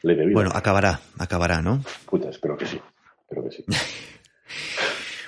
Bueno, 0.04 0.52
acabará, 0.54 1.00
acabará, 1.18 1.62
¿no? 1.62 1.82
Puta, 2.06 2.30
espero 2.30 2.58
que 2.58 2.66
sí, 2.66 2.82
espero 3.22 3.44
que 3.46 3.52
sí. 3.52 3.64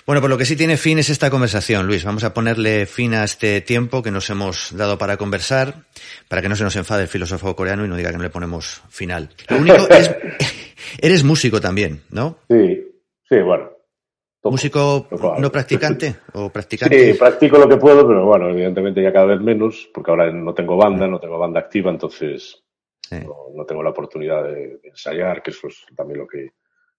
Bueno, 0.07 0.21
pues 0.21 0.29
lo 0.29 0.37
que 0.37 0.45
sí 0.45 0.55
tiene 0.55 0.77
fin 0.77 0.99
es 0.99 1.09
esta 1.09 1.29
conversación, 1.29 1.85
Luis. 1.85 2.05
Vamos 2.05 2.23
a 2.23 2.33
ponerle 2.33 2.85
fin 2.85 3.13
a 3.13 3.25
este 3.25 3.59
tiempo 3.59 4.01
que 4.01 4.09
nos 4.09 4.29
hemos 4.29 4.75
dado 4.75 4.97
para 4.97 5.17
conversar, 5.17 5.85
para 6.29 6.41
que 6.41 6.47
no 6.47 6.55
se 6.55 6.63
nos 6.63 6.77
enfade 6.77 7.01
el 7.01 7.07
filósofo 7.09 7.53
coreano 7.57 7.83
y 7.83 7.89
no 7.89 7.97
diga 7.97 8.11
que 8.11 8.17
no 8.17 8.23
le 8.23 8.29
ponemos 8.29 8.81
final. 8.89 9.29
Lo 9.49 9.57
único 9.57 9.75
es, 9.89 10.15
eres 10.99 11.25
músico 11.25 11.59
también, 11.59 12.03
¿no? 12.09 12.37
Sí, 12.49 12.87
sí, 13.27 13.41
bueno. 13.41 13.71
¿Músico 14.43 15.07
no 15.39 15.51
practicante 15.51 16.15
o 16.33 16.49
practicante? 16.49 17.11
Sí, 17.11 17.19
practico 17.19 17.57
lo 17.57 17.67
que 17.67 17.75
puedo, 17.75 18.07
pero 18.07 18.25
bueno, 18.25 18.49
evidentemente 18.49 19.01
ya 19.01 19.11
cada 19.11 19.25
vez 19.25 19.41
menos, 19.41 19.89
porque 19.93 20.11
ahora 20.11 20.31
no 20.31 20.53
tengo 20.53 20.77
banda, 20.77 21.05
no 21.05 21.19
tengo 21.19 21.37
banda 21.37 21.59
activa, 21.59 21.91
entonces 21.91 22.63
no, 23.11 23.65
tengo 23.65 23.83
la 23.83 23.89
oportunidad 23.89 24.43
de 24.43 24.79
ensayar, 24.83 25.41
que 25.41 25.51
eso 25.51 25.67
es 25.67 25.85
también 25.95 26.19
lo 26.19 26.27
que 26.27 26.51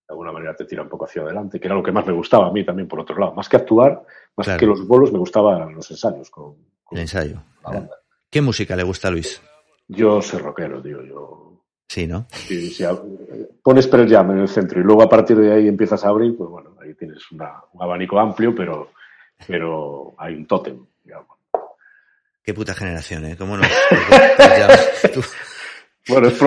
de 0.08 0.14
alguna 0.14 0.32
manera 0.32 0.56
te 0.56 0.64
tira 0.64 0.82
un 0.82 0.88
poco 0.88 1.04
hacia 1.04 1.20
adelante, 1.20 1.60
que 1.60 1.66
era 1.66 1.74
lo 1.74 1.82
que 1.82 1.92
más 1.92 2.06
me 2.06 2.14
gustaba 2.14 2.48
a 2.48 2.50
mí 2.50 2.64
también, 2.64 2.88
por 2.88 3.00
otro 3.00 3.18
lado. 3.18 3.34
Más 3.34 3.46
que 3.46 3.58
actuar, 3.58 4.02
más 4.36 4.48
que 4.56 4.64
los 4.64 4.86
bolos, 4.86 5.12
me 5.12 5.18
gustaban 5.18 5.74
los 5.74 5.90
ensayos 5.90 6.30
con, 6.30 6.56
el 6.92 6.98
ensayo. 7.00 7.42
La 7.62 7.70
banda. 7.70 7.96
¿Qué 8.30 8.40
música 8.40 8.74
le 8.74 8.84
gusta 8.84 9.08
a 9.08 9.10
Luis? 9.10 9.42
Yo 9.86 10.22
soy 10.22 10.40
rockero, 10.40 10.80
tío. 10.80 11.04
Yo... 11.04 11.62
Sí, 11.86 12.06
¿no? 12.06 12.26
Si 12.30 12.74
pones 13.62 13.86
Pearl 13.86 14.08
Jam 14.08 14.30
en 14.30 14.38
el 14.38 14.48
centro 14.48 14.80
y 14.80 14.82
luego 14.82 15.02
a 15.02 15.08
partir 15.10 15.36
de 15.36 15.52
ahí 15.52 15.68
empiezas 15.68 16.02
a 16.04 16.08
abrir, 16.08 16.34
pues 16.36 16.48
bueno, 16.48 16.74
ahí 16.80 16.94
tienes 16.94 17.30
una, 17.30 17.62
un 17.72 17.82
abanico 17.82 18.18
amplio, 18.18 18.54
pero, 18.54 18.92
pero 19.46 20.14
hay 20.16 20.34
un 20.34 20.46
tótem, 20.46 20.86
digamos. 21.04 21.36
Qué 22.42 22.54
puta 22.54 22.72
generación, 22.72 23.26
¿eh? 23.26 23.36
¿Cómo 23.36 23.58
no? 23.58 23.62
Bueno, 26.08 26.28
es, 26.28 26.38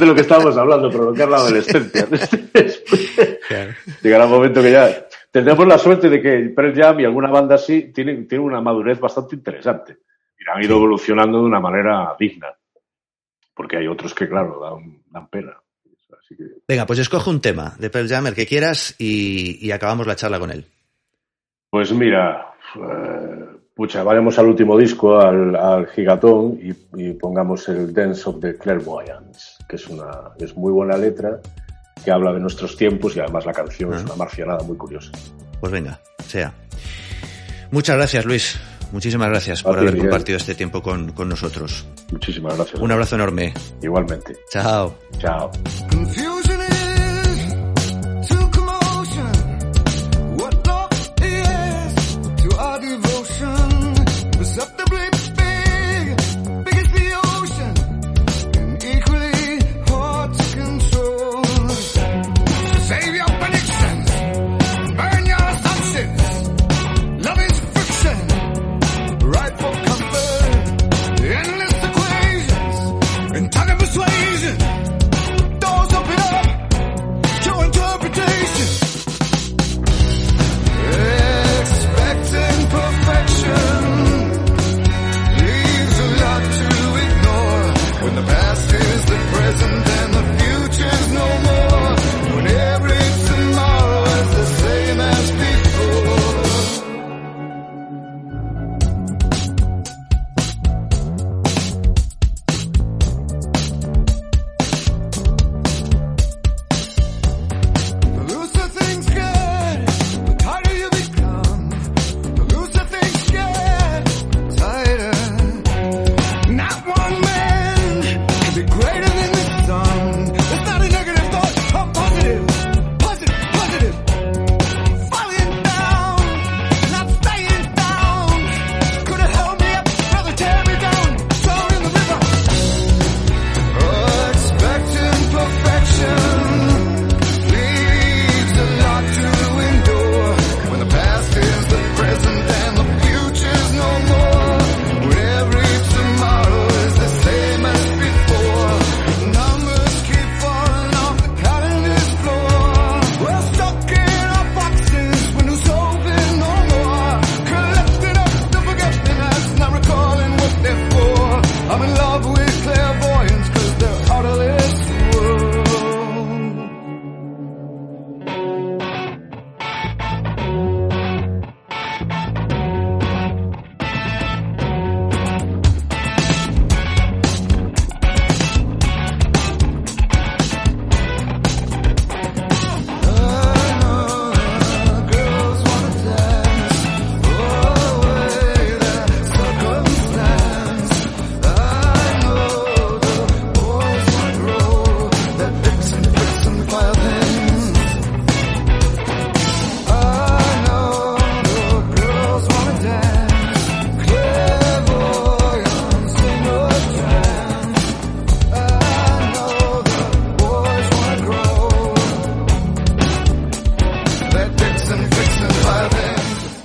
de 0.00 0.06
lo 0.06 0.14
que 0.14 0.22
estábamos 0.22 0.56
hablando, 0.56 0.90
provocar 0.90 1.28
la 1.28 1.36
adolescencia. 1.36 2.06
Llegará 4.02 4.24
un 4.24 4.30
momento 4.30 4.62
que 4.62 4.72
ya 4.72 5.06
tendremos 5.30 5.66
la 5.66 5.78
suerte 5.78 6.08
de 6.08 6.22
que 6.22 6.52
Pearl 6.54 6.74
Jam 6.74 7.00
y 7.00 7.04
alguna 7.04 7.30
banda 7.30 7.56
así 7.56 7.92
tienen, 7.92 8.26
tienen 8.26 8.46
una 8.46 8.60
madurez 8.60 8.98
bastante 8.98 9.36
interesante. 9.36 9.98
Y 10.38 10.50
han 10.50 10.64
ido 10.64 10.76
evolucionando 10.76 11.38
de 11.38 11.44
una 11.44 11.60
manera 11.60 12.14
digna. 12.18 12.48
Porque 13.54 13.76
hay 13.76 13.86
otros 13.86 14.14
que, 14.14 14.28
claro, 14.28 14.58
dan, 14.60 15.02
dan 15.10 15.28
pena. 15.28 15.56
Venga, 16.66 16.86
pues 16.86 16.98
escoge 16.98 17.30
un 17.30 17.40
tema 17.40 17.74
de 17.78 17.90
Pearl 17.90 18.08
Jam, 18.08 18.26
el 18.26 18.34
que 18.34 18.46
quieras, 18.46 18.94
y, 18.98 19.70
acabamos 19.70 20.06
la 20.06 20.16
charla 20.16 20.38
con 20.38 20.50
él. 20.50 20.66
Pues 21.70 21.92
mira, 21.92 22.54
eh, 22.76 23.53
pucha, 23.74 24.02
vayamos 24.02 24.38
al 24.38 24.46
último 24.46 24.78
disco, 24.78 25.18
al, 25.18 25.86
Gigatón, 25.88 26.58
y, 26.62 27.12
pongamos 27.12 27.68
el 27.68 27.92
Dance 27.92 28.28
of 28.28 28.40
the 28.40 28.56
Clairvoyance, 28.56 29.64
que 29.68 29.76
es 29.76 29.88
una 29.88 30.32
es 30.38 30.56
muy 30.56 30.72
buena 30.72 30.96
letra, 30.96 31.40
que 32.04 32.10
habla 32.10 32.32
de 32.32 32.40
nuestros 32.40 32.76
tiempos 32.76 33.16
y 33.16 33.20
además 33.20 33.46
la 33.46 33.52
canción 33.52 33.94
es 33.94 34.04
una 34.04 34.14
marcianada 34.16 34.62
muy 34.62 34.76
curiosa. 34.76 35.10
Pues 35.60 35.72
venga, 35.72 35.98
sea. 36.26 36.52
Muchas 37.70 37.96
gracias, 37.96 38.24
Luis. 38.24 38.60
Muchísimas 38.92 39.28
gracias 39.28 39.62
por 39.62 39.78
haber 39.78 39.98
compartido 39.98 40.36
este 40.38 40.54
tiempo 40.54 40.80
con, 40.80 41.10
con, 41.12 41.28
nosotros. 41.28 41.84
Muchísimas 42.12 42.54
gracias. 42.56 42.80
Un 42.80 42.92
abrazo 42.92 43.16
enorme. 43.16 43.52
Igualmente. 43.82 44.36
Chao. 44.52 44.94
Chao. 45.18 45.50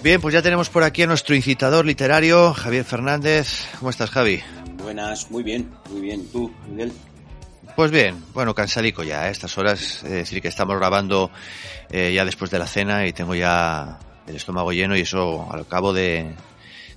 Bien, 0.10 0.22
pues 0.22 0.34
ya 0.34 0.42
tenemos 0.42 0.72
por 0.72 0.82
aquí 0.82 1.04
a 1.04 1.06
nuestro 1.06 1.36
incitador 1.36 1.86
literario, 1.86 2.52
Javier 2.56 2.84
Fernández. 2.84 3.68
¿Cómo 3.78 3.92
estás, 3.92 4.10
Javi? 4.10 4.42
Buenas, 4.82 5.30
muy 5.30 5.44
bien, 5.44 5.70
muy 5.92 6.02
bien. 6.02 6.28
¿Tú, 6.32 6.52
Miguel? 6.68 6.92
Pues 7.76 7.92
bien, 7.92 8.20
bueno, 8.34 8.56
cansadico 8.56 9.04
ya 9.04 9.22
a 9.22 9.30
estas 9.30 9.56
horas. 9.60 10.02
Es 10.04 10.10
decir, 10.10 10.42
que 10.42 10.48
estamos 10.48 10.76
grabando 10.80 11.30
eh, 11.92 12.12
ya 12.12 12.26
después 12.26 12.50
de 12.50 12.58
la 12.58 12.66
cena 12.66 13.06
y 13.06 13.14
tengo 13.14 13.36
ya 13.36 14.00
el 14.26 14.36
estómago 14.36 14.74
lleno 14.74 14.98
y 14.98 15.02
eso 15.02 15.48
al 15.54 15.68
cabo 15.68 15.94
de, 15.94 16.34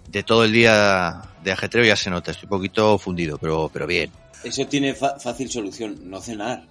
de 0.09 0.23
todo 0.23 0.47
el 0.47 0.53
día 0.53 1.21
de 1.45 1.53
ajetreo 1.53 1.85
ya 1.85 1.97
se 1.97 2.09
nota. 2.09 2.31
Estoy 2.31 2.47
un 2.47 2.57
poquito 2.57 2.97
fundido, 2.97 3.37
pero, 3.37 3.71
pero 3.71 3.87
bien. 3.87 4.11
Eso 4.43 4.67
tiene 4.67 4.95
fácil 4.95 5.51
solución, 5.51 5.99
no 6.05 6.19
cenar. 6.19 6.63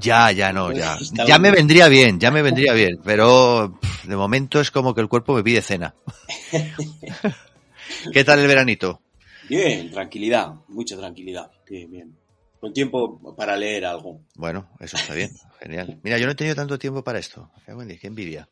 Ya, 0.00 0.30
ya 0.32 0.52
no, 0.52 0.72
ya. 0.72 0.98
Ya 1.26 1.38
me 1.38 1.50
vendría 1.50 1.88
bien, 1.88 2.18
ya 2.18 2.30
me 2.30 2.42
vendría 2.42 2.72
bien, 2.72 3.00
pero 3.04 3.78
de 4.04 4.16
momento 4.16 4.60
es 4.60 4.70
como 4.70 4.94
que 4.94 5.00
el 5.00 5.08
cuerpo 5.08 5.34
me 5.34 5.42
pide 5.42 5.62
cena. 5.62 5.94
¿Qué 8.12 8.24
tal 8.24 8.40
el 8.40 8.46
veranito? 8.46 9.00
Bien, 9.48 9.90
tranquilidad, 9.90 10.54
mucha 10.68 10.96
tranquilidad. 10.96 11.50
Bien, 11.68 11.90
bien. 11.90 12.18
Con 12.60 12.72
tiempo 12.72 13.34
para 13.36 13.56
leer 13.56 13.84
algo. 13.86 14.20
Bueno, 14.34 14.68
eso 14.80 14.96
está 14.96 15.14
bien, 15.14 15.30
genial. 15.60 16.00
Mira, 16.02 16.18
yo 16.18 16.26
no 16.26 16.32
he 16.32 16.34
tenido 16.34 16.56
tanto 16.56 16.78
tiempo 16.78 17.02
para 17.04 17.18
esto. 17.18 17.50
Qué 17.64 18.06
envidia. 18.06 18.48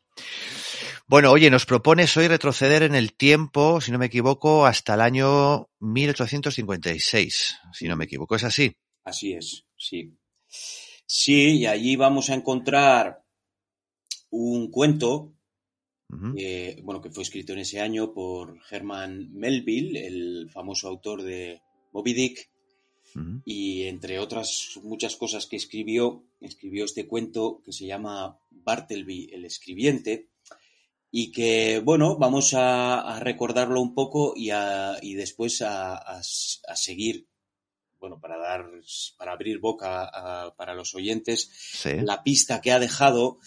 Bueno, 1.09 1.31
oye, 1.31 1.51
nos 1.51 1.67
propones 1.67 2.17
hoy 2.17 2.29
retroceder 2.29 2.83
en 2.83 2.95
el 2.95 3.15
tiempo, 3.15 3.81
si 3.81 3.93
no 3.93 3.99
me 3.99 4.07
equivoco, 4.07 4.67
hasta 4.67 4.95
el 4.95 5.01
año 5.01 5.69
1856, 5.81 7.57
si 7.73 7.89
no 7.89 7.97
me 7.97 8.07
equivoco. 8.07 8.37
¿Es 8.37 8.45
así? 8.45 8.77
Así 9.05 9.33
es, 9.33 9.65
sí. 9.77 10.13
Sí, 11.07 11.59
y 11.59 11.67
allí 11.67 11.95
vamos 11.95 12.31
a 12.31 12.35
encontrar 12.35 13.23
un 14.31 14.71
cuento, 14.73 15.33
bueno, 16.09 17.01
que 17.01 17.11
fue 17.11 17.23
escrito 17.23 17.53
en 17.53 17.61
ese 17.61 17.81
año 17.81 18.13
por 18.13 18.61
Herman 18.69 19.33
Melville, 19.33 20.05
el 20.05 20.51
famoso 20.51 20.89
autor 20.89 21.23
de 21.23 21.63
Moby 21.93 22.13
Dick, 22.13 22.51
y 23.45 23.85
entre 23.85 24.19
otras 24.19 24.79
muchas 24.83 25.17
cosas 25.17 25.47
que 25.47 25.57
escribió, 25.57 26.25
escribió 26.41 26.85
este 26.85 27.07
cuento 27.07 27.63
que 27.65 27.73
se 27.73 27.87
llama 27.87 28.39
Bartleby 28.51 29.31
el 29.33 29.45
escribiente, 29.45 30.29
y 31.13 31.31
que, 31.31 31.81
bueno, 31.85 32.19
vamos 32.19 32.53
a, 32.55 33.21
recordarlo 33.21 33.81
un 33.81 33.95
poco 33.95 34.35
y, 34.37 34.51
y 35.03 35.15
después 35.15 35.63
a 35.63 36.21
seguir 36.23 37.29
bueno, 38.07 38.21
para 38.21 38.39
dar, 38.39 38.71
para 39.19 39.33
abrir 39.33 39.59
boca 39.59 40.55
para 40.57 40.75
los 40.75 40.95
oyentes, 40.95 41.83
la 41.85 42.23
pista 42.23 42.61
que 42.61 42.71
ha 42.71 42.79
dejado, 42.79 43.39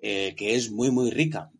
eh, 0.00 0.34
que 0.36 0.56
es 0.56 0.72
muy, 0.72 0.90
muy 0.90 1.10
rica. 1.10 1.52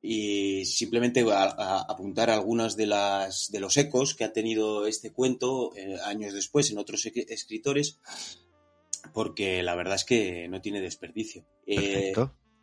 Y 0.00 0.64
simplemente 0.66 1.24
a, 1.32 1.80
apuntar 1.80 2.30
algunas 2.30 2.76
de 2.76 2.86
las 2.86 3.50
de 3.50 3.58
los 3.58 3.76
ecos 3.76 4.14
que 4.14 4.22
ha 4.22 4.32
tenido 4.32 4.86
este 4.86 5.12
cuento 5.12 5.74
eh, 5.74 5.96
años 6.04 6.32
después 6.32 6.70
en 6.70 6.78
otros 6.78 7.04
escritores, 7.06 7.98
porque 9.12 9.64
la 9.64 9.74
verdad 9.74 9.96
es 9.96 10.04
que 10.04 10.46
no 10.46 10.60
tiene 10.60 10.80
desperdicio. 10.80 11.44
Eh, 11.66 12.12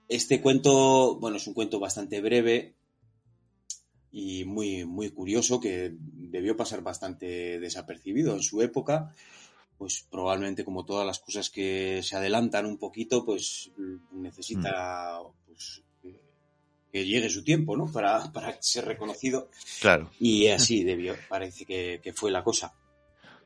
este 0.07 0.39
cuento, 0.39 1.19
bueno, 1.19 1.35
es 1.35 1.47
un 1.47 1.53
cuento 1.53 1.81
bastante 1.81 2.21
breve, 2.21 2.75
y 4.13 4.45
muy, 4.45 4.85
muy 4.85 5.09
curioso 5.09 5.59
que 5.59 5.97
debió 6.33 6.57
pasar 6.57 6.81
bastante 6.81 7.59
desapercibido 7.59 8.33
en 8.33 8.41
su 8.41 8.61
época. 8.61 9.13
Pues 9.77 10.05
probablemente 10.09 10.65
como 10.65 10.83
todas 10.83 11.05
las 11.05 11.19
cosas 11.19 11.49
que 11.49 12.01
se 12.03 12.15
adelantan 12.15 12.65
un 12.65 12.77
poquito, 12.77 13.23
pues 13.23 13.71
necesita 14.11 15.19
pues, 15.45 15.83
que 16.91 17.05
llegue 17.05 17.29
su 17.29 17.43
tiempo, 17.43 17.77
¿no? 17.77 17.91
Para, 17.91 18.31
para 18.31 18.59
ser 18.61 18.85
reconocido. 18.85 19.49
Claro. 19.79 20.09
Y 20.19 20.47
así 20.47 20.83
debió, 20.83 21.15
parece 21.29 21.65
que, 21.65 22.13
fue 22.15 22.31
la 22.31 22.43
cosa. 22.43 22.73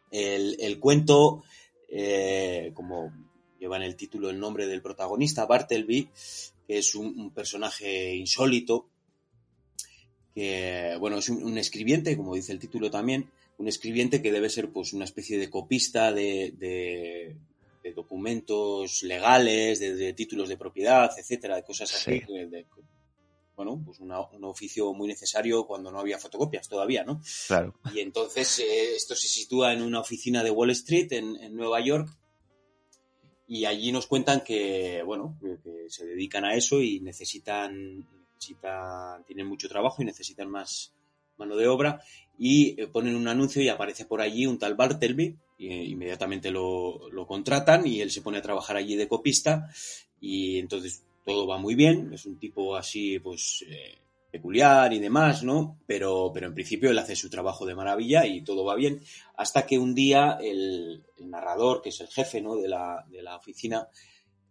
El, 0.09 0.79
cuento, 0.79 1.43
eh, 1.89 2.71
como 2.73 3.11
lleva 3.59 3.77
en 3.77 3.83
el 3.83 3.97
título 3.97 4.29
el 4.29 4.39
nombre 4.39 4.65
del 4.67 4.81
protagonista, 4.81 5.45
Bartleby, 5.45 6.09
que 6.67 6.77
es 6.77 6.95
un 6.95 7.33
personaje 7.33 8.15
insólito, 8.15 8.89
que, 10.37 10.95
bueno, 10.99 11.17
es 11.17 11.29
un, 11.29 11.57
escribiente, 11.57 12.15
como 12.15 12.35
dice 12.35 12.51
el 12.51 12.59
título 12.59 12.91
también, 12.91 13.27
un 13.57 13.67
escribiente 13.67 14.21
que 14.21 14.31
debe 14.31 14.51
ser 14.51 14.69
pues 14.69 14.93
una 14.93 15.03
especie 15.03 15.39
de 15.39 15.49
copista 15.49 16.13
de, 16.13 17.35
documentos 17.95 19.01
legales, 19.01 19.79
de, 19.79 20.13
títulos 20.13 20.47
de 20.47 20.55
propiedad, 20.55 21.09
etcétera, 21.17 21.55
de 21.55 21.63
cosas 21.63 21.91
así. 21.91 22.21
bueno, 23.55 23.81
pues 23.83 23.99
un 23.99 24.43
oficio 24.43 24.93
muy 24.93 25.07
necesario 25.07 25.65
cuando 25.65 25.91
no 25.91 25.99
había 25.99 26.19
fotocopias 26.19 26.69
todavía, 26.69 27.03
¿no? 27.03 27.19
Claro. 27.47 27.73
Y 27.91 28.01
entonces 28.01 28.59
eh, 28.59 28.95
esto 28.95 29.15
se 29.15 29.27
sitúa 29.27 29.73
en 29.73 29.81
una 29.81 30.01
oficina 30.01 30.43
de 30.43 30.51
Wall 30.51 30.69
Street 30.69 31.13
en, 31.13 31.35
en 31.37 31.55
Nueva 31.55 31.79
York 31.81 32.15
y 33.47 33.65
allí 33.65 33.91
nos 33.91 34.05
cuentan 34.05 34.41
que, 34.41 35.01
bueno, 35.03 35.35
que 35.41 35.89
se 35.89 36.05
dedican 36.05 36.45
a 36.45 36.53
eso 36.53 36.79
y 36.79 36.99
necesitan 36.99 38.05
tienen 39.25 39.47
mucho 39.47 39.69
trabajo 39.69 40.01
y 40.01 40.05
necesitan 40.05 40.49
más 40.49 40.93
mano 41.37 41.55
de 41.55 41.67
obra 41.67 42.01
y 42.37 42.79
eh, 42.81 42.87
ponen 42.87 43.15
un 43.15 43.27
anuncio 43.27 43.61
y 43.61 43.69
aparece 43.69 44.05
por 44.05 44.21
allí 44.21 44.45
un 44.45 44.59
tal 44.59 44.75
Bartleby 44.75 45.35
y 45.57 45.67
eh, 45.67 45.83
inmediatamente 45.85 46.51
lo, 46.51 47.09
contratan 47.27 47.87
y 47.87 48.01
él 48.01 48.11
se 48.11 48.21
pone 48.21 48.37
a 48.37 48.41
trabajar 48.41 48.77
allí 48.77 48.95
de 48.95 49.07
copista 49.07 49.69
y 50.19 50.59
entonces 50.59 51.03
todo 51.25 51.47
va 51.47 51.57
muy 51.57 51.75
bien, 51.75 52.13
es 52.13 52.25
un 52.25 52.39
tipo 52.39 52.75
así 52.75 53.19
pues 53.19 53.65
eh, 53.67 53.97
peculiar 54.31 54.93
y 54.93 54.99
demás, 54.99 55.43
¿no? 55.43 55.79
Pero, 55.85 56.31
pero 56.33 56.47
en 56.47 56.53
principio 56.53 56.89
él 56.89 56.99
hace 56.99 57.15
su 57.15 57.29
trabajo 57.29 57.65
de 57.65 57.75
maravilla 57.75 58.25
y 58.25 58.41
todo 58.41 58.63
va 58.63 58.75
bien 58.75 59.01
hasta 59.35 59.65
que 59.65 59.77
un 59.77 59.93
día 59.93 60.37
el, 60.41 61.03
narrador, 61.19 61.81
que 61.81 61.89
es 61.89 61.99
el 62.01 62.07
jefe 62.07 62.41
¿no? 62.41 62.55
de, 62.55 62.69
la, 62.69 63.05
de 63.09 63.21
la 63.21 63.35
oficina, 63.35 63.87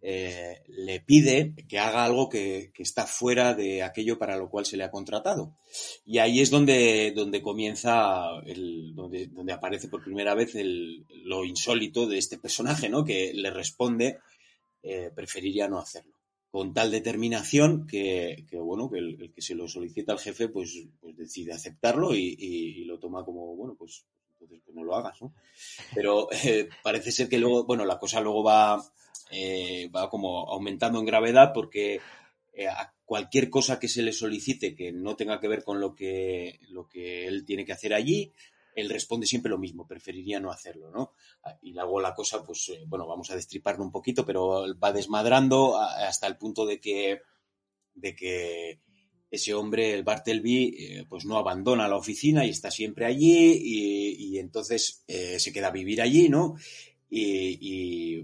eh, 0.02 0.62
le 0.68 1.00
pide 1.00 1.54
que 1.68 1.78
haga 1.78 2.04
algo 2.04 2.28
que, 2.28 2.72
está 2.78 3.06
fuera 3.06 3.54
de 3.54 3.82
aquello 3.82 4.18
para 4.18 4.36
lo 4.36 4.48
cual 4.48 4.66
se 4.66 4.76
le 4.76 4.84
ha 4.84 4.90
contratado. 4.90 5.56
Y 6.04 6.18
ahí 6.18 6.40
es 6.40 6.50
donde, 6.50 7.12
donde 7.14 7.42
comienza, 7.42 8.26
donde, 8.94 9.52
aparece 9.52 9.88
por 9.88 10.04
primera 10.04 10.34
vez 10.34 10.54
el, 10.54 11.04
lo 11.24 11.44
insólito 11.44 12.06
de 12.06 12.18
este 12.18 12.38
personaje, 12.38 12.88
¿no? 12.88 13.04
Que 13.04 13.32
le 13.34 13.50
responde, 13.50 14.18
eh, 14.82 15.10
preferiría 15.14 15.68
no 15.68 15.78
hacerlo. 15.78 16.12
Con 16.50 16.72
tal 16.72 16.90
determinación 16.90 17.86
que, 17.86 18.46
bueno, 18.52 18.88
que 18.90 18.98
el, 18.98 19.32
que 19.34 19.42
se 19.42 19.54
lo 19.54 19.66
solicita 19.66 20.12
al 20.12 20.20
jefe, 20.20 20.48
pues, 20.48 20.84
pues 21.00 21.16
decide 21.16 21.52
aceptarlo 21.52 22.14
y, 22.14 22.84
lo 22.84 22.98
toma 22.98 23.24
como, 23.24 23.56
bueno, 23.56 23.74
pues 23.76 24.04
pues 24.38 24.60
no 24.74 24.84
lo 24.84 24.94
hagas, 24.94 25.20
¿no? 25.22 25.34
Pero 25.94 26.28
eh, 26.44 26.68
parece 26.82 27.10
ser 27.10 27.28
que 27.28 27.38
luego, 27.38 27.64
bueno, 27.64 27.84
la 27.84 27.98
cosa 27.98 28.20
luego 28.20 28.44
va 28.44 28.80
eh, 29.30 29.90
va 29.94 30.08
como 30.08 30.48
aumentando 30.50 30.98
en 31.00 31.06
gravedad 31.06 31.52
porque 31.52 32.00
eh, 32.52 32.68
a 32.68 32.94
cualquier 33.04 33.50
cosa 33.50 33.78
que 33.78 33.88
se 33.88 34.02
le 34.02 34.12
solicite 34.12 34.74
que 34.74 34.92
no 34.92 35.16
tenga 35.16 35.40
que 35.40 35.48
ver 35.48 35.64
con 35.64 35.80
lo 35.80 35.94
que, 35.94 36.60
lo 36.68 36.88
que 36.88 37.26
él 37.26 37.44
tiene 37.44 37.64
que 37.64 37.72
hacer 37.72 37.94
allí, 37.94 38.32
él 38.74 38.88
responde 38.90 39.26
siempre 39.26 39.50
lo 39.50 39.58
mismo, 39.58 39.86
preferiría 39.86 40.38
no 40.38 40.50
hacerlo, 40.50 40.90
¿no? 40.90 41.12
Y 41.62 41.72
luego 41.72 42.00
la 42.00 42.14
cosa, 42.14 42.44
pues, 42.44 42.68
eh, 42.68 42.84
bueno, 42.86 43.06
vamos 43.06 43.30
a 43.30 43.36
destriparlo 43.36 43.84
un 43.84 43.92
poquito, 43.92 44.24
pero 44.26 44.66
va 44.78 44.92
desmadrando 44.92 45.80
hasta 45.80 46.26
el 46.26 46.36
punto 46.36 46.66
de 46.66 46.78
que, 46.78 47.20
de 47.94 48.14
que 48.14 48.80
ese 49.30 49.54
hombre, 49.54 49.94
el 49.94 50.04
Bartleby, 50.04 51.04
pues 51.08 51.24
no 51.24 51.36
abandona 51.38 51.88
la 51.88 51.96
oficina 51.96 52.44
y 52.44 52.50
está 52.50 52.70
siempre 52.70 53.06
allí 53.06 53.52
y, 53.54 54.34
y 54.34 54.38
entonces 54.38 55.04
se 55.06 55.52
queda 55.52 55.68
a 55.68 55.72
vivir 55.72 56.00
allí, 56.00 56.28
¿no? 56.28 56.56
Y, 57.08 58.22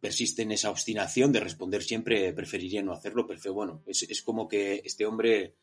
persiste 0.00 0.42
en 0.42 0.52
esa 0.52 0.70
obstinación 0.70 1.32
de 1.32 1.40
responder 1.40 1.82
siempre 1.82 2.32
preferiría 2.32 2.82
no 2.82 2.92
hacerlo, 2.92 3.26
pero 3.26 3.54
bueno, 3.54 3.82
es, 3.86 4.22
como 4.22 4.48
que 4.48 4.82
este 4.84 5.06
hombre 5.06 5.54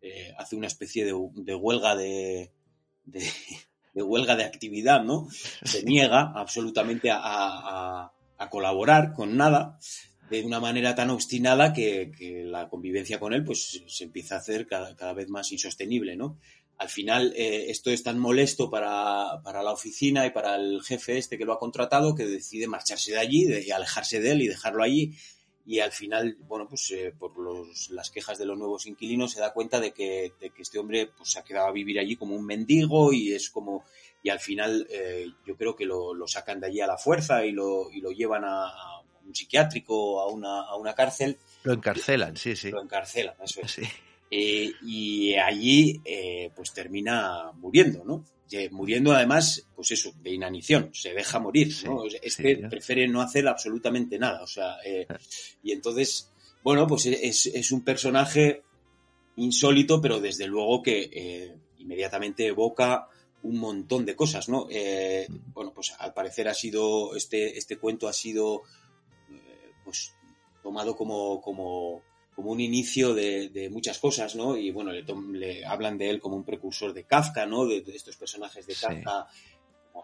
eh, 0.00 0.34
hace 0.38 0.56
una 0.56 0.66
especie 0.66 1.04
de, 1.04 1.12
huelga 1.12 1.96
de, 1.96 2.50
de, 3.04 4.02
huelga 4.02 4.36
de 4.36 4.44
actividad, 4.44 5.02
¿no? 5.04 5.28
Se 5.62 5.82
niega 5.84 6.32
absolutamente 6.34 7.10
a, 7.12 8.12
colaborar 8.50 9.12
con 9.14 9.36
nada 9.36 9.78
de 10.28 10.42
una 10.44 10.58
manera 10.58 10.96
tan 10.96 11.10
obstinada 11.10 11.72
que, 11.72 12.10
la 12.44 12.68
convivencia 12.68 13.20
con 13.20 13.32
él 13.32 13.44
pues 13.44 13.84
se 13.86 14.04
empieza 14.04 14.34
a 14.34 14.38
hacer 14.38 14.66
cada, 14.66 14.96
cada 14.96 15.12
vez 15.12 15.28
más 15.28 15.52
insostenible, 15.52 16.16
¿no? 16.16 16.38
Al 16.82 16.88
final 16.88 17.32
eh, 17.36 17.70
esto 17.70 17.90
es 17.90 18.02
tan 18.02 18.18
molesto 18.18 18.68
para, 18.68 19.40
la 19.44 19.72
oficina 19.72 20.26
y 20.26 20.30
para 20.30 20.56
el 20.56 20.82
jefe 20.82 21.16
este 21.16 21.38
que 21.38 21.44
lo 21.44 21.52
ha 21.52 21.58
contratado 21.60 22.16
que 22.16 22.26
decide 22.26 22.66
marcharse 22.66 23.12
de 23.12 23.20
allí 23.20 23.46
y 23.64 23.70
alejarse 23.70 24.20
de 24.20 24.32
él 24.32 24.42
y 24.42 24.48
dejarlo 24.48 24.82
allí. 24.82 25.16
Y 25.64 25.78
al 25.78 25.92
final, 25.92 26.36
bueno, 26.40 26.66
pues 26.68 26.90
eh, 26.90 27.14
por 27.16 27.34
las 27.90 28.10
quejas 28.10 28.36
de 28.36 28.46
los 28.46 28.58
nuevos 28.58 28.86
inquilinos 28.86 29.30
se 29.30 29.38
da 29.38 29.52
cuenta 29.52 29.78
de 29.78 29.92
que, 29.92 30.32
este 30.58 30.80
hombre 30.80 31.06
pues, 31.16 31.30
se 31.30 31.38
ha 31.38 31.44
quedado 31.44 31.68
a 31.68 31.72
vivir 31.72 32.00
allí 32.00 32.16
como 32.16 32.34
un 32.34 32.44
mendigo 32.44 33.12
y 33.12 33.32
es 33.32 33.48
como... 33.48 33.84
Y 34.24 34.30
al 34.30 34.40
final 34.40 34.88
eh, 34.90 35.26
yo 35.46 35.56
creo 35.56 35.76
que 35.76 35.84
lo, 35.84 36.16
sacan 36.26 36.58
de 36.58 36.66
allí 36.66 36.80
a 36.80 36.88
la 36.88 36.98
fuerza 36.98 37.44
y 37.46 37.52
lo, 37.52 37.92
y 37.92 38.00
lo 38.00 38.10
llevan 38.10 38.42
a, 38.44 38.72
un 39.24 39.32
psiquiátrico, 39.32 40.20
a 40.20 40.26
una, 40.26 40.62
a 40.62 40.74
una 40.74 40.96
cárcel. 40.96 41.38
Lo 41.62 41.74
encarcelan, 41.74 42.36
sí, 42.36 42.56
sí. 42.56 42.70
Lo 42.70 42.82
encarcelan, 42.82 43.36
eso 43.40 43.60
es. 43.60 43.78
Eh, 44.34 44.72
y 44.82 45.34
allí, 45.34 46.00
eh, 46.04 46.50
pues 46.56 46.72
termina 46.72 47.52
muriendo, 47.52 48.02
¿no? 48.02 48.24
muriendo 48.70 49.12
además, 49.12 49.66
pues 49.74 49.92
eso, 49.92 50.12
de 50.22 50.30
inanición, 50.30 50.90
se 50.92 51.14
deja 51.14 51.38
morir, 51.38 51.74
¿no? 51.84 52.04
Este 52.22 52.56
prefiere 52.68 53.08
no 53.08 53.20
hacer 53.20 53.48
absolutamente 53.48 54.18
nada, 54.18 54.42
o 54.42 54.46
sea, 54.46 54.76
eh, 54.84 55.06
y 55.62 55.72
entonces, 55.72 56.30
bueno, 56.62 56.86
pues 56.86 57.06
es, 57.06 57.46
es, 57.46 57.72
un 57.72 57.82
personaje 57.82 58.62
insólito, 59.36 60.00
pero 60.00 60.20
desde 60.20 60.46
luego 60.46 60.82
que 60.82 61.10
eh, 61.12 61.56
inmediatamente 61.78 62.46
evoca 62.46 63.08
un 63.42 63.58
montón 63.58 64.04
de 64.04 64.14
cosas, 64.14 64.48
¿no? 64.48 64.66
Eh, 64.70 65.26
bueno, 65.52 65.72
pues 65.74 65.94
al 65.98 66.12
parecer 66.12 66.48
ha 66.48 66.54
sido, 66.54 67.16
este, 67.16 67.56
este 67.58 67.78
cuento 67.78 68.08
ha 68.08 68.12
sido, 68.12 68.62
pues, 69.84 70.14
tomado 70.62 70.94
como, 70.94 71.40
como 71.40 72.02
como 72.34 72.50
un 72.50 72.60
inicio 72.60 73.14
de, 73.14 73.68
muchas 73.70 73.98
cosas, 73.98 74.34
¿no? 74.34 74.56
Y 74.56 74.70
bueno, 74.70 74.92
le, 74.92 75.64
hablan 75.64 75.98
de 75.98 76.10
él 76.10 76.20
como 76.20 76.36
un 76.36 76.44
precursor 76.44 76.92
de 76.92 77.04
Kafka, 77.04 77.46
¿no? 77.46 77.66
De, 77.66 77.84
estos 77.94 78.16
personajes 78.16 78.66
de 78.66 78.74
Kafka 78.74 79.28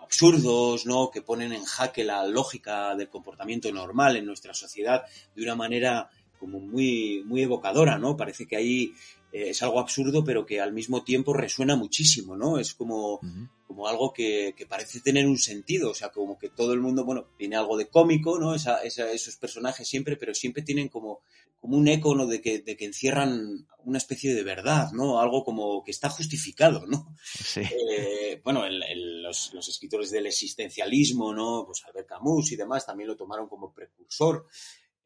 absurdos, 0.02 0.86
¿no? 0.86 1.10
Que 1.10 1.22
ponen 1.22 1.52
en 1.52 1.64
jaque 1.64 2.04
la 2.04 2.26
lógica 2.26 2.94
del 2.94 3.08
comportamiento 3.08 3.72
normal 3.72 4.16
en 4.16 4.26
nuestra 4.26 4.52
sociedad 4.54 5.04
de 5.34 5.42
una 5.42 5.54
manera 5.54 6.10
como 6.38 6.60
muy, 6.60 7.22
muy 7.24 7.42
evocadora, 7.42 7.98
¿no? 7.98 8.16
Parece 8.16 8.46
que 8.46 8.56
ahí 8.56 8.92
eh, 9.32 9.50
es 9.50 9.62
algo 9.62 9.80
absurdo, 9.80 10.24
pero 10.24 10.46
que 10.46 10.60
al 10.60 10.72
mismo 10.72 11.04
tiempo 11.04 11.32
resuena 11.32 11.76
muchísimo, 11.76 12.36
¿no? 12.36 12.58
Es 12.58 12.74
como, 12.74 13.20
como 13.66 13.86
algo 13.86 14.12
que, 14.12 14.54
parece 14.68 15.00
tener 15.00 15.26
un 15.26 15.38
sentido, 15.38 15.90
o 15.90 15.94
sea, 15.94 16.10
como 16.10 16.38
que 16.38 16.48
todo 16.48 16.72
el 16.72 16.80
mundo, 16.80 17.04
bueno, 17.04 17.26
tiene 17.36 17.56
algo 17.56 17.76
de 17.76 17.88
cómico, 17.88 18.38
¿no? 18.38 18.54
esos 18.54 19.36
personajes 19.36 19.86
siempre, 19.86 20.16
pero 20.16 20.34
siempre 20.34 20.62
tienen 20.62 20.88
como, 20.88 21.20
como 21.60 21.76
un 21.76 21.88
eco, 21.88 22.14
¿no? 22.14 22.26
De 22.26 22.40
que, 22.40 22.60
de 22.60 22.76
que 22.76 22.86
encierran 22.86 23.66
una 23.84 23.98
especie 23.98 24.34
de 24.34 24.42
verdad, 24.42 24.90
¿no? 24.92 25.20
Algo 25.20 25.44
como 25.44 25.82
que 25.84 25.90
está 25.90 26.08
justificado, 26.08 26.86
¿no? 26.86 27.14
Sí. 27.22 27.60
Eh, 27.60 28.40
bueno, 28.44 28.64
los, 28.68 29.52
los, 29.52 29.68
escritores 29.68 30.10
del 30.10 30.26
existencialismo, 30.26 31.34
¿no? 31.34 31.64
Pues 31.66 31.84
Albert 31.84 32.08
Camus 32.08 32.52
y 32.52 32.56
demás 32.56 32.86
también 32.86 33.08
lo 33.08 33.16
tomaron 33.16 33.48
como 33.48 33.72
precursor 33.72 34.46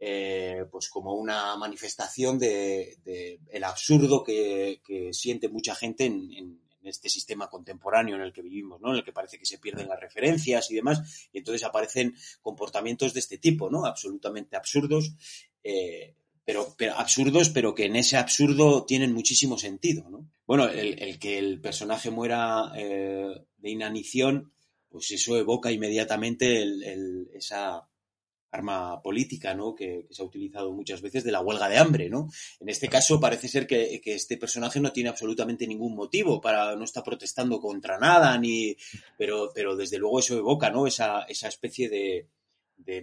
eh, 0.05 0.65
pues 0.69 0.89
como 0.89 1.15
una 1.15 1.55
manifestación 1.55 2.37
de, 2.37 2.99
el 3.53 3.63
absurdo 3.63 4.25
que, 4.25 4.81
siente 5.13 5.49
mucha 5.49 5.77
gente 5.77 6.07
en, 6.07 6.61
este 6.83 7.09
sistema 7.09 7.49
contemporáneo 7.49 8.17
en 8.17 8.23
el 8.23 8.33
que 8.33 8.43
vivimos, 8.43 8.81
¿no? 8.81 8.91
En 8.91 8.97
el 8.97 9.05
que 9.05 9.13
parece 9.13 9.39
que 9.39 9.47
se 9.47 9.59
pierden 9.59 9.89
las 9.89 10.01
referencias 10.01 10.69
y 10.73 10.75
demás, 10.75 11.29
y 11.33 11.39
entonces 11.39 11.63
aparecen 11.63 12.17
comportamientos 12.41 13.15
de 13.15 13.21
este 13.21 13.39
tipo, 13.39 13.71
¿no? 13.71 13.87
Absolutamente 13.87 14.57
absurdos, 14.57 15.13
eh, 15.63 16.17
pero, 16.45 16.75
absurdos, 16.97 17.51
pero 17.51 17.73
que 17.73 17.85
en 17.85 17.95
ese 17.95 18.17
absurdo 18.17 18.85
tienen 18.85 19.13
muchísimo 19.13 19.57
sentido, 19.57 20.11
¿no? 20.11 20.29
Bueno, 20.45 20.67
el, 20.69 21.21
que 21.21 21.39
el 21.39 21.61
personaje 21.61 22.11
muera 22.11 22.73
eh, 22.77 23.47
de 23.57 23.71
inanición, 23.71 24.53
pues 24.89 25.13
eso 25.13 25.37
evoca 25.37 25.71
inmediatamente 25.71 26.67
esa 27.35 27.87
arma 28.53 29.03
política, 29.03 29.55
¿no? 29.55 29.75
Que, 29.75 30.07
se 30.11 30.23
ha 30.23 30.27
utilizado 30.27 30.73
muchas 30.73 31.01
veces 31.01 31.25
de 31.25 31.33
la 31.33 31.41
huelga 31.41 31.69
de 31.69 31.79
hambre, 31.79 32.11
¿no? 32.11 32.29
En 32.61 32.69
este 32.69 32.89
caso 32.89 33.19
parece 33.19 33.49
ser 33.49 33.67
que, 33.67 34.01
este 34.05 34.37
personaje 34.37 34.79
no 34.79 34.93
tiene 34.93 35.09
absolutamente 35.09 35.67
ningún 35.67 35.95
motivo 35.95 36.41
para, 36.41 36.77
no 36.77 36.85
está 36.85 37.03
protestando 37.03 37.61
contra 37.61 37.99
nada, 37.99 38.37
ni, 38.39 38.77
pero, 39.17 39.51
pero 39.55 39.75
desde 39.75 39.99
luego 39.99 40.21
eso 40.21 40.37
evoca, 40.37 40.71
¿no? 40.71 40.87
Esa, 40.87 41.23
esa 41.23 41.49
especie 41.49 41.89
de, 41.89 42.29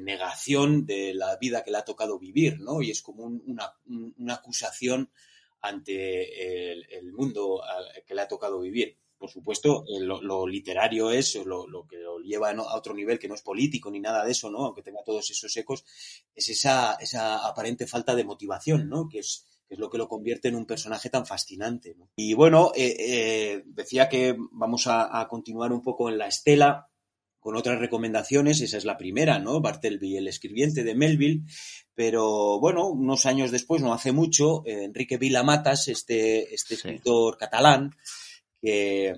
negación 0.02 0.86
de 0.86 1.14
la 1.14 1.38
vida 1.38 1.64
que 1.64 1.72
le 1.72 1.78
ha 1.78 1.86
tocado 1.86 2.20
vivir, 2.20 2.60
¿no? 2.60 2.82
Y 2.82 2.92
es 2.92 3.02
como 3.02 3.24
una, 3.24 3.74
una, 4.18 4.34
acusación 4.36 5.10
ante 5.62 6.98
el 6.98 7.14
mundo 7.14 7.62
que 8.06 8.14
le 8.14 8.22
ha 8.22 8.28
tocado 8.28 8.60
vivir 8.60 8.98
por 9.20 9.30
supuesto, 9.30 9.84
eh, 9.86 10.00
lo, 10.00 10.48
literario 10.48 11.12
es 11.12 11.36
lo, 11.46 11.86
que 11.88 11.98
lo 11.98 12.20
lleva 12.20 12.52
a 12.52 12.78
otro 12.78 12.94
nivel 12.94 13.20
que 13.20 13.28
no 13.28 13.36
es 13.36 13.42
político 13.42 13.92
ni 13.92 14.00
nada 14.00 14.24
de 14.24 14.32
eso, 14.32 14.50
¿no? 14.50 14.66
Aunque 14.66 14.82
tenga 14.82 15.04
todos 15.04 15.30
esos 15.30 15.56
ecos, 15.58 15.84
es 16.34 16.50
esa, 16.50 16.94
esa 16.96 17.46
aparente 17.46 17.86
falta 17.86 18.16
de 18.16 18.24
motivación, 18.24 18.88
¿no? 18.88 19.10
Que 19.10 19.20
es, 19.20 19.46
es 19.68 19.78
lo 19.78 19.90
que 19.90 19.98
lo 19.98 20.08
convierte 20.08 20.48
en 20.48 20.56
un 20.56 20.66
personaje 20.66 21.10
tan 21.10 21.26
fascinante. 21.26 21.96
Y 22.16 22.34
bueno, 22.34 22.72
eh, 22.76 22.96
eh, 22.98 23.64
decía 23.66 24.08
que 24.08 24.38
vamos 24.52 24.88
a, 24.88 25.28
continuar 25.30 25.74
un 25.74 25.82
poco 25.82 26.10
en 26.10 26.18
la 26.18 26.28
estela 26.28 26.88
con 27.42 27.58
otras 27.58 27.80
recomendaciones, 27.80 28.62
esa 28.62 28.78
es 28.78 28.86
la 28.86 28.98
primera, 28.98 29.40
¿no? 29.40 29.60
Bartelby, 29.60 30.16
el 30.18 30.28
escribiente 30.28 30.84
de 30.84 30.96
Melville, 30.96 31.44
pero 31.94 32.60
bueno, 32.60 32.88
unos 32.88 33.26
años 33.26 33.52
después, 33.52 33.82
no 33.82 33.94
hace 33.94 34.12
mucho, 34.12 34.64
Enrique 34.66 35.18
Vila 35.18 35.44
Matas, 35.44 35.88
este, 35.88 36.54
este 36.54 36.76
escritor 36.76 37.38
catalán, 37.38 37.96
que, 38.62 39.16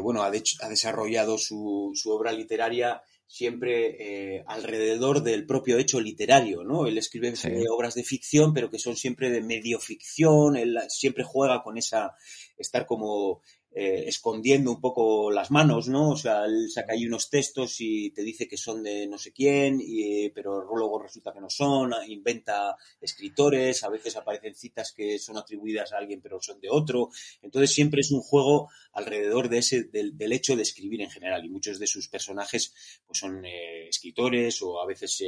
bueno, 0.00 0.22
ha, 0.22 0.26
ha 0.28 0.68
desarrollado 0.68 1.38
su, 1.38 1.92
su, 1.94 2.10
obra 2.10 2.32
literaria 2.32 3.02
siempre 3.26 4.36
eh, 4.38 4.44
alrededor 4.46 5.22
del 5.22 5.44
propio 5.44 5.76
hecho 5.76 6.00
literario, 6.00 6.64
¿no? 6.64 6.86
Él 6.86 6.96
escribe 6.96 7.34
obras 7.70 7.94
de 7.94 8.02
ficción, 8.02 8.54
pero 8.54 8.70
que 8.70 8.78
son 8.78 8.96
siempre 8.96 9.30
de 9.30 9.42
medio 9.42 9.78
ficción, 9.78 10.56
él 10.56 10.78
siempre 10.88 11.24
juega 11.24 11.62
con 11.62 11.76
esa, 11.76 12.14
estar 12.56 12.86
como 12.86 13.42
eh, 13.70 14.04
escondiendo 14.08 14.70
un 14.72 14.80
poco 14.80 15.30
las 15.30 15.50
manos, 15.50 15.88
¿no? 15.88 16.10
O 16.12 16.16
sea, 16.16 16.46
él 16.46 16.70
saca 16.70 16.94
ahí 16.94 17.06
unos 17.06 17.28
textos 17.28 17.76
y 17.80 18.10
te 18.10 18.22
dice 18.22 18.48
que 18.48 18.56
son 18.56 18.82
de 18.82 19.06
no 19.06 19.18
sé 19.18 19.30
quién, 19.30 19.78
y, 19.80 20.30
pero 20.30 20.64
luego 20.74 20.98
resulta 20.98 21.34
que 21.34 21.40
no 21.40 21.50
son, 21.50 21.92
inventa 22.08 22.76
escritores, 22.98 23.84
a 23.84 23.90
veces 23.90 24.16
aparecen 24.16 24.54
citas 24.54 24.92
que 24.92 25.18
son 25.18 25.36
atribuidas 25.36 25.92
a 25.92 25.98
alguien 25.98 26.22
pero 26.22 26.40
son 26.40 26.60
de 26.60 26.70
otro. 26.70 27.10
Entonces 27.42 27.70
siempre 27.70 28.00
es 28.00 28.10
un 28.10 28.22
juego 28.22 28.70
alrededor 28.92 29.50
de 29.50 29.58
ese, 29.58 29.84
del, 29.84 30.32
hecho 30.32 30.56
de 30.56 30.62
escribir 30.62 31.02
en 31.02 31.10
general 31.10 31.44
y 31.44 31.50
muchos 31.50 31.78
de 31.78 31.86
sus 31.86 32.08
personajes 32.08 33.00
pues 33.06 33.18
son 33.18 33.44
eh, 33.44 33.88
escritores 33.88 34.62
o 34.62 34.80
a 34.80 34.86
veces 34.86 35.22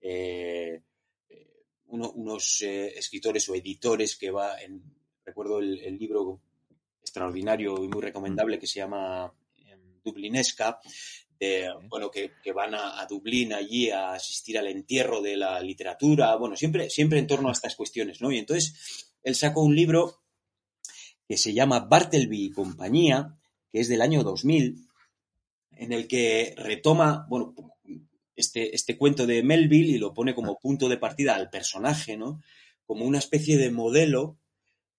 eh, 0.00 0.82
unos 1.86 2.60
escritores 2.60 3.48
o 3.48 3.54
editores 3.54 4.16
que 4.16 4.32
va 4.32 4.60
en, 4.60 4.82
recuerdo 5.24 5.60
el 5.60 5.96
libro 5.96 6.40
extraordinario 7.12 7.84
y 7.84 7.88
muy 7.88 8.00
recomendable 8.00 8.58
que 8.58 8.66
se 8.66 8.78
llama 8.78 9.30
em, 9.58 10.00
Dublinesca, 10.02 10.80
bueno, 11.90 12.10
que, 12.10 12.30
van 12.54 12.74
a, 12.74 13.04
Dublín 13.06 13.52
allí 13.52 13.90
a 13.90 14.12
asistir 14.12 14.56
al 14.56 14.68
entierro 14.68 15.20
de 15.20 15.36
la 15.36 15.60
literatura, 15.60 16.36
bueno, 16.36 16.56
siempre, 16.56 16.88
siempre 16.88 17.18
en 17.18 17.26
torno 17.26 17.48
a 17.48 17.52
estas 17.52 17.74
cuestiones, 17.74 18.20
¿no? 18.20 18.30
Y 18.30 18.38
entonces 18.38 19.12
él 19.24 19.34
sacó 19.34 19.62
un 19.62 19.74
libro 19.74 20.22
que 21.26 21.36
se 21.36 21.52
llama 21.52 21.80
Bartleby 21.80 22.44
y 22.44 22.52
compañía, 22.52 23.36
que 23.72 23.80
es 23.80 23.88
del 23.88 24.02
año 24.02 24.22
2000, 24.22 24.86
en 25.72 25.92
el 25.92 26.06
que 26.06 26.54
retoma, 26.56 27.26
bueno, 27.28 27.54
este, 28.36 28.74
este 28.74 28.96
cuento 28.96 29.26
de 29.26 29.42
Melville 29.42 29.96
y 29.96 29.98
lo 29.98 30.14
pone 30.14 30.34
como 30.34 30.60
punto 30.60 30.88
de 30.88 30.96
partida 30.96 31.34
al 31.34 31.50
personaje, 31.50 32.16
¿no? 32.16 32.40
Como 32.86 33.04
una 33.04 33.18
especie 33.18 33.58
de 33.58 33.70
modelo 33.70 34.38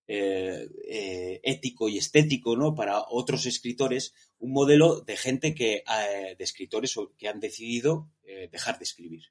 eh, 0.05 0.67
eh, 0.85 1.39
ético 1.43 1.87
y 1.87 1.97
estético 1.97 2.57
¿no? 2.57 2.75
para 2.75 3.05
otros 3.07 3.45
escritores, 3.45 4.13
un 4.37 4.51
modelo 4.51 4.99
de 4.99 5.15
gente 5.15 5.55
que, 5.55 5.75
eh, 5.75 6.35
de 6.37 6.43
escritores 6.43 6.95
que 7.17 7.27
han 7.27 7.39
decidido 7.39 8.09
dejar 8.51 8.79
de 8.79 8.83
escribir. 8.85 9.25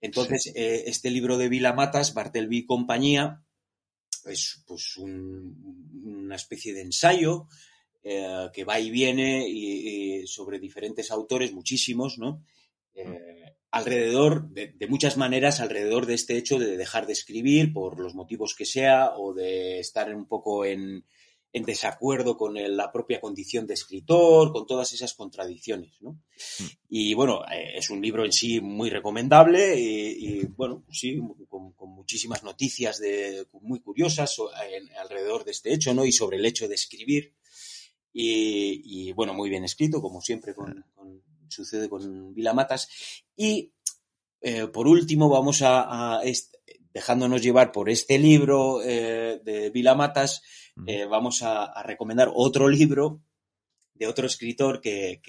Entonces, 0.00 0.52
este 0.54 1.10
libro 1.10 1.38
de 1.38 1.48
Vila 1.48 1.72
Matas, 1.72 2.14
Bartelby 2.14 2.58
y 2.58 2.66
compañía, 2.66 3.42
es 4.26 4.62
pues 4.66 4.96
una 4.96 6.36
especie 6.36 6.72
de 6.72 6.82
ensayo 6.82 7.48
que 8.02 8.64
va 8.64 8.78
y 8.80 8.90
viene 8.90 9.48
y, 9.48 10.26
sobre 10.26 10.58
diferentes 10.58 11.10
autores, 11.10 11.52
muchísimos, 11.52 12.18
¿no? 12.18 12.44
Mm 12.94 13.42
alrededor, 13.72 14.50
de, 14.50 14.86
muchas 14.86 15.16
maneras, 15.16 15.60
alrededor 15.60 16.04
de 16.04 16.14
este 16.14 16.36
hecho 16.36 16.58
de 16.58 16.76
dejar 16.76 17.06
de 17.06 17.14
escribir 17.14 17.72
por 17.72 17.98
los 17.98 18.14
motivos 18.14 18.54
que 18.54 18.66
sea 18.66 19.16
o 19.16 19.32
de 19.32 19.80
estar 19.80 20.14
un 20.14 20.26
poco 20.26 20.66
en, 20.66 21.04
desacuerdo 21.52 22.36
con 22.36 22.54
la 22.54 22.92
propia 22.92 23.20
condición 23.20 23.66
de 23.66 23.74
escritor, 23.74 24.52
con 24.52 24.66
todas 24.66 24.92
esas 24.92 25.14
contradicciones. 25.14 26.00
¿no? 26.02 26.12
Mm. 26.12 26.64
Y 26.90 27.14
bueno, 27.14 27.42
eh, 27.50 27.72
es 27.76 27.88
un 27.88 28.02
libro 28.02 28.26
en 28.26 28.32
sí 28.32 28.60
muy 28.60 28.90
recomendable 28.90 29.74
y, 29.78 30.44
bueno, 30.46 30.84
sí, 30.90 31.18
con, 31.48 31.74
muchísimas 31.78 32.42
noticias 32.42 32.98
de, 32.98 33.46
muy 33.62 33.80
curiosas 33.80 34.36
alrededor 35.00 35.44
de 35.44 35.52
este 35.52 35.72
hecho 35.72 35.94
¿no? 35.94 36.04
y 36.04 36.12
sobre 36.12 36.36
el 36.36 36.44
hecho 36.44 36.68
de 36.68 36.74
escribir. 36.74 37.34
Y, 38.12 39.12
bueno, 39.12 39.32
muy 39.32 39.48
bien 39.48 39.64
escrito, 39.64 40.02
como 40.02 40.20
siempre, 40.20 40.54
con, 40.54 40.84
sucede 41.52 41.88
con 41.88 42.34
Vilamatas. 42.34 42.88
Y 43.36 43.72
eh, 44.40 44.66
por 44.66 44.88
último, 44.88 45.28
vamos 45.28 45.60
a, 45.62 46.20
dejándonos 46.92 47.42
llevar 47.42 47.72
por 47.72 47.88
este 47.88 48.18
libro 48.18 48.82
eh, 48.82 49.40
de 49.44 49.70
Vilamatas, 49.70 50.42
eh, 50.86 51.04
vamos 51.04 51.42
a, 51.42 51.82
recomendar 51.82 52.30
otro 52.34 52.68
libro 52.68 53.22
de 53.94 54.06
otro 54.06 54.26
escritor 54.26 54.80
que, 54.80 55.20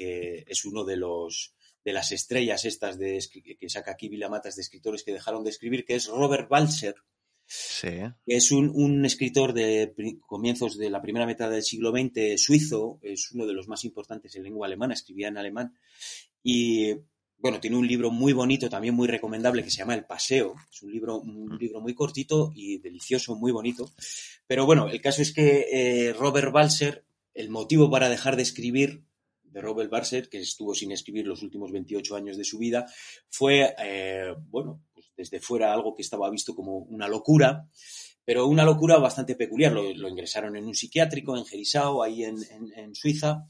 es 0.47 0.65
uno 0.65 0.83
de 0.83 0.97
los 0.97 1.55
de 1.85 1.91
las 1.91 2.13
estrellas 2.13 2.63
estas 2.63 2.97
de, 2.97 3.19
que 3.59 3.69
saca 3.69 3.91
aquí 3.91 4.07
Vilamatas 4.07 4.55
de 4.55 4.61
escritores 4.61 5.03
que 5.03 5.11
dejaron 5.11 5.43
de 5.43 5.49
escribir, 5.49 5.83
que 5.83 5.95
es 5.95 6.07
Robert 6.07 6.47
Balser, 6.47 6.95
Es 8.25 8.51
un, 8.51 9.05
escritor 9.05 9.53
de 9.53 9.93
comienzos 10.25 10.77
de 10.77 10.89
la 10.89 11.01
primera 11.01 11.25
mitad 11.25 11.49
del 11.49 11.63
siglo 11.63 11.91
XX 11.91 12.41
suizo, 12.41 12.99
es 13.01 13.31
uno 13.31 13.45
de 13.45 13.53
los 13.53 13.67
más 13.67 13.83
importantes 13.85 14.35
en 14.35 14.43
lengua 14.43 14.67
alemana, 14.67 14.93
escribía 14.93 15.27
en 15.27 15.37
alemán. 15.37 15.77
Y 16.41 16.93
bueno, 17.43 17.59
tiene 17.59 17.75
un 17.75 17.85
libro 17.85 18.09
muy 18.09 18.31
bonito, 18.31 18.69
también 18.69 18.95
muy 18.95 19.07
recomendable, 19.07 19.63
que 19.63 19.69
se 19.69 19.79
llama 19.79 19.95
El 19.95 20.05
Paseo. 20.05 20.55
Es 20.71 20.81
un 20.81 20.93
libro, 20.93 21.19
un 21.19 21.49
mm. 21.49 21.57
libro 21.57 21.81
muy 21.81 21.93
cortito 21.93 22.53
y 22.55 22.77
delicioso, 22.77 23.35
muy 23.35 23.51
bonito. 23.51 23.91
Pero 24.47 24.65
bueno, 24.65 24.87
el 24.87 25.01
caso 25.01 25.21
es 25.21 25.33
que 25.33 25.67
eh, 25.71 26.13
Robert 26.13 26.53
Balser, 26.53 27.03
el 27.33 27.49
motivo 27.49 27.91
para 27.91 28.07
dejar 28.07 28.37
de 28.37 28.43
escribir 28.43 29.03
de 29.43 29.61
Robert 29.61 29.89
Balser, 29.89 30.29
que 30.29 30.39
estuvo 30.39 30.73
sin 30.73 30.93
escribir 30.93 31.27
los 31.27 31.43
últimos 31.43 31.71
28 31.71 32.15
años 32.15 32.37
de 32.37 32.45
su 32.45 32.57
vida, 32.57 32.85
fue, 33.29 33.75
eh, 33.77 34.33
bueno, 34.49 34.81
desde 35.15 35.39
fuera 35.39 35.73
algo 35.73 35.95
que 35.95 36.01
estaba 36.01 36.29
visto 36.29 36.55
como 36.55 36.77
una 36.77 37.07
locura, 37.07 37.67
pero 38.25 38.47
una 38.47 38.63
locura 38.63 38.97
bastante 38.97 39.35
peculiar. 39.35 39.71
Lo, 39.71 40.07
ingresaron 40.09 40.55
en 40.55 40.65
un 40.65 40.75
psiquiátrico 40.75 41.37
en 41.37 41.45
Gerisau, 41.45 42.01
ahí 42.01 42.23
en 42.23 42.95
Suiza, 42.95 43.45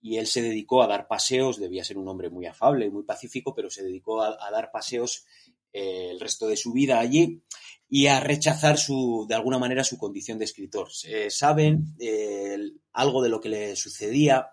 y 0.00 0.16
él 0.16 0.26
se 0.26 0.42
dedicó 0.42 0.82
a 0.82 0.86
dar 0.86 1.08
paseos, 1.08 1.58
debía 1.58 1.84
ser 1.84 1.98
un 1.98 2.08
hombre 2.08 2.30
muy 2.30 2.46
afable 2.46 2.90
muy 2.90 3.04
pacífico, 3.04 3.54
pero 3.54 3.70
se 3.70 3.82
dedicó 3.82 4.22
a, 4.22 4.50
dar 4.50 4.70
paseos 4.70 5.24
eh, 5.72 6.08
el 6.10 6.20
resto 6.20 6.46
de 6.46 6.56
su 6.56 6.72
vida 6.72 7.00
allí 7.00 7.42
y 7.88 8.06
a 8.06 8.20
rechazar 8.20 8.78
su, 8.78 9.26
de 9.28 9.34
alguna 9.34 9.58
manera 9.58 9.82
su 9.82 9.98
condición 9.98 10.38
de 10.38 10.44
escritor. 10.44 10.88
saben 11.30 11.96
eh, 11.98 12.58
algo 12.92 13.22
de 13.22 13.28
lo 13.28 13.40
que 13.40 13.48
le 13.48 13.76
sucedía 13.76 14.50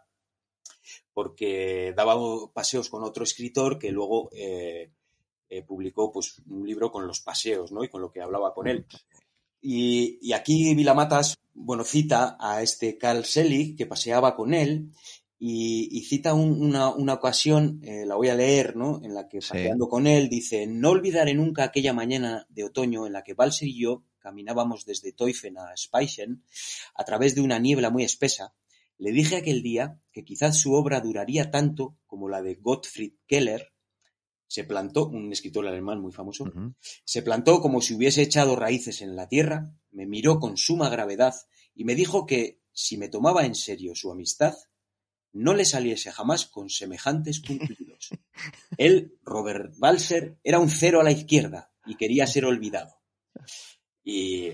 porque 1.13 1.93
daba 1.95 2.15
paseos 2.53 2.89
con 2.89 3.03
otro 3.03 3.23
escritor 3.23 3.77
que 3.79 3.91
luego 3.91 4.29
eh, 4.33 4.91
publicó 5.63 6.11
pues, 6.11 6.41
un 6.47 6.65
libro 6.65 6.91
con 6.91 7.07
los 7.07 7.21
paseos 7.21 7.71
¿no? 7.71 7.83
y 7.83 7.89
con 7.89 8.01
lo 8.01 8.11
que 8.11 8.21
hablaba 8.21 8.53
con 8.53 8.67
él. 8.67 8.85
Y, 9.61 10.19
y 10.21 10.33
aquí 10.33 10.75
Vilamatas 10.75 11.35
bueno, 11.53 11.83
cita 11.83 12.37
a 12.39 12.61
este 12.61 12.97
Carl 12.97 13.23
Selig 13.23 13.77
que 13.77 13.85
paseaba 13.85 14.35
con 14.35 14.53
él 14.53 14.91
y, 15.37 16.01
cita 16.01 16.33
una, 16.33 16.89
ocasión, 16.89 17.81
eh, 17.83 18.05
la 18.05 18.15
voy 18.15 18.29
a 18.29 18.35
leer, 18.35 18.75
¿no? 18.75 19.01
En 19.03 19.13
la 19.13 19.27
que, 19.27 19.39
paseando 19.39 19.87
con 19.87 20.07
él, 20.07 20.29
dice: 20.29 20.65
No 20.65 20.91
olvidaré 20.91 21.33
nunca 21.33 21.65
aquella 21.65 21.93
mañana 21.93 22.47
de 22.49 22.63
otoño 22.63 23.05
en 23.05 23.13
la 23.13 23.23
que 23.23 23.33
Balser 23.33 23.67
y 23.67 23.79
yo 23.79 24.03
caminábamos 24.19 24.85
desde 24.85 25.11
Teufen 25.11 25.57
a 25.57 25.75
Speichen 25.77 26.43
a 26.95 27.03
través 27.03 27.35
de 27.35 27.41
una 27.41 27.59
niebla 27.59 27.89
muy 27.89 28.03
espesa. 28.03 28.53
Le 28.97 29.11
dije 29.11 29.35
aquel 29.35 29.61
día 29.61 29.99
que 30.11 30.23
quizás 30.23 30.57
su 30.57 30.73
obra 30.73 31.01
duraría 31.01 31.51
tanto 31.51 31.97
como 32.07 32.29
la 32.29 32.41
de 32.41 32.55
Gottfried 32.55 33.13
Keller. 33.27 33.71
Se 34.47 34.63
plantó, 34.63 35.07
un 35.07 35.31
escritor 35.31 35.67
alemán 35.67 35.99
muy 35.99 36.11
famoso, 36.11 36.45
se 37.03 37.21
plantó 37.21 37.61
como 37.61 37.81
si 37.81 37.95
hubiese 37.95 38.21
echado 38.21 38.55
raíces 38.55 39.01
en 39.01 39.15
la 39.15 39.27
tierra, 39.27 39.73
me 39.91 40.05
miró 40.05 40.39
con 40.39 40.57
suma 40.57 40.89
gravedad 40.89 41.33
y 41.73 41.83
me 41.83 41.95
dijo 41.95 42.25
que, 42.25 42.61
si 42.71 42.97
me 42.97 43.09
tomaba 43.09 43.45
en 43.45 43.55
serio 43.55 43.95
su 43.95 44.11
amistad, 44.11 44.55
no 45.33 45.53
le 45.53 45.65
saliese 45.65 46.11
jamás 46.11 46.45
con 46.45 46.69
semejantes 46.69 47.41
cumplidos. 47.41 48.09
Él, 48.77 49.17
Robert 49.23 49.73
Balser, 49.77 50.37
era 50.43 50.59
un 50.59 50.69
cero 50.69 51.01
a 51.01 51.03
la 51.03 51.11
izquierda 51.11 51.71
y 51.85 51.95
quería 51.95 52.27
ser 52.27 52.45
olvidado. 52.45 52.95
Y 54.03 54.51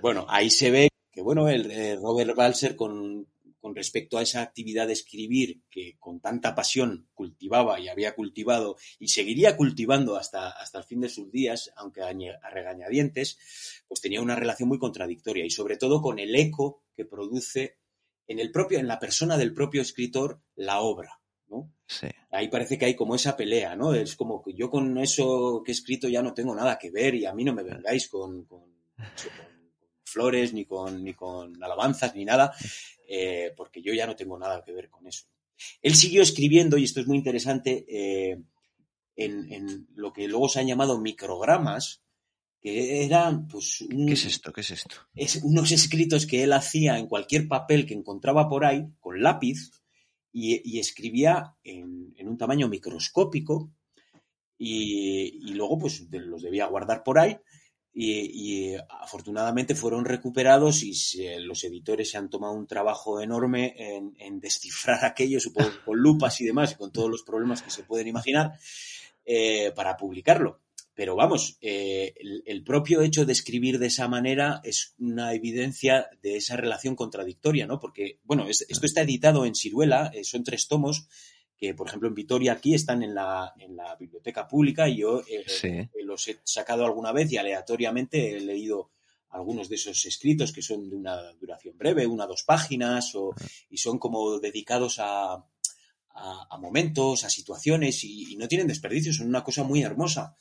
bueno, 0.00 0.26
ahí 0.28 0.50
se 0.50 0.70
ve 0.70 0.88
que 1.14 1.22
bueno, 1.22 1.48
el 1.48 1.70
eh, 1.70 1.96
Robert 1.96 2.34
Balser 2.34 2.74
con, 2.74 3.28
respecto 3.72 4.18
a 4.18 4.22
esa 4.22 4.42
actividad 4.42 4.88
de 4.88 4.94
escribir 4.94 5.62
que 5.70 5.96
con 6.00 6.20
tanta 6.20 6.56
pasión 6.56 7.08
cultivaba 7.14 7.78
y 7.78 7.88
había 7.88 8.16
cultivado 8.16 8.76
y 8.98 9.08
seguiría 9.08 9.56
cultivando 9.56 10.16
hasta, 10.16 10.50
hasta 10.50 10.78
el 10.78 10.84
fin 10.84 11.00
de 11.00 11.08
sus 11.08 11.30
días, 11.30 11.72
aunque 11.76 12.02
a, 12.02 12.08
a 12.08 12.50
regañadientes, 12.50 13.38
pues 13.86 14.00
tenía 14.00 14.20
una 14.20 14.34
relación 14.34 14.68
muy 14.68 14.80
contradictoria 14.80 15.44
y 15.44 15.50
sobre 15.50 15.76
todo 15.76 16.02
con 16.02 16.18
el 16.18 16.34
eco 16.34 16.82
que 16.96 17.04
produce 17.04 17.78
en 18.26 18.40
el 18.40 18.50
propio, 18.50 18.80
en 18.80 18.88
la 18.88 18.98
persona 18.98 19.36
del 19.36 19.54
propio 19.54 19.82
escritor, 19.82 20.42
la 20.56 20.80
obra. 20.80 21.20
¿no? 21.48 21.72
Ahí 22.30 22.48
parece 22.48 22.78
que 22.78 22.86
hay 22.86 22.96
como 22.96 23.14
esa 23.14 23.36
pelea, 23.36 23.76
¿no? 23.76 23.94
Es 23.94 24.16
como 24.16 24.42
que 24.42 24.54
yo 24.54 24.70
con 24.70 24.98
eso 24.98 25.62
que 25.64 25.72
he 25.72 25.74
escrito 25.74 26.08
ya 26.08 26.22
no 26.22 26.34
tengo 26.34 26.54
nada 26.54 26.78
que 26.78 26.90
ver 26.90 27.14
y 27.14 27.26
a 27.26 27.34
mí 27.34 27.44
no 27.44 27.54
me 27.54 27.62
vengáis 27.62 28.08
con, 28.08 28.46
flores, 30.14 30.54
ni 30.54 30.64
con, 30.64 31.04
ni 31.04 31.12
con 31.12 31.62
alabanzas, 31.62 32.14
ni 32.14 32.24
nada, 32.24 32.54
eh, 33.08 33.52
porque 33.56 33.82
yo 33.82 33.92
ya 33.92 34.06
no 34.06 34.16
tengo 34.16 34.38
nada 34.38 34.62
que 34.64 34.72
ver 34.72 34.88
con 34.88 35.06
eso. 35.06 35.26
Él 35.82 35.94
siguió 35.94 36.22
escribiendo, 36.22 36.78
y 36.78 36.84
esto 36.84 37.00
es 37.00 37.06
muy 37.06 37.18
interesante, 37.18 37.84
eh, 37.88 38.40
en, 39.16 39.52
en, 39.52 39.88
lo 39.94 40.12
que 40.12 40.26
luego 40.26 40.48
se 40.48 40.60
han 40.60 40.66
llamado 40.66 40.98
microgramas, 40.98 42.04
que 42.64 43.04
eran 43.04 43.46
pues 43.46 43.84
¿Qué 43.90 44.12
es 44.12 44.24
esto? 44.24 44.50
¿Qué 44.50 44.62
es 44.62 44.70
esto? 44.70 44.96
Es 45.14 45.36
unos 45.44 45.70
escritos 45.70 46.26
que 46.26 46.42
él 46.42 46.52
hacía 46.54 46.98
en 46.98 47.08
cualquier 47.08 47.46
papel 47.46 47.84
que 47.84 47.92
encontraba 47.92 48.48
por 48.48 48.64
ahí 48.64 48.86
con 49.00 49.22
lápiz 49.22 49.70
y, 50.32 50.80
escribía 50.80 51.54
en, 51.62 52.14
un 52.26 52.38
tamaño 52.38 52.66
microscópico 52.68 53.70
y, 54.56 55.52
luego 55.52 55.78
pues 55.78 56.08
los 56.10 56.42
debía 56.42 56.66
guardar 56.66 57.04
por 57.04 57.18
ahí 57.18 57.38
y, 57.94 58.74
afortunadamente 58.88 59.74
fueron 59.74 60.04
recuperados 60.04 60.82
y 60.82 60.92
los 61.38 61.62
editores 61.64 62.10
se 62.10 62.18
han 62.18 62.28
tomado 62.28 62.52
un 62.52 62.66
trabajo 62.66 63.20
enorme 63.20 63.74
en, 64.18 64.40
descifrar 64.40 65.04
aquello, 65.04 65.38
supongo 65.40 65.70
con 65.84 65.98
lupas 65.98 66.40
y 66.40 66.44
demás 66.44 66.72
y 66.72 66.76
con 66.76 66.92
todos 66.92 67.10
los 67.10 67.22
problemas 67.22 67.62
que 67.62 67.70
se 67.70 67.84
pueden 67.84 68.08
imaginar 68.08 68.58
eh, 69.24 69.72
para 69.74 69.96
publicarlo. 69.96 70.60
Pero 70.96 71.16
vamos, 71.16 71.58
eh, 71.60 72.14
el, 72.46 72.62
propio 72.62 73.02
hecho 73.02 73.26
de 73.26 73.32
escribir 73.32 73.80
de 73.80 73.88
esa 73.88 74.06
manera 74.06 74.60
es 74.62 74.94
una 74.98 75.34
evidencia 75.34 76.08
de 76.22 76.36
esa 76.36 76.56
relación 76.56 76.94
contradictoria, 76.94 77.66
¿no? 77.66 77.80
Porque, 77.80 78.20
bueno, 78.22 78.46
esto 78.48 78.86
está 78.86 79.02
editado 79.02 79.44
en 79.44 79.56
Ciruela, 79.56 80.12
eh, 80.14 80.22
son 80.22 80.44
tres 80.44 80.68
tomos 80.68 81.08
que, 81.64 81.74
por 81.74 81.88
ejemplo, 81.88 82.08
en 82.08 82.14
Vitoria 82.14 82.52
aquí 82.52 82.74
están 82.74 83.02
en 83.02 83.14
la, 83.14 83.54
en 83.58 83.74
la 83.74 83.96
biblioteca 83.96 84.46
pública 84.46 84.86
y 84.86 84.98
yo 84.98 85.22
eh, 85.26 85.88
los 86.04 86.28
he 86.28 86.38
sacado 86.44 86.84
alguna 86.84 87.10
vez 87.10 87.32
y 87.32 87.38
aleatoriamente 87.38 88.36
he 88.36 88.40
leído 88.40 88.90
algunos 89.30 89.70
de 89.70 89.76
esos 89.76 90.04
escritos 90.04 90.52
que 90.52 90.60
son 90.60 90.90
de 90.90 90.96
una 90.96 91.32
duración 91.40 91.78
breve, 91.78 92.06
una 92.06 92.24
o 92.24 92.28
dos 92.28 92.42
páginas, 92.42 93.14
o, 93.14 93.34
y 93.70 93.78
son 93.78 93.98
como 93.98 94.38
dedicados 94.38 94.98
a, 94.98 95.42
a, 96.14 96.58
momentos, 96.58 97.24
a 97.24 97.30
situaciones 97.30 98.04
y, 98.04 98.32
y, 98.32 98.36
no 98.36 98.46
tienen 98.46 98.68
desperdicio, 98.68 99.12
son 99.14 99.28
una 99.28 99.42
cosa 99.42 99.64
muy 99.64 99.82
hermosa. 99.82 100.36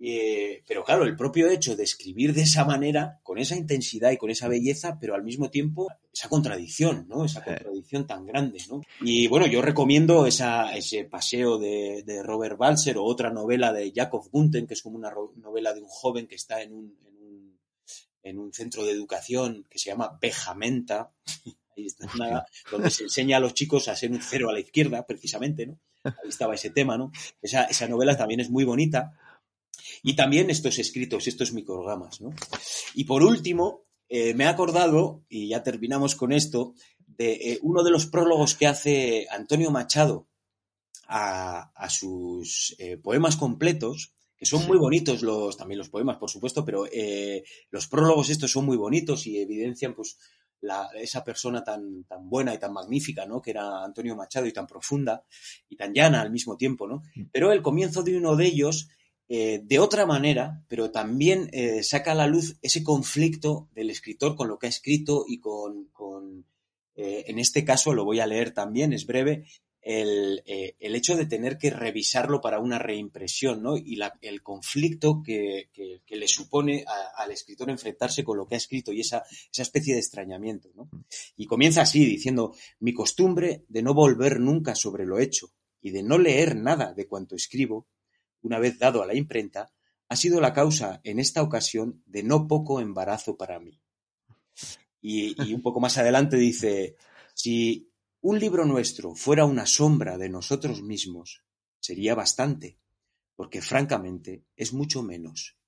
Eh, 0.00 0.62
pero 0.66 0.84
claro, 0.84 1.04
el 1.04 1.16
propio 1.16 1.48
hecho 1.48 1.76
de 1.76 1.84
escribir 1.84 2.34
de 2.34 2.42
esa 2.42 2.64
manera, 2.64 3.20
con 3.22 3.38
esa 3.38 3.56
intensidad 3.56 4.10
y 4.10 4.16
con 4.16 4.30
esa 4.30 4.48
belleza, 4.48 4.98
pero 5.00 5.14
al 5.14 5.22
mismo 5.22 5.50
tiempo 5.50 5.88
esa 6.12 6.28
contradicción, 6.28 7.06
¿no? 7.08 7.24
Esa 7.24 7.44
contradicción 7.44 8.06
tan 8.06 8.26
grande, 8.26 8.58
¿no? 8.68 8.82
Y 9.00 9.28
bueno, 9.28 9.46
yo 9.46 9.62
recomiendo 9.62 10.26
esa, 10.26 10.74
ese 10.76 11.04
paseo 11.04 11.58
de, 11.58 12.02
Robert 12.22 12.58
Balser 12.58 12.98
o 12.98 13.04
otra 13.04 13.30
novela 13.30 13.72
de 13.72 13.92
Jacob 13.94 14.28
Gunten, 14.30 14.66
que 14.66 14.74
es 14.74 14.82
como 14.82 14.96
una 14.96 15.12
novela 15.36 15.72
de 15.72 15.80
un 15.80 15.88
joven 15.88 16.26
que 16.26 16.34
está 16.34 16.62
en 16.62 16.72
un, 16.72 16.98
en 17.06 17.16
un, 17.16 17.58
en 18.22 18.38
un 18.38 18.52
centro 18.52 18.84
de 18.84 18.92
educación 18.92 19.66
que 19.70 19.78
se 19.78 19.90
llama 19.90 20.18
Bejamenta. 20.20 21.12
Ahí 21.76 21.86
está, 21.86 22.46
donde 22.70 22.88
se 22.88 23.04
enseña 23.04 23.38
a 23.38 23.40
los 23.40 23.52
chicos 23.52 23.88
a 23.88 23.96
ser 23.96 24.12
un 24.12 24.20
cero 24.22 24.48
a 24.48 24.52
la 24.52 24.60
izquierda, 24.60 25.04
precisamente, 25.04 25.66
¿no? 25.66 25.80
Ahí 26.04 26.28
estaba 26.28 26.54
ese 26.54 26.70
tema, 26.70 26.96
¿no? 26.96 27.10
Esa, 27.42 27.64
esa 27.64 27.88
novela 27.88 28.16
también 28.16 28.38
es 28.38 28.48
muy 28.48 28.62
bonita 28.62 29.12
y 30.02 30.16
también 30.16 30.50
estos 30.50 30.78
escritos, 30.78 31.26
estos 31.26 31.52
microgramas. 31.52 32.20
¿no? 32.20 32.34
Y 32.94 33.04
por 33.04 33.22
último, 33.22 33.84
eh, 34.08 34.34
me 34.34 34.44
he 34.44 34.46
acordado, 34.48 35.24
y 35.28 35.48
ya 35.48 35.62
terminamos 35.62 36.14
con 36.14 36.32
esto, 36.32 36.74
de 37.06 37.32
eh, 37.32 37.58
uno 37.62 37.82
de 37.82 37.90
los 37.90 38.06
prólogos 38.06 38.54
que 38.54 38.66
hace 38.66 39.26
Antonio 39.30 39.70
Machado 39.70 40.28
a, 41.06 41.88
sus 41.88 42.74
eh, 42.78 42.96
poemas 42.96 43.36
completos, 43.36 44.14
que 44.36 44.46
son 44.46 44.66
muy 44.66 44.78
bonitos 44.78 45.22
los, 45.22 45.56
también 45.56 45.78
los 45.78 45.90
poemas, 45.90 46.16
por 46.16 46.30
supuesto, 46.30 46.64
pero 46.64 46.86
los 47.70 47.86
prólogos 47.86 48.30
estos 48.30 48.50
son 48.50 48.66
muy 48.66 48.76
bonitos 48.76 49.26
y 49.26 49.38
evidencian 49.38 49.94
pues 49.94 50.18
esa 50.96 51.24
persona 51.24 51.62
tan, 51.62 52.04
tan 52.04 52.28
buena 52.28 52.54
y 52.54 52.58
tan 52.58 52.72
magnífica, 52.72 53.26
¿no? 53.26 53.40
Que 53.40 53.50
era 53.50 53.84
Antonio 53.84 54.16
Machado 54.16 54.46
y 54.46 54.52
tan 54.52 54.66
profunda 54.66 55.24
y 55.68 55.76
tan 55.76 55.92
llana 55.92 56.20
al 56.20 56.30
mismo 56.30 56.56
tiempo, 56.56 56.86
¿no? 56.86 57.02
Mm. 57.14 57.24
Pero 57.32 57.52
el 57.52 57.62
comienzo 57.62 58.02
de 58.02 58.16
uno 58.16 58.36
de 58.36 58.46
ellos 58.46 58.88
eh, 59.26 59.62
de 59.64 59.78
otra 59.78 60.04
manera, 60.04 60.62
pero 60.68 60.90
también 60.90 61.48
eh, 61.52 61.82
saca 61.82 62.12
a 62.12 62.14
la 62.14 62.26
luz 62.26 62.58
ese 62.60 62.82
conflicto 62.84 63.70
del 63.74 63.88
escritor 63.88 64.36
con 64.36 64.48
lo 64.48 64.58
que 64.58 64.66
ha 64.66 64.68
escrito 64.68 65.24
y 65.26 65.40
con, 65.40 65.88
eh, 66.94 67.24
en 67.28 67.38
este 67.38 67.64
caso, 67.64 67.94
lo 67.94 68.04
voy 68.04 68.20
a 68.20 68.26
leer 68.26 68.52
también, 68.52 68.92
es 68.92 69.06
breve, 69.06 69.46
el, 69.80 70.42
hecho 70.78 71.16
de 71.16 71.26
tener 71.26 71.58
que 71.58 71.70
revisarlo 71.70 72.40
para 72.40 72.58
una 72.58 72.78
reimpresión, 72.78 73.62
¿no? 73.62 73.76
Y 73.76 73.98
el 74.20 74.42
conflicto 74.42 75.22
que, 75.22 75.70
le 76.06 76.28
supone 76.28 76.84
al 77.16 77.30
escritor 77.30 77.70
enfrentarse 77.70 78.24
con 78.24 78.38
lo 78.38 78.46
que 78.46 78.54
ha 78.54 78.58
escrito 78.58 78.92
y 78.92 79.00
esa, 79.00 79.24
esa 79.52 79.62
especie 79.62 79.94
de 79.94 80.00
extrañamiento, 80.00 80.70
¿no? 80.74 80.88
Y 81.36 81.46
comienza 81.46 81.82
así, 81.82 82.04
diciendo, 82.04 82.54
mi 82.80 82.92
costumbre 82.92 83.64
de 83.68 83.82
no 83.82 83.94
volver 83.94 84.38
nunca 84.38 84.74
sobre 84.74 85.06
lo 85.06 85.18
hecho 85.18 85.50
y 85.80 85.90
de 85.90 86.02
no 86.02 86.18
leer 86.18 86.56
nada 86.56 86.94
de 86.94 87.06
cuanto 87.06 87.36
escribo, 87.36 87.86
una 88.44 88.58
vez 88.58 88.78
dado 88.78 89.02
a 89.02 89.06
la 89.06 89.14
imprenta, 89.14 89.72
ha 90.08 90.16
sido 90.16 90.40
la 90.40 90.52
causa 90.52 91.00
en 91.02 91.18
esta 91.18 91.42
ocasión 91.42 92.02
de 92.06 92.22
no 92.22 92.46
poco 92.46 92.80
embarazo 92.80 93.36
para 93.36 93.58
mí. 93.58 93.80
Y 95.00 95.52
un 95.52 95.60
poco 95.60 95.80
más 95.80 95.98
adelante 95.98 96.36
dice, 96.36 96.96
si 97.34 97.90
un 98.20 98.38
libro 98.38 98.64
nuestro 98.64 99.14
fuera 99.14 99.44
una 99.44 99.66
sombra 99.66 100.16
de 100.16 100.28
nosotros 100.28 100.82
mismos, 100.82 101.42
sería 101.80 102.14
bastante, 102.14 102.78
porque 103.36 103.60
francamente 103.60 104.44
es 104.56 104.72
mucho 104.72 105.02
menos. 105.02 105.58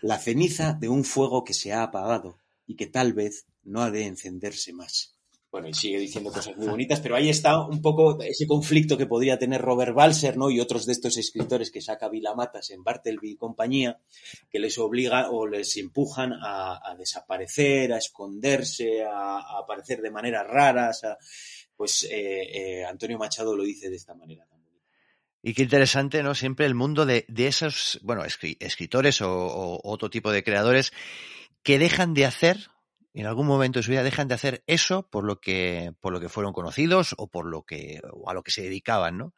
La 0.00 0.18
ceniza 0.18 0.72
de 0.72 0.88
un 0.88 1.04
fuego 1.04 1.44
que 1.44 1.52
se 1.52 1.72
ha 1.72 1.82
apagado 1.82 2.38
y 2.66 2.76
que 2.76 2.86
tal 2.86 3.12
vez 3.12 3.46
no 3.62 3.82
ha 3.82 3.90
de 3.90 4.06
encenderse 4.06 4.72
más. 4.72 5.17
Bueno, 5.50 5.68
y 5.68 5.72
sigue 5.72 5.98
diciendo 5.98 6.30
cosas 6.30 6.58
muy 6.58 6.66
bonitas, 6.66 7.00
pero 7.00 7.16
ahí 7.16 7.30
está 7.30 7.58
un 7.64 7.80
poco 7.80 8.20
ese 8.22 8.46
conflicto 8.46 8.98
que 8.98 9.06
podría 9.06 9.38
tener 9.38 9.62
Robert 9.62 9.94
Balser, 9.94 10.36
¿no? 10.36 10.50
Y 10.50 10.60
otros 10.60 10.84
de 10.84 10.92
estos 10.92 11.16
escritores 11.16 11.70
que 11.70 11.80
saca 11.80 12.10
Vilamatas 12.10 12.68
en 12.70 12.84
Bartleby 12.84 13.30
y 13.30 13.36
compañía, 13.36 13.98
que 14.50 14.58
les 14.58 14.76
obligan 14.76 15.26
o 15.30 15.46
les 15.46 15.74
empujan 15.78 16.34
a, 16.34 16.94
desaparecer, 16.98 17.94
a 17.94 17.98
esconderse, 17.98 19.02
a, 19.02 19.58
aparecer 19.58 20.02
de 20.02 20.10
maneras 20.10 20.46
raras. 20.46 21.02
Pues 21.74 22.04
eh, 22.04 22.80
eh, 22.80 22.84
Antonio 22.84 23.16
Machado 23.16 23.56
lo 23.56 23.62
dice 23.62 23.88
de 23.88 23.96
esta 23.96 24.14
manera 24.14 24.44
también. 24.44 24.82
Y 25.42 25.54
qué 25.54 25.62
interesante, 25.62 26.22
¿no? 26.22 26.34
Siempre 26.34 26.66
el 26.66 26.74
mundo 26.74 27.06
de, 27.06 27.24
esos, 27.36 28.00
bueno, 28.02 28.22
escritores 28.24 29.22
o 29.22 29.80
otro 29.82 30.10
tipo 30.10 30.30
de 30.30 30.44
creadores 30.44 30.92
que 31.62 31.78
dejan 31.78 32.12
de 32.12 32.26
hacer 32.26 32.70
en 33.14 33.26
algún 33.26 33.46
momento 33.46 33.78
de 33.78 33.82
su 33.82 33.90
vida 33.90 34.02
dejan 34.02 34.28
de 34.28 34.34
hacer 34.34 34.62
eso 34.66 35.08
por 35.08 35.24
lo 35.24 35.40
que, 35.40 35.92
por 36.00 36.12
lo 36.12 36.20
que 36.20 36.28
fueron 36.28 36.52
conocidos 36.52 37.14
o 37.18 37.28
por 37.28 37.46
lo 37.46 37.62
que, 37.62 38.00
o 38.12 38.30
a 38.30 38.34
lo 38.34 38.42
que 38.42 38.50
se 38.50 38.62
dedicaban, 38.62 39.18
¿no? 39.18 39.34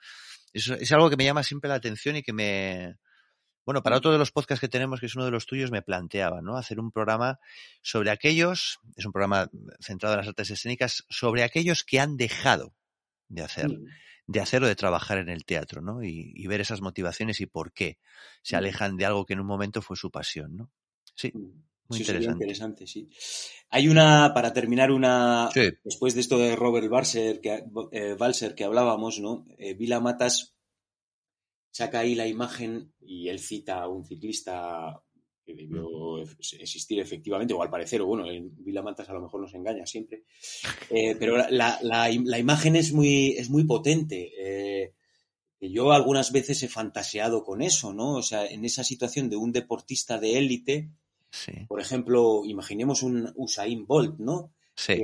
Eso 0.52 0.74
es 0.74 0.90
algo 0.92 1.08
que 1.10 1.16
me 1.16 1.24
llama 1.24 1.42
siempre 1.42 1.68
la 1.68 1.76
atención 1.76 2.16
y 2.16 2.22
que 2.22 2.32
me, 2.32 2.96
bueno, 3.64 3.82
para 3.82 3.96
otro 3.96 4.10
de 4.10 4.18
los 4.18 4.32
podcasts 4.32 4.60
que 4.60 4.68
tenemos, 4.68 4.98
que 4.98 5.06
es 5.06 5.14
uno 5.14 5.24
de 5.24 5.30
los 5.30 5.46
tuyos, 5.46 5.70
me 5.70 5.82
planteaba, 5.82 6.42
¿no? 6.42 6.56
Hacer 6.56 6.80
un 6.80 6.90
programa 6.90 7.38
sobre 7.82 8.10
aquellos, 8.10 8.80
es 8.96 9.06
un 9.06 9.12
programa 9.12 9.48
centrado 9.80 10.14
en 10.14 10.18
las 10.18 10.28
artes 10.28 10.50
escénicas, 10.50 11.04
sobre 11.08 11.44
aquellos 11.44 11.84
que 11.84 12.00
han 12.00 12.16
dejado 12.16 12.74
de 13.28 13.42
hacer, 13.42 13.70
de 14.26 14.40
hacer 14.40 14.64
o 14.64 14.66
de 14.66 14.74
trabajar 14.74 15.18
en 15.18 15.28
el 15.28 15.44
teatro, 15.44 15.82
¿no? 15.82 16.02
Y, 16.02 16.32
y, 16.34 16.46
ver 16.48 16.60
esas 16.60 16.80
motivaciones 16.80 17.40
y 17.40 17.46
por 17.46 17.72
qué 17.72 17.98
se 18.42 18.56
alejan 18.56 18.96
de 18.96 19.06
algo 19.06 19.24
que 19.24 19.34
en 19.34 19.40
un 19.40 19.46
momento 19.46 19.82
fue 19.82 19.96
su 19.96 20.10
pasión, 20.10 20.56
¿no? 20.56 20.72
Sí. 21.14 21.32
Muy 21.90 22.00
interesante. 22.00 22.86
sí. 22.86 23.08
Hay 23.68 23.88
una, 23.88 24.32
para 24.32 24.52
terminar, 24.52 24.90
una. 24.90 25.50
Después 25.84 26.14
de 26.14 26.20
esto 26.20 26.38
de 26.38 26.56
Robert 26.56 26.88
Balser 26.88 27.40
que, 27.40 27.64
eh, 27.92 28.54
que 28.56 28.64
hablábamos, 28.64 29.18
¿no? 29.20 29.46
Eh, 29.58 29.74
Vila 29.74 30.00
Matas 30.00 30.56
saca 31.70 32.00
ahí 32.00 32.14
la 32.14 32.26
imagen 32.26 32.92
y 33.00 33.28
él 33.28 33.38
cita 33.40 33.82
a 33.82 33.88
un 33.88 34.04
ciclista 34.04 35.02
que 35.44 35.54
debió 35.54 36.18
existir 36.20 37.00
efectivamente, 37.00 37.54
o 37.54 37.62
al 37.62 37.70
parecer, 37.70 38.00
o 38.02 38.06
bueno, 38.06 38.28
en 38.30 38.52
Vila 38.64 38.82
Matas 38.82 39.08
a 39.08 39.12
lo 39.12 39.22
mejor 39.22 39.40
nos 39.40 39.54
engaña 39.54 39.84
siempre. 39.86 40.24
Eh, 40.90 41.16
pero 41.18 41.36
la, 41.48 41.78
la, 41.82 42.38
imagen 42.38 42.76
es 42.76 42.92
muy, 42.92 43.32
es 43.32 43.50
muy 43.50 43.64
potente. 43.64 44.94
Yo 45.60 45.92
algunas 45.92 46.32
veces 46.32 46.62
he 46.62 46.68
fantaseado 46.68 47.44
con 47.44 47.62
eso, 47.62 47.92
¿no? 47.92 48.14
O 48.14 48.22
sea, 48.22 48.46
en 48.46 48.64
esa 48.64 48.82
situación 48.82 49.28
de 49.28 49.36
un 49.36 49.52
deportista 49.52 50.18
de 50.18 50.38
élite 50.38 50.90
por 51.68 51.80
ejemplo, 51.80 52.42
imaginemos 52.44 53.02
un 53.02 53.32
Usain 53.36 53.86
Bolt, 53.86 54.18
¿no? 54.18 54.52
Sí. 54.74 55.02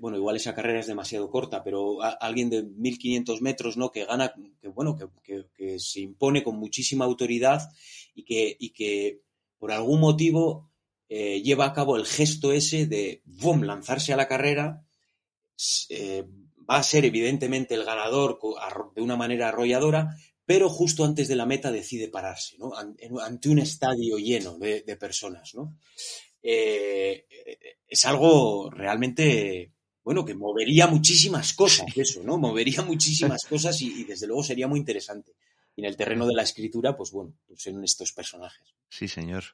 bueno, 0.00 0.16
igual 0.16 0.36
esa 0.36 0.54
carrera 0.54 0.78
es 0.78 0.86
demasiado 0.86 1.28
corta, 1.28 1.64
pero 1.64 2.02
alguien 2.02 2.50
de 2.50 2.62
1500 2.62 3.42
metros, 3.42 3.76
¿no? 3.76 3.90
Que 3.90 4.04
gana, 4.04 4.32
que 4.60 4.68
bueno, 4.68 4.96
que, 5.24 5.80
se 5.80 6.00
impone 6.00 6.44
con 6.44 6.56
muchísima 6.56 7.04
autoridad 7.04 7.68
y 8.14 8.24
que, 8.24 8.56
y 8.60 8.70
que 8.70 9.22
por 9.58 9.72
algún 9.72 10.00
motivo 10.00 10.72
eh, 11.14 11.42
lleva 11.42 11.66
a 11.66 11.72
cabo 11.74 11.96
el 11.96 12.06
gesto 12.06 12.52
ese 12.52 12.86
de 12.86 13.20
¡bum! 13.26 13.64
lanzarse 13.64 14.14
a 14.14 14.16
la 14.16 14.26
carrera. 14.26 14.82
Eh, 15.90 16.24
va 16.68 16.78
a 16.78 16.82
ser 16.82 17.04
evidentemente 17.04 17.74
el 17.74 17.84
ganador 17.84 18.38
de 18.96 19.02
una 19.02 19.14
manera 19.14 19.48
arrolladora, 19.48 20.16
pero 20.44 20.68
justo 20.68 21.04
antes 21.04 21.28
de 21.28 21.36
la 21.36 21.46
meta 21.46 21.70
decide 21.70 22.08
pararse, 22.08 22.56
¿no? 22.58 22.72
Ante 22.74 23.48
un 23.48 23.58
estadio 23.58 24.18
lleno 24.18 24.58
de, 24.58 24.96
personas, 24.96 25.54
¿no? 25.54 25.76
Eh, 26.42 27.26
es 27.86 28.04
algo 28.04 28.70
realmente, 28.70 29.72
bueno, 30.02 30.24
que 30.24 30.34
movería 30.34 30.86
muchísimas 30.86 31.52
cosas, 31.54 31.86
eso, 31.96 32.22
¿no? 32.22 32.38
Movería 32.38 32.82
muchísimas 32.82 33.44
cosas 33.44 33.80
y, 33.82 34.04
desde 34.04 34.26
luego 34.26 34.42
sería 34.42 34.68
muy 34.68 34.80
interesante. 34.80 35.32
Y 35.74 35.82
en 35.82 35.86
el 35.86 35.96
terreno 35.96 36.26
de 36.26 36.34
la 36.34 36.42
escritura, 36.42 36.96
pues 36.96 37.12
bueno, 37.12 37.34
pues 37.46 37.66
en 37.66 37.82
estos 37.82 38.12
personajes. 38.12 38.74
Sí, 38.88 39.08
señor. 39.08 39.44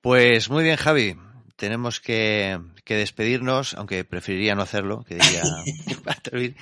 Pues 0.00 0.48
muy 0.48 0.64
bien, 0.64 0.76
Javi 0.76 1.14
tenemos 1.60 2.00
que, 2.00 2.58
despedirnos, 2.86 3.74
aunque 3.74 4.02
preferiría 4.02 4.54
no 4.54 4.62
hacerlo, 4.62 5.04
que 5.06 5.16
diría 5.16 5.42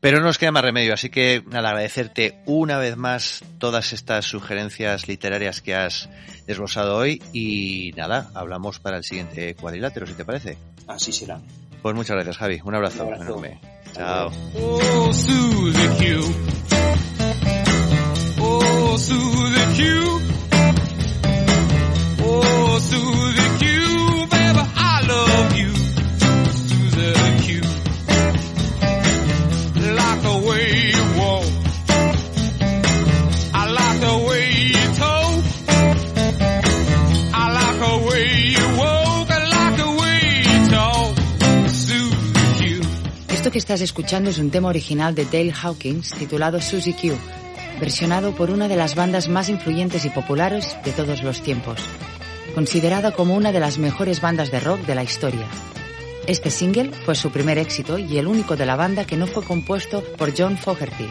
pero 0.00 0.20
no 0.20 0.26
nos 0.26 0.38
queda 0.38 0.52
más 0.52 0.62
remedio. 0.62 0.94
Así 0.94 1.10
que 1.10 1.42
al 1.52 1.66
agradecerte 1.66 2.38
una 2.46 2.78
vez 2.78 2.96
más 2.96 3.42
todas 3.58 3.92
estas 3.92 4.24
sugerencias 4.24 5.08
literarias 5.08 5.60
que 5.60 5.74
has 5.74 6.08
desglosado 6.46 6.96
hoy 6.96 7.20
y 7.32 7.92
nada, 7.96 8.30
hablamos 8.34 8.78
para 8.78 8.98
el 8.98 9.04
siguiente 9.04 9.56
cuadrilátero, 9.56 10.06
si 10.06 10.14
te 10.14 10.24
parece. 10.24 10.56
Así 10.86 11.12
será. 11.12 11.40
Pues 11.82 11.96
muchas 11.96 12.14
gracias, 12.14 12.36
Javi. 12.36 12.60
Un 12.64 12.76
abrazo, 12.76 13.04
Un 13.04 13.14
abrazo. 13.14 13.32
enorme. 13.32 13.60
Chao. 13.94 14.30
Que 43.56 43.60
estás 43.60 43.80
escuchando 43.80 44.28
es 44.28 44.36
un 44.36 44.50
tema 44.50 44.68
original 44.68 45.14
de 45.14 45.24
Dale 45.24 45.50
Hawkins 45.50 46.10
titulado 46.10 46.60
Susie 46.60 46.92
Q, 46.92 47.16
versionado 47.80 48.34
por 48.34 48.50
una 48.50 48.68
de 48.68 48.76
las 48.76 48.94
bandas 48.94 49.30
más 49.30 49.48
influyentes 49.48 50.04
y 50.04 50.10
populares 50.10 50.76
de 50.84 50.92
todos 50.92 51.22
los 51.22 51.40
tiempos, 51.40 51.80
considerada 52.54 53.12
como 53.12 53.34
una 53.34 53.52
de 53.52 53.60
las 53.60 53.78
mejores 53.78 54.20
bandas 54.20 54.50
de 54.50 54.60
rock 54.60 54.80
de 54.80 54.94
la 54.94 55.04
historia. 55.04 55.46
Este 56.26 56.50
single 56.50 56.92
fue 57.06 57.14
su 57.14 57.30
primer 57.30 57.56
éxito 57.56 57.96
y 57.96 58.18
el 58.18 58.26
único 58.26 58.56
de 58.56 58.66
la 58.66 58.76
banda 58.76 59.06
que 59.06 59.16
no 59.16 59.26
fue 59.26 59.42
compuesto 59.42 60.04
por 60.18 60.34
John 60.36 60.58
Fogerty. 60.58 61.08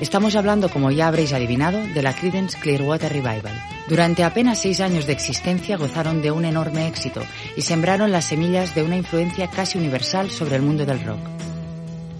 Estamos 0.00 0.36
hablando, 0.36 0.70
como 0.70 0.90
ya 0.90 1.08
habréis 1.08 1.34
adivinado, 1.34 1.78
de 1.86 2.00
la 2.00 2.14
Creedence 2.14 2.58
Clearwater 2.58 3.12
Revival. 3.12 3.62
Durante 3.90 4.24
apenas 4.24 4.62
seis 4.62 4.80
años 4.80 5.06
de 5.06 5.12
existencia 5.12 5.76
gozaron 5.76 6.22
de 6.22 6.30
un 6.30 6.46
enorme 6.46 6.86
éxito 6.86 7.20
y 7.58 7.60
sembraron 7.60 8.10
las 8.10 8.24
semillas 8.24 8.74
de 8.74 8.84
una 8.84 8.96
influencia 8.96 9.50
casi 9.50 9.76
universal 9.76 10.30
sobre 10.30 10.56
el 10.56 10.62
mundo 10.62 10.86
del 10.86 11.04
rock. 11.04 11.18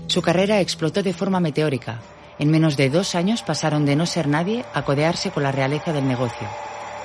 Su 0.09 0.23
carrera 0.23 0.61
explotó 0.61 1.03
de 1.03 1.13
forma 1.13 1.39
meteórica. 1.39 2.01
En 2.39 2.51
menos 2.51 2.79
de 2.79 2.89
dos 2.89 3.15
años 3.15 3.43
pasaron 3.43 3.85
de 3.85 3.95
no 3.95 4.07
ser 4.07 4.27
nadie 4.27 4.65
a 4.73 4.83
codearse 4.83 5.31
con 5.31 5.43
la 5.43 5.53
realeza 5.53 5.93
del 5.93 6.09
negocio. 6.09 6.49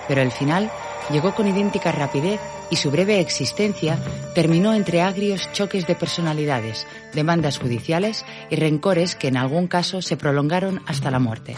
Pero 0.07 0.21
el 0.21 0.31
final 0.31 0.71
llegó 1.11 1.35
con 1.35 1.47
idéntica 1.47 1.91
rapidez 1.91 2.39
y 2.69 2.77
su 2.77 2.91
breve 2.91 3.19
existencia 3.19 3.99
terminó 4.33 4.73
entre 4.73 5.01
agrios 5.01 5.51
choques 5.51 5.85
de 5.85 5.95
personalidades, 5.95 6.87
demandas 7.13 7.59
judiciales 7.59 8.25
y 8.49 8.55
rencores 8.55 9.15
que 9.15 9.27
en 9.27 9.35
algún 9.35 9.67
caso 9.67 10.01
se 10.01 10.15
prolongaron 10.15 10.81
hasta 10.85 11.11
la 11.11 11.19
muerte. 11.19 11.57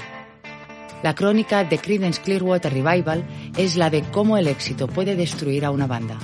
La 1.04 1.14
crónica 1.14 1.64
de 1.64 1.78
Creedence 1.78 2.22
Clearwater 2.24 2.74
Revival 2.74 3.24
es 3.56 3.76
la 3.76 3.92
de 3.92 4.02
cómo 4.02 4.38
el 4.38 4.48
éxito 4.48 4.88
puede 4.88 5.16
destruir 5.16 5.64
a 5.64 5.70
una 5.70 5.86
banda. 5.86 6.18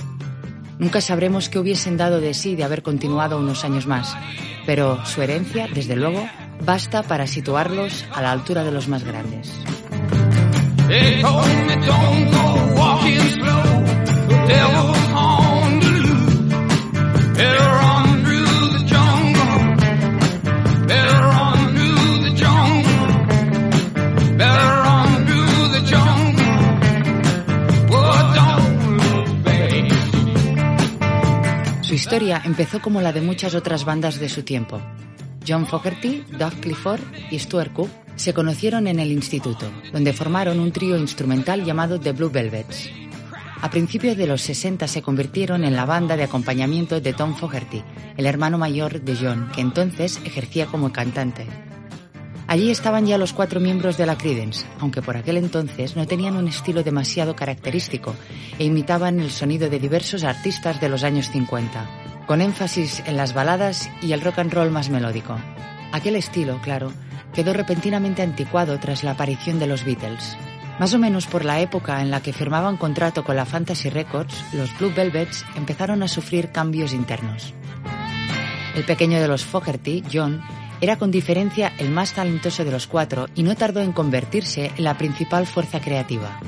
Nunca 0.82 1.00
sabremos 1.00 1.48
qué 1.48 1.60
hubiesen 1.60 1.96
dado 1.96 2.20
de 2.20 2.34
sí 2.34 2.56
de 2.56 2.64
haber 2.64 2.82
continuado 2.82 3.38
unos 3.38 3.64
años 3.64 3.86
más, 3.86 4.16
pero 4.66 5.06
su 5.06 5.22
herencia, 5.22 5.68
desde 5.72 5.94
luego, 5.94 6.28
basta 6.66 7.04
para 7.04 7.28
situarlos 7.28 8.04
a 8.12 8.20
la 8.20 8.32
altura 8.32 8.64
de 8.64 8.72
los 8.72 8.88
más 8.88 9.04
grandes. 9.04 9.52
Su 31.92 31.96
historia 31.96 32.40
empezó 32.42 32.80
como 32.80 33.02
la 33.02 33.12
de 33.12 33.20
muchas 33.20 33.54
otras 33.54 33.84
bandas 33.84 34.18
de 34.18 34.30
su 34.30 34.44
tiempo. 34.44 34.80
John 35.46 35.66
Fogerty, 35.66 36.24
Doug 36.38 36.54
Clifford 36.54 37.02
y 37.30 37.38
Stuart 37.38 37.70
Cook 37.74 37.90
se 38.16 38.32
conocieron 38.32 38.86
en 38.86 38.98
el 38.98 39.12
instituto, 39.12 39.70
donde 39.92 40.14
formaron 40.14 40.58
un 40.58 40.72
trío 40.72 40.96
instrumental 40.96 41.66
llamado 41.66 42.00
The 42.00 42.12
Blue 42.12 42.30
Velvets. 42.30 42.88
A 43.60 43.68
principios 43.68 44.16
de 44.16 44.26
los 44.26 44.40
60 44.40 44.88
se 44.88 45.02
convirtieron 45.02 45.64
en 45.64 45.76
la 45.76 45.84
banda 45.84 46.16
de 46.16 46.22
acompañamiento 46.22 46.98
de 47.02 47.12
Tom 47.12 47.36
Fogerty, 47.36 47.82
el 48.16 48.24
hermano 48.24 48.56
mayor 48.56 49.02
de 49.02 49.14
John, 49.14 49.50
que 49.54 49.60
entonces 49.60 50.18
ejercía 50.24 50.64
como 50.64 50.94
cantante. 50.94 51.46
Allí 52.52 52.70
estaban 52.70 53.06
ya 53.06 53.16
los 53.16 53.32
cuatro 53.32 53.60
miembros 53.60 53.96
de 53.96 54.04
la 54.04 54.18
Creedence, 54.18 54.66
aunque 54.78 55.00
por 55.00 55.16
aquel 55.16 55.38
entonces 55.38 55.96
no 55.96 56.06
tenían 56.06 56.36
un 56.36 56.48
estilo 56.48 56.82
demasiado 56.82 57.34
característico 57.34 58.14
e 58.58 58.64
imitaban 58.64 59.20
el 59.20 59.30
sonido 59.30 59.70
de 59.70 59.78
diversos 59.78 60.22
artistas 60.22 60.78
de 60.78 60.90
los 60.90 61.02
años 61.02 61.30
50, 61.30 61.88
con 62.26 62.42
énfasis 62.42 63.02
en 63.06 63.16
las 63.16 63.32
baladas 63.32 63.88
y 64.02 64.12
el 64.12 64.20
rock 64.20 64.40
and 64.40 64.52
roll 64.52 64.70
más 64.70 64.90
melódico. 64.90 65.34
Aquel 65.92 66.14
estilo, 66.14 66.60
claro, 66.60 66.92
quedó 67.32 67.54
repentinamente 67.54 68.20
anticuado 68.20 68.78
tras 68.78 69.02
la 69.02 69.12
aparición 69.12 69.58
de 69.58 69.68
los 69.68 69.86
Beatles. 69.86 70.36
Más 70.78 70.92
o 70.92 70.98
menos 70.98 71.26
por 71.26 71.46
la 71.46 71.62
época 71.62 72.02
en 72.02 72.10
la 72.10 72.20
que 72.20 72.34
firmaban 72.34 72.76
contrato 72.76 73.24
con 73.24 73.34
la 73.34 73.46
Fantasy 73.46 73.88
Records, 73.88 74.44
los 74.52 74.76
Blue 74.78 74.92
Velvets 74.94 75.46
empezaron 75.56 76.02
a 76.02 76.08
sufrir 76.08 76.50
cambios 76.52 76.92
internos. 76.92 77.54
El 78.74 78.84
pequeño 78.84 79.22
de 79.22 79.28
los 79.28 79.42
Fogerty, 79.42 80.02
John, 80.12 80.42
era 80.82 80.98
con 80.98 81.12
diferencia 81.12 81.72
el 81.78 81.90
más 81.90 82.12
talentoso 82.12 82.64
de 82.64 82.72
los 82.72 82.88
cuatro 82.88 83.28
y 83.36 83.44
no 83.44 83.54
tardó 83.54 83.80
en 83.80 83.92
convertirse 83.92 84.72
en 84.76 84.82
la 84.82 84.98
principal 84.98 85.46
fuerza 85.46 85.80
creativa. 85.80 86.40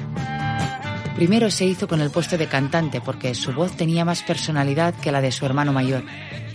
Primero 1.15 1.53
se 1.53 1.65
hizo 1.65 1.87
con 1.87 2.01
el 2.01 2.11
puesto 2.11 2.37
de 2.37 2.49
cantante 2.49 3.01
porque 3.01 3.37
su 3.37 3.53
voz 3.53 3.77
tenía 3.77 4.05
más 4.05 4.25
personalidad 4.25 4.93
que 4.97 5.13
la 5.13 5.21
de 5.21 5.31
su 5.31 5.47
hermano 5.47 5.73
mayor, 5.73 6.03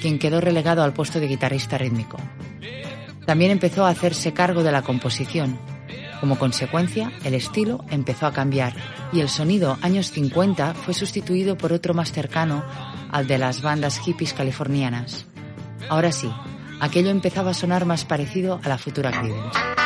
quien 0.01 0.19
quedó 0.19 0.41
relegado 0.41 0.83
al 0.83 0.91
puesto 0.91 1.21
de 1.21 1.29
guitarrista 1.29 1.77
rítmico. 1.77 2.17
También 3.25 3.51
empezó 3.51 3.85
a 3.85 3.89
hacerse 3.89 4.33
cargo 4.33 4.61
de 4.61 4.73
la 4.73 4.81
composición. 4.81 5.57
Como 6.19 6.37
consecuencia, 6.37 7.13
el 7.23 7.33
estilo 7.33 7.85
empezó 7.89 8.27
a 8.27 8.33
cambiar 8.33 8.73
y 9.13 9.21
el 9.21 9.29
sonido 9.29 9.77
años 9.81 10.11
50 10.11 10.73
fue 10.73 10.93
sustituido 10.93 11.57
por 11.57 11.71
otro 11.71 11.93
más 11.93 12.11
cercano 12.11 12.61
al 13.09 13.25
de 13.25 13.37
las 13.37 13.61
bandas 13.61 13.99
hippies 13.99 14.33
californianas. 14.33 15.25
Ahora 15.87 16.11
sí, 16.11 16.29
aquello 16.79 17.09
empezaba 17.09 17.51
a 17.51 17.53
sonar 17.53 17.85
más 17.85 18.05
parecido 18.05 18.59
a 18.63 18.69
la 18.69 18.77
futura 18.77 19.11
Creedence. 19.11 19.78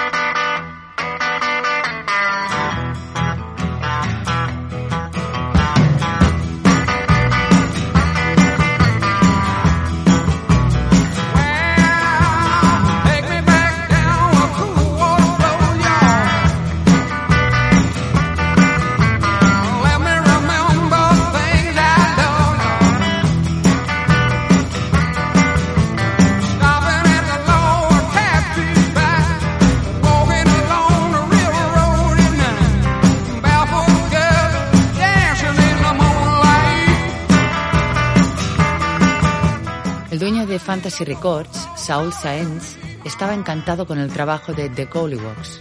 Records, 40.99 41.67
Saul 41.75 42.13
Saenz, 42.13 42.77
estaba 43.03 43.33
encantado 43.33 43.87
con 43.87 43.97
el 43.97 44.11
trabajo 44.11 44.53
de 44.53 44.69
The 44.69 44.85
Gollywoggs, 44.85 45.59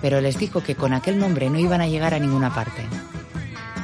pero 0.00 0.20
les 0.20 0.38
dijo 0.38 0.62
que 0.62 0.74
con 0.74 0.94
aquel 0.94 1.18
nombre 1.18 1.50
no 1.50 1.58
iban 1.58 1.82
a 1.82 1.86
llegar 1.86 2.14
a 2.14 2.18
ninguna 2.18 2.52
parte. 2.54 2.82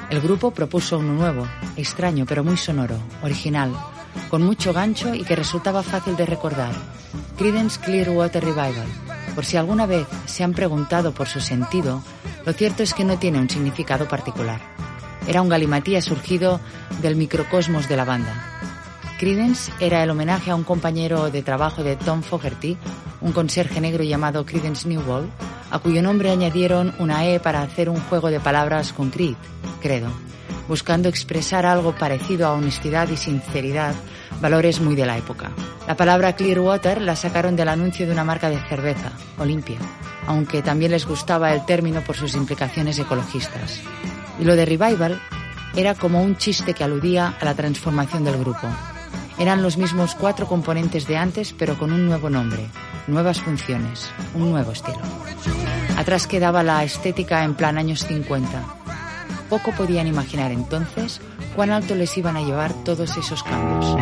El 0.09 0.21
grupo 0.21 0.51
propuso 0.53 0.99
uno 0.99 1.13
nuevo, 1.13 1.47
extraño 1.77 2.25
pero 2.27 2.43
muy 2.43 2.57
sonoro, 2.57 2.97
original, 3.23 3.73
con 4.31 4.43
mucho 4.43 4.73
gancho 4.73 5.15
y 5.15 5.23
que 5.23 5.37
resultaba 5.37 5.83
fácil 5.83 6.17
de 6.17 6.27
recordar. 6.27 6.73
Creedence 7.37 7.79
Clearwater 7.81 8.43
Revival. 8.43 8.89
Por 9.35 9.45
si 9.45 9.57
alguna 9.57 9.87
vez 9.87 10.07
se 10.25 10.43
han 10.43 10.55
preguntado 10.55 11.13
por 11.13 11.29
su 11.29 11.41
sentido, 11.41 12.03
lo 12.47 12.53
cierto 12.55 12.83
es 12.83 12.95
que 12.95 13.05
no 13.05 13.19
tiene 13.19 13.39
un 13.39 13.51
significado 13.51 14.09
particular. 14.09 14.61
Era 15.29 15.43
un 15.43 15.49
galimatía 15.51 16.01
surgido 16.01 16.59
del 17.03 17.17
microcosmos 17.17 17.89
de 17.89 17.97
la 17.97 18.05
banda. 18.05 18.70
Credence 19.21 19.71
era 19.81 20.03
el 20.03 20.09
homenaje 20.09 20.51
a 20.51 20.55
un 20.55 20.65
compañero 20.65 21.31
de 21.31 21.43
trabajo 21.43 21.83
de 21.83 21.95
Tom 21.95 22.23
Fogerty, 22.23 22.79
un 23.21 23.33
conserje 23.33 23.79
negro 23.79 24.03
llamado 24.03 24.47
Credence 24.47 24.89
Newbold, 24.89 25.29
a 25.71 25.79
cuyo 25.79 26.01
nombre 26.01 26.31
añadieron 26.31 26.95
una 26.99 27.27
E 27.27 27.39
para 27.39 27.61
hacer 27.61 27.91
un 27.91 28.01
juego 28.01 28.31
de 28.31 28.41
palabras 28.41 28.95
con 28.95 29.11
Creed, 29.11 29.35
credo, 29.83 30.09
buscando 30.69 31.11
expresar 31.11 31.67
algo 31.67 31.95
parecido 31.95 32.47
a 32.47 32.55
honestidad 32.55 33.11
y 33.11 33.19
sinceridad, 33.19 33.95
valores 34.41 34.81
muy 34.81 34.97
de 34.97 35.05
la 35.05 35.19
época. 35.19 35.51
La 35.87 35.99
palabra 35.99 36.35
Clearwater 36.35 37.03
la 37.03 37.15
sacaron 37.15 37.57
del 37.57 37.69
anuncio 37.69 38.07
de 38.07 38.13
una 38.13 38.25
marca 38.25 38.49
de 38.49 38.59
cerveza, 38.71 39.13
Olympia, 39.37 39.77
aunque 40.29 40.63
también 40.63 40.93
les 40.93 41.05
gustaba 41.05 41.53
el 41.53 41.67
término 41.67 42.01
por 42.01 42.17
sus 42.17 42.35
implicaciones 42.35 42.99
ecologistas. 42.99 43.83
Y 44.39 44.45
lo 44.45 44.57
de 44.57 44.65
Revival 44.65 45.21
era 45.77 45.95
como 45.95 46.23
un 46.23 46.39
chiste 46.39 46.73
que 46.73 46.85
aludía 46.85 47.37
a 47.39 47.45
la 47.45 47.55
transformación 47.55 48.25
del 48.25 48.39
grupo. 48.39 48.67
Eran 49.41 49.63
los 49.63 49.79
mismos 49.79 50.15
cuatro 50.15 50.47
componentes 50.47 51.07
de 51.07 51.17
antes, 51.17 51.55
pero 51.55 51.79
con 51.79 51.95
un 51.95 52.05
nuevo 52.05 52.29
nombre, 52.29 52.67
nuevas 53.07 53.41
funciones, 53.41 54.11
un 54.35 54.51
nuevo 54.51 54.71
estilo. 54.71 55.01
Atrás 55.97 56.27
quedaba 56.27 56.63
la 56.63 56.85
estética 56.85 57.43
en 57.43 57.55
plan 57.55 57.79
años 57.79 58.05
50. 58.07 58.49
Poco 59.49 59.73
podían 59.73 60.07
imaginar 60.07 60.53
entonces 60.53 61.23
cuán 61.57 61.71
alto 61.71 61.95
les 61.95 62.19
iban 62.19 62.37
a 62.37 62.43
llevar 62.43 62.75
todos 62.85 63.17
esos 63.17 63.43
cambios. 63.43 63.97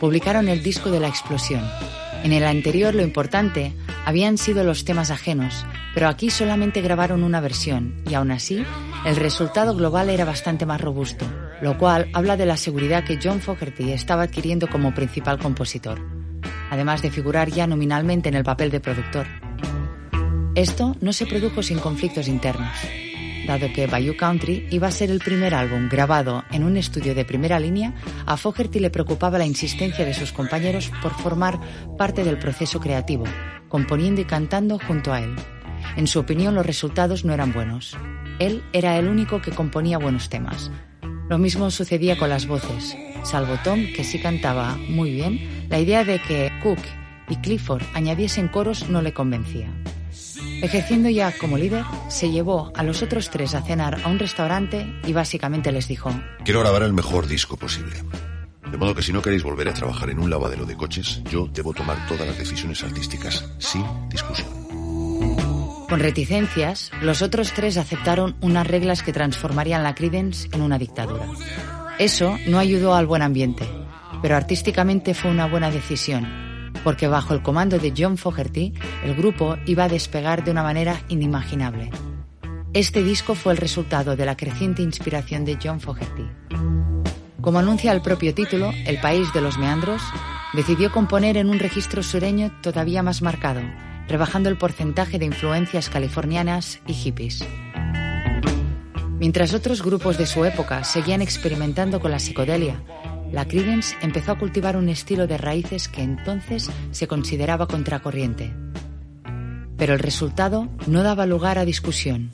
Publicaron 0.00 0.48
el 0.48 0.62
disco 0.62 0.90
de 0.90 1.00
la 1.00 1.08
explosión. 1.08 1.62
En 2.22 2.32
el 2.32 2.44
anterior 2.44 2.94
lo 2.94 3.02
importante 3.02 3.74
habían 4.06 4.38
sido 4.38 4.64
los 4.64 4.84
temas 4.84 5.10
ajenos, 5.10 5.66
pero 5.92 6.08
aquí 6.08 6.30
solamente 6.30 6.80
grabaron 6.80 7.22
una 7.22 7.40
versión 7.40 8.02
y 8.08 8.14
aún 8.14 8.30
así 8.30 8.64
el 9.04 9.16
resultado 9.16 9.74
global 9.74 10.08
era 10.10 10.24
bastante 10.24 10.64
más 10.64 10.80
robusto, 10.80 11.26
lo 11.60 11.76
cual 11.76 12.08
habla 12.12 12.36
de 12.36 12.46
la 12.46 12.56
seguridad 12.56 13.04
que 13.04 13.18
John 13.22 13.40
Fogerty 13.40 13.92
estaba 13.92 14.22
adquiriendo 14.22 14.68
como 14.68 14.94
principal 14.94 15.38
compositor, 15.38 16.00
además 16.70 17.02
de 17.02 17.10
figurar 17.10 17.50
ya 17.50 17.66
nominalmente 17.66 18.28
en 18.28 18.36
el 18.36 18.44
papel 18.44 18.70
de 18.70 18.80
productor. 18.80 19.26
Esto 20.54 20.96
no 21.00 21.12
se 21.12 21.26
produjo 21.26 21.62
sin 21.62 21.78
conflictos 21.78 22.28
internos 22.28 23.03
dado 23.46 23.72
que 23.72 23.86
Bayou 23.86 24.16
Country 24.16 24.66
iba 24.70 24.88
a 24.88 24.92
ser 24.92 25.10
el 25.10 25.18
primer 25.18 25.54
álbum 25.54 25.88
grabado 25.88 26.44
en 26.50 26.64
un 26.64 26.76
estudio 26.76 27.14
de 27.14 27.24
primera 27.24 27.60
línea, 27.60 27.94
a 28.26 28.36
Fogerty 28.36 28.78
le 28.80 28.90
preocupaba 28.90 29.38
la 29.38 29.46
insistencia 29.46 30.04
de 30.04 30.14
sus 30.14 30.32
compañeros 30.32 30.90
por 31.02 31.12
formar 31.14 31.60
parte 31.98 32.24
del 32.24 32.38
proceso 32.38 32.80
creativo, 32.80 33.24
componiendo 33.68 34.20
y 34.20 34.24
cantando 34.24 34.78
junto 34.78 35.12
a 35.12 35.20
él. 35.20 35.34
En 35.96 36.06
su 36.06 36.20
opinión, 36.20 36.54
los 36.54 36.66
resultados 36.66 37.24
no 37.24 37.32
eran 37.32 37.52
buenos. 37.52 37.96
Él 38.38 38.62
era 38.72 38.98
el 38.98 39.08
único 39.08 39.40
que 39.40 39.52
componía 39.52 39.98
buenos 39.98 40.28
temas. 40.28 40.70
Lo 41.28 41.38
mismo 41.38 41.70
sucedía 41.70 42.18
con 42.18 42.28
las 42.28 42.46
voces. 42.46 42.96
Salvo 43.22 43.56
Tom, 43.62 43.80
que 43.94 44.04
sí 44.04 44.18
cantaba 44.18 44.76
muy 44.88 45.12
bien, 45.12 45.66
la 45.68 45.78
idea 45.78 46.04
de 46.04 46.20
que 46.20 46.52
Cook 46.62 46.80
y 47.28 47.36
Clifford 47.36 47.82
añadiesen 47.94 48.48
coros 48.48 48.88
no 48.88 49.00
le 49.02 49.14
convencía. 49.14 49.70
Ejerciendo 50.64 51.10
ya 51.10 51.30
como 51.36 51.58
líder, 51.58 51.84
se 52.08 52.30
llevó 52.30 52.72
a 52.74 52.82
los 52.82 53.02
otros 53.02 53.28
tres 53.28 53.54
a 53.54 53.60
cenar 53.60 54.00
a 54.02 54.08
un 54.08 54.18
restaurante 54.18 54.98
y 55.06 55.12
básicamente 55.12 55.70
les 55.70 55.88
dijo, 55.88 56.10
Quiero 56.42 56.60
grabar 56.60 56.84
el 56.84 56.94
mejor 56.94 57.26
disco 57.26 57.58
posible. 57.58 57.96
De 58.70 58.78
modo 58.78 58.94
que 58.94 59.02
si 59.02 59.12
no 59.12 59.20
queréis 59.20 59.42
volver 59.42 59.68
a 59.68 59.74
trabajar 59.74 60.08
en 60.08 60.18
un 60.18 60.30
lavadero 60.30 60.64
de 60.64 60.74
coches, 60.74 61.22
yo 61.30 61.48
debo 61.52 61.74
tomar 61.74 62.08
todas 62.08 62.26
las 62.26 62.38
decisiones 62.38 62.82
artísticas, 62.82 63.44
sin 63.58 63.84
discusión. 64.08 64.48
Con 65.86 66.00
reticencias, 66.00 66.90
los 67.02 67.20
otros 67.20 67.52
tres 67.52 67.76
aceptaron 67.76 68.34
unas 68.40 68.66
reglas 68.66 69.02
que 69.02 69.12
transformarían 69.12 69.82
la 69.82 69.94
Credence 69.94 70.48
en 70.50 70.62
una 70.62 70.78
dictadura. 70.78 71.26
Eso 71.98 72.38
no 72.46 72.58
ayudó 72.58 72.94
al 72.94 73.06
buen 73.06 73.20
ambiente, 73.20 73.68
pero 74.22 74.34
artísticamente 74.34 75.12
fue 75.12 75.30
una 75.30 75.46
buena 75.46 75.70
decisión, 75.70 76.53
porque 76.84 77.08
bajo 77.08 77.34
el 77.34 77.42
comando 77.42 77.78
de 77.78 77.92
John 77.96 78.18
Fogerty, 78.18 78.74
el 79.02 79.16
grupo 79.16 79.56
iba 79.66 79.84
a 79.84 79.88
despegar 79.88 80.44
de 80.44 80.50
una 80.50 80.62
manera 80.62 81.00
inimaginable. 81.08 81.90
Este 82.74 83.02
disco 83.02 83.34
fue 83.34 83.52
el 83.52 83.58
resultado 83.58 84.14
de 84.14 84.26
la 84.26 84.36
creciente 84.36 84.82
inspiración 84.82 85.44
de 85.44 85.58
John 85.60 85.80
Fogerty. 85.80 86.28
Como 87.40 87.58
anuncia 87.58 87.92
el 87.92 88.02
propio 88.02 88.34
título, 88.34 88.72
El 88.86 89.00
País 89.00 89.32
de 89.32 89.40
los 89.40 89.58
Meandros, 89.58 90.02
decidió 90.54 90.92
componer 90.92 91.36
en 91.36 91.50
un 91.50 91.58
registro 91.58 92.02
sureño 92.02 92.52
todavía 92.62 93.02
más 93.02 93.22
marcado, 93.22 93.60
rebajando 94.06 94.48
el 94.48 94.58
porcentaje 94.58 95.18
de 95.18 95.26
influencias 95.26 95.88
californianas 95.88 96.80
y 96.86 96.92
hippies. 96.92 97.44
Mientras 99.18 99.54
otros 99.54 99.82
grupos 99.82 100.18
de 100.18 100.26
su 100.26 100.44
época 100.44 100.84
seguían 100.84 101.22
experimentando 101.22 102.00
con 102.00 102.10
la 102.10 102.18
psicodelia, 102.18 102.82
la 103.34 103.48
Creedence 103.48 103.96
empezó 104.00 104.30
a 104.30 104.38
cultivar 104.38 104.76
un 104.76 104.88
estilo 104.88 105.26
de 105.26 105.36
raíces 105.36 105.88
que 105.88 106.02
entonces 106.02 106.70
se 106.92 107.08
consideraba 107.08 107.66
contracorriente. 107.66 108.54
Pero 109.76 109.94
el 109.94 109.98
resultado 109.98 110.68
no 110.86 111.02
daba 111.02 111.26
lugar 111.26 111.58
a 111.58 111.64
discusión. 111.64 112.30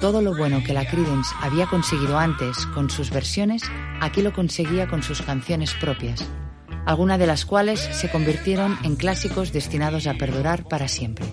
Todo 0.00 0.22
lo 0.22 0.36
bueno 0.36 0.62
que 0.64 0.72
la 0.72 0.86
Creedence 0.86 1.34
había 1.42 1.66
conseguido 1.66 2.16
antes 2.16 2.64
con 2.66 2.90
sus 2.90 3.10
versiones, 3.10 3.64
aquí 4.00 4.22
lo 4.22 4.32
conseguía 4.32 4.86
con 4.86 5.02
sus 5.02 5.20
canciones 5.20 5.74
propias, 5.74 6.24
algunas 6.84 7.18
de 7.18 7.26
las 7.26 7.44
cuales 7.44 7.80
se 7.80 8.08
convirtieron 8.08 8.78
en 8.84 8.94
clásicos 8.94 9.52
destinados 9.52 10.06
a 10.06 10.14
perdurar 10.14 10.62
para 10.68 10.86
siempre. 10.86 11.26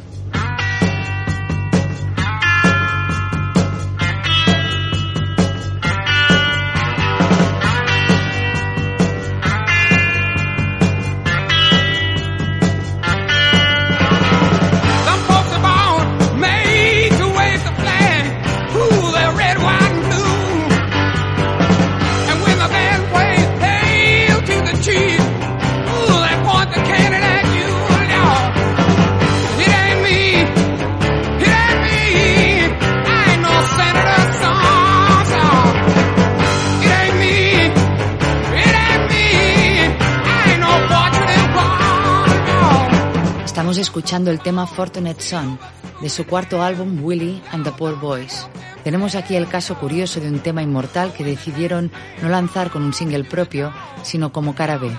Escuchando 44.14 44.30
el 44.30 44.42
tema 44.42 44.68
Fortunate 44.68 45.20
Son 45.24 45.58
de 46.00 46.08
su 46.08 46.28
cuarto 46.28 46.62
álbum 46.62 47.04
Willie 47.04 47.42
and 47.52 47.64
the 47.64 47.72
Poor 47.72 48.00
Boys. 48.00 48.48
Tenemos 48.84 49.16
aquí 49.16 49.36
el 49.36 49.48
caso 49.48 49.74
curioso 49.80 50.20
de 50.20 50.28
un 50.28 50.38
tema 50.38 50.62
inmortal 50.62 51.12
que 51.14 51.24
decidieron 51.24 51.92
no 52.22 52.30
lanzar 52.30 52.70
con 52.70 52.84
un 52.84 52.94
single 52.94 53.24
propio, 53.24 53.74
sino 54.04 54.32
como 54.32 54.54
cara 54.54 54.78
B. 54.78 54.96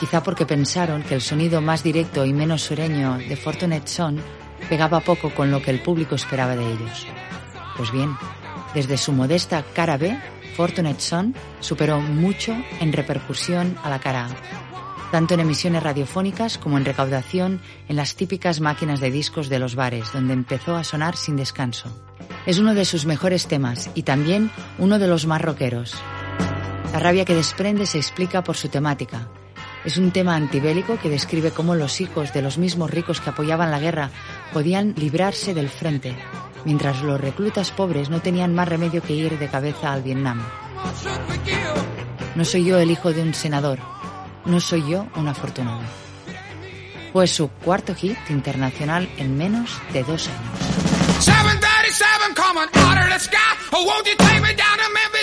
Quizá 0.00 0.24
porque 0.24 0.46
pensaron 0.46 1.04
que 1.04 1.14
el 1.14 1.20
sonido 1.20 1.60
más 1.60 1.84
directo 1.84 2.24
y 2.24 2.32
menos 2.32 2.62
sureño 2.62 3.18
de 3.18 3.36
Fortunate 3.36 3.86
Son 3.86 4.20
pegaba 4.68 4.98
poco 4.98 5.30
con 5.30 5.52
lo 5.52 5.62
que 5.62 5.70
el 5.70 5.80
público 5.80 6.16
esperaba 6.16 6.56
de 6.56 6.72
ellos. 6.72 7.06
Pues 7.76 7.92
bien, 7.92 8.16
desde 8.74 8.96
su 8.96 9.12
modesta 9.12 9.62
cara 9.74 9.96
B, 9.96 10.18
Fortunate 10.56 11.00
Son 11.00 11.36
superó 11.60 12.00
mucho 12.00 12.52
en 12.80 12.92
repercusión 12.92 13.78
a 13.84 13.90
la 13.90 14.00
cara 14.00 14.26
A 14.26 14.69
tanto 15.10 15.34
en 15.34 15.40
emisiones 15.40 15.82
radiofónicas 15.82 16.58
como 16.58 16.78
en 16.78 16.84
recaudación 16.84 17.60
en 17.88 17.96
las 17.96 18.14
típicas 18.14 18.60
máquinas 18.60 19.00
de 19.00 19.10
discos 19.10 19.48
de 19.48 19.58
los 19.58 19.74
bares, 19.74 20.12
donde 20.12 20.34
empezó 20.34 20.76
a 20.76 20.84
sonar 20.84 21.16
sin 21.16 21.36
descanso. 21.36 21.88
Es 22.46 22.58
uno 22.58 22.74
de 22.74 22.84
sus 22.84 23.06
mejores 23.06 23.46
temas 23.46 23.90
y 23.94 24.02
también 24.02 24.50
uno 24.78 24.98
de 24.98 25.08
los 25.08 25.26
más 25.26 25.42
rockeros. 25.42 25.94
La 26.92 26.98
rabia 26.98 27.24
que 27.24 27.34
desprende 27.34 27.86
se 27.86 27.98
explica 27.98 28.42
por 28.42 28.56
su 28.56 28.68
temática. 28.68 29.28
Es 29.84 29.96
un 29.96 30.10
tema 30.10 30.36
antibélico 30.36 30.98
que 30.98 31.08
describe 31.08 31.50
cómo 31.50 31.74
los 31.74 32.00
hijos 32.00 32.32
de 32.32 32.42
los 32.42 32.58
mismos 32.58 32.90
ricos 32.90 33.20
que 33.20 33.30
apoyaban 33.30 33.70
la 33.70 33.80
guerra 33.80 34.10
podían 34.52 34.94
librarse 34.96 35.54
del 35.54 35.68
frente, 35.68 36.14
mientras 36.64 37.02
los 37.02 37.20
reclutas 37.20 37.70
pobres 37.70 38.10
no 38.10 38.20
tenían 38.20 38.54
más 38.54 38.68
remedio 38.68 39.02
que 39.02 39.14
ir 39.14 39.38
de 39.38 39.48
cabeza 39.48 39.92
al 39.92 40.02
Vietnam. 40.02 40.42
No 42.34 42.44
soy 42.44 42.64
yo 42.64 42.78
el 42.78 42.90
hijo 42.90 43.12
de 43.12 43.22
un 43.22 43.34
senador, 43.34 43.78
no 44.44 44.60
soy 44.60 44.88
yo 44.88 45.06
un 45.16 45.28
afortunado. 45.28 45.80
Fue 47.12 47.26
su 47.26 47.48
cuarto 47.48 47.94
hit 47.94 48.16
internacional 48.28 49.08
en 49.16 49.36
menos 49.36 49.70
de 49.92 50.04
dos 50.04 50.28
años. 50.28 50.80
En 55.12 55.19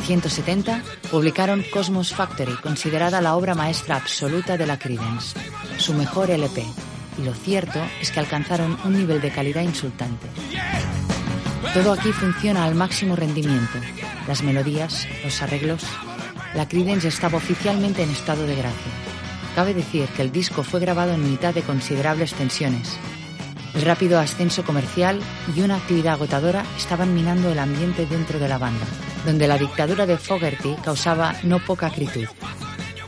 1970 0.00 0.82
publicaron 1.10 1.62
Cosmos 1.70 2.14
Factory, 2.14 2.54
considerada 2.54 3.20
la 3.20 3.36
obra 3.36 3.54
maestra 3.54 3.96
absoluta 3.96 4.56
de 4.56 4.66
la 4.66 4.78
Creedence, 4.78 5.38
su 5.76 5.92
mejor 5.92 6.30
LP, 6.30 6.64
y 7.18 7.22
lo 7.22 7.34
cierto 7.34 7.80
es 8.00 8.10
que 8.10 8.20
alcanzaron 8.20 8.78
un 8.84 8.94
nivel 8.94 9.20
de 9.20 9.30
calidad 9.30 9.62
insultante. 9.62 10.26
Todo 11.74 11.92
aquí 11.92 12.12
funciona 12.12 12.64
al 12.64 12.74
máximo 12.74 13.14
rendimiento, 13.14 13.78
las 14.26 14.42
melodías, 14.42 15.06
los 15.22 15.42
arreglos. 15.42 15.84
La 16.54 16.66
Creedence 16.66 17.08
estaba 17.08 17.36
oficialmente 17.36 18.02
en 18.02 18.10
estado 18.10 18.46
de 18.46 18.56
gracia. 18.56 18.92
Cabe 19.54 19.74
decir 19.74 20.08
que 20.16 20.22
el 20.22 20.32
disco 20.32 20.62
fue 20.62 20.80
grabado 20.80 21.12
en 21.12 21.30
mitad 21.30 21.52
de 21.52 21.62
considerables 21.62 22.32
tensiones, 22.34 22.98
el 23.74 23.82
rápido 23.82 24.18
ascenso 24.18 24.64
comercial 24.64 25.20
y 25.54 25.60
una 25.60 25.76
actividad 25.76 26.14
agotadora 26.14 26.64
estaban 26.76 27.14
minando 27.14 27.52
el 27.52 27.58
ambiente 27.58 28.06
dentro 28.06 28.38
de 28.38 28.48
la 28.48 28.58
banda, 28.58 28.84
donde 29.24 29.48
la 29.48 29.58
dictadura 29.58 30.06
de 30.06 30.16
Fogerty 30.16 30.76
causaba 30.82 31.34
no 31.42 31.58
poca 31.58 31.86
acritud. 31.86 32.26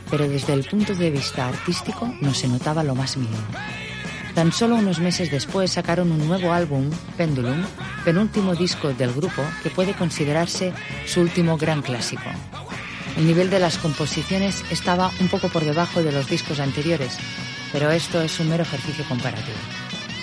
Pero 0.09 0.27
desde 0.27 0.53
el 0.53 0.63
punto 0.63 0.93
de 0.93 1.11
vista 1.11 1.47
artístico 1.47 2.13
no 2.21 2.33
se 2.33 2.47
notaba 2.47 2.83
lo 2.83 2.95
más 2.95 3.17
mínimo. 3.17 3.47
Tan 4.35 4.51
solo 4.51 4.75
unos 4.75 4.99
meses 4.99 5.29
después 5.29 5.71
sacaron 5.71 6.11
un 6.11 6.27
nuevo 6.27 6.53
álbum, 6.53 6.89
Pendulum, 7.17 7.63
penúltimo 8.03 8.55
disco 8.55 8.91
del 8.93 9.13
grupo 9.13 9.43
que 9.61 9.69
puede 9.69 9.93
considerarse 9.93 10.73
su 11.05 11.21
último 11.21 11.57
gran 11.57 11.81
clásico. 11.81 12.23
El 13.15 13.27
nivel 13.27 13.51
de 13.51 13.59
las 13.59 13.77
composiciones 13.77 14.63
estaba 14.71 15.11
un 15.19 15.27
poco 15.27 15.49
por 15.49 15.63
debajo 15.63 16.01
de 16.01 16.11
los 16.11 16.27
discos 16.27 16.59
anteriores, 16.59 17.17
pero 17.71 17.91
esto 17.91 18.21
es 18.21 18.39
un 18.39 18.49
mero 18.49 18.63
ejercicio 18.63 19.05
comparativo. 19.05 19.57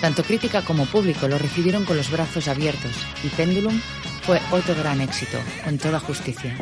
Tanto 0.01 0.23
crítica 0.23 0.63
como 0.63 0.85
público 0.87 1.27
lo 1.27 1.37
recibieron 1.37 1.85
con 1.85 1.95
los 1.95 2.09
brazos 2.09 2.47
abiertos 2.47 2.91
y 3.23 3.29
Pendulum 3.29 3.79
fue 4.23 4.41
otro 4.49 4.73
gran 4.73 4.99
éxito, 4.99 5.37
con 5.63 5.77
toda 5.77 5.99
justicia. 5.99 6.55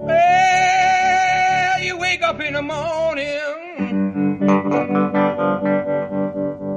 Well, 0.00 1.82
you 1.82 1.96
wake 1.96 2.22
up 2.22 2.40
in 2.40 2.54
the 2.54 2.62
morning, 2.62 3.26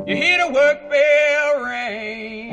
you 0.08 0.16
hear 0.16 0.40
the 0.40 0.50
work 0.52 0.90
bell 0.90 1.64
ring, 1.64 2.50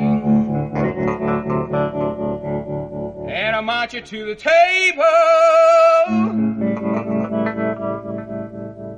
and 3.29 3.55
I 3.55 3.61
march 3.61 3.95
you 3.95 4.01
to 4.01 4.25
the 4.25 4.35
table. 4.35 5.03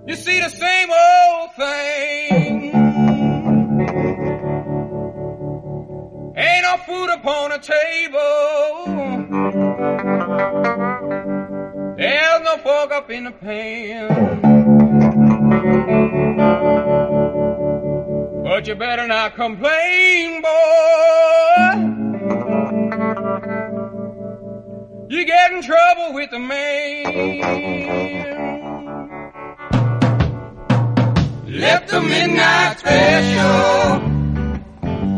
You 0.07 0.15
see 0.15 0.41
the 0.41 0.49
same 0.49 0.89
old 0.91 1.53
thing. 1.55 2.24
Food 6.85 7.09
upon 7.09 7.51
a 7.51 7.59
table. 7.59 8.15
There's 11.97 12.41
no 12.41 12.57
fork 12.57 12.91
up 12.91 13.09
in 13.09 13.23
the 13.23 13.31
pan. 13.31 14.41
But 18.43 18.67
you 18.67 18.75
better 18.75 19.07
not 19.07 19.35
complain, 19.35 20.41
boy. 20.41 20.49
You 25.09 25.25
get 25.25 25.51
in 25.53 25.61
trouble 25.63 26.13
with 26.13 26.29
the 26.29 26.39
man. 26.39 27.03
Let 31.47 31.87
the 31.87 32.01
midnight 32.01 32.79
special 32.79 34.14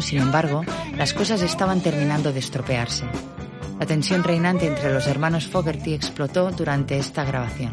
sin 0.00 0.18
embargo, 0.18 0.62
las 0.96 1.14
cosas 1.14 1.42
estaban 1.42 1.80
terminando 1.80 2.32
de 2.32 2.40
estropearse. 2.40 3.04
La 3.78 3.86
tensión 3.86 4.24
reinante 4.24 4.66
entre 4.66 4.92
los 4.92 5.06
hermanos 5.06 5.46
Fogerty 5.46 5.94
explotó 5.94 6.50
durante 6.50 6.98
esta 6.98 7.24
grabación. 7.24 7.70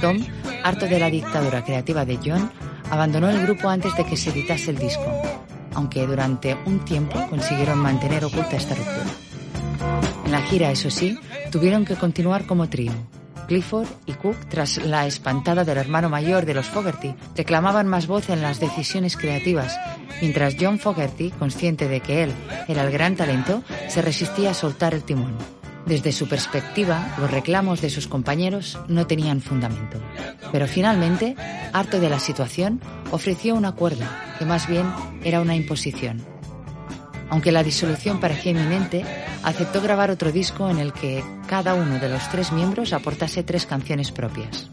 Tom, 0.00 0.18
harto 0.64 0.86
de 0.86 0.98
la 0.98 1.08
dictadura 1.08 1.64
creativa 1.64 2.04
de 2.04 2.18
John, 2.22 2.50
abandonó 2.90 3.30
el 3.30 3.40
grupo 3.42 3.68
antes 3.68 3.96
de 3.96 4.04
que 4.04 4.16
se 4.16 4.30
editase 4.30 4.72
el 4.72 4.78
disco, 4.78 5.10
aunque 5.74 6.06
durante 6.06 6.56
un 6.66 6.84
tiempo 6.84 7.18
consiguieron 7.30 7.78
mantener 7.78 8.24
oculta 8.24 8.56
esta 8.56 8.74
ruptura. 8.74 9.10
En 10.26 10.32
la 10.32 10.42
gira, 10.42 10.70
eso 10.70 10.90
sí, 10.90 11.18
tuvieron 11.50 11.84
que 11.84 11.96
continuar 11.96 12.46
como 12.46 12.68
trío. 12.68 12.92
Clifford 13.46 13.88
y 14.06 14.12
Cook, 14.12 14.36
tras 14.48 14.78
la 14.78 15.06
espantada 15.06 15.64
del 15.64 15.78
hermano 15.78 16.08
mayor 16.08 16.46
de 16.46 16.54
los 16.54 16.68
Fogerty, 16.68 17.14
reclamaban 17.36 17.86
más 17.86 18.06
voz 18.06 18.30
en 18.30 18.42
las 18.42 18.60
decisiones 18.60 19.16
creativas, 19.16 19.78
mientras 20.20 20.56
John 20.58 20.78
Fogerty, 20.78 21.30
consciente 21.30 21.88
de 21.88 22.00
que 22.00 22.24
él 22.24 22.32
era 22.68 22.82
el 22.82 22.92
gran 22.92 23.16
talento, 23.16 23.62
se 23.88 24.02
resistía 24.02 24.50
a 24.50 24.54
soltar 24.54 24.94
el 24.94 25.02
timón. 25.02 25.36
Desde 25.86 26.12
su 26.12 26.28
perspectiva, 26.28 27.14
los 27.18 27.30
reclamos 27.30 27.80
de 27.80 27.90
sus 27.90 28.06
compañeros 28.06 28.78
no 28.86 29.06
tenían 29.06 29.40
fundamento. 29.40 29.98
Pero 30.52 30.68
finalmente, 30.68 31.34
harto 31.72 31.98
de 31.98 32.08
la 32.08 32.20
situación, 32.20 32.80
ofreció 33.10 33.56
un 33.56 33.64
acuerdo, 33.64 34.04
que 34.38 34.44
más 34.44 34.68
bien 34.68 34.86
era 35.24 35.40
una 35.40 35.56
imposición. 35.56 36.24
Aunque 37.32 37.50
la 37.50 37.64
disolución 37.64 38.20
parecía 38.20 38.52
inminente, 38.52 39.06
aceptó 39.42 39.80
grabar 39.80 40.10
otro 40.10 40.30
disco 40.32 40.68
en 40.68 40.78
el 40.78 40.92
que 40.92 41.24
cada 41.46 41.72
uno 41.72 41.98
de 41.98 42.10
los 42.10 42.28
tres 42.28 42.52
miembros 42.52 42.92
aportase 42.92 43.42
tres 43.42 43.64
canciones 43.64 44.12
propias. 44.12 44.68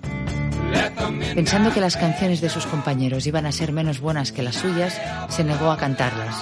Pensando 1.36 1.74
que 1.74 1.80
las 1.80 1.96
canciones 1.96 2.42
de 2.42 2.50
sus 2.50 2.66
compañeros 2.66 3.26
iban 3.28 3.46
a 3.46 3.54
ser 3.54 3.72
menos 3.72 4.02
buenas 4.02 4.34
que 4.34 4.44
las 4.44 4.58
suyas, 4.58 5.00
se 5.30 5.46
negó 5.46 5.72
a 5.72 5.78
cantarlas, 5.78 6.36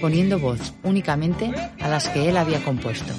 poniendo 0.00 0.38
voz 0.38 0.74
únicamente 0.84 1.52
a 1.80 1.88
las 1.88 2.08
que 2.08 2.28
él 2.28 2.36
había 2.36 2.62
compuesto. 2.62 3.12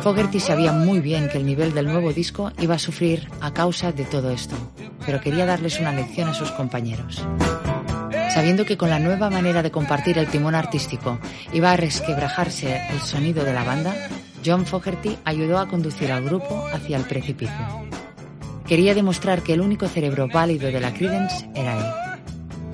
Fogerty 0.00 0.40
sabía 0.40 0.72
muy 0.72 1.00
bien 1.00 1.28
que 1.28 1.36
el 1.36 1.44
nivel 1.44 1.74
del 1.74 1.88
nuevo 1.88 2.14
disco 2.14 2.52
iba 2.58 2.76
a 2.76 2.78
sufrir 2.78 3.28
a 3.42 3.52
causa 3.52 3.92
de 3.92 4.06
todo 4.06 4.30
esto, 4.30 4.56
pero 5.04 5.20
quería 5.20 5.44
darles 5.44 5.78
una 5.78 5.92
lección 5.92 6.30
a 6.30 6.34
sus 6.34 6.50
compañeros. 6.52 7.22
Sabiendo 8.36 8.66
que 8.66 8.76
con 8.76 8.90
la 8.90 8.98
nueva 8.98 9.30
manera 9.30 9.62
de 9.62 9.70
compartir 9.70 10.18
el 10.18 10.26
timón 10.26 10.54
artístico 10.54 11.18
iba 11.54 11.72
a 11.72 11.76
resquebrajarse 11.78 12.82
el 12.90 13.00
sonido 13.00 13.44
de 13.44 13.54
la 13.54 13.64
banda, 13.64 13.94
John 14.44 14.66
Fogerty 14.66 15.16
ayudó 15.24 15.58
a 15.58 15.68
conducir 15.68 16.12
al 16.12 16.22
grupo 16.22 16.66
hacia 16.70 16.98
el 16.98 17.04
precipicio. 17.04 17.56
Quería 18.66 18.94
demostrar 18.94 19.40
que 19.40 19.54
el 19.54 19.62
único 19.62 19.88
cerebro 19.88 20.28
válido 20.28 20.66
de 20.70 20.80
la 20.82 20.92
Creedence 20.92 21.48
era 21.54 21.78
él. 21.78 21.84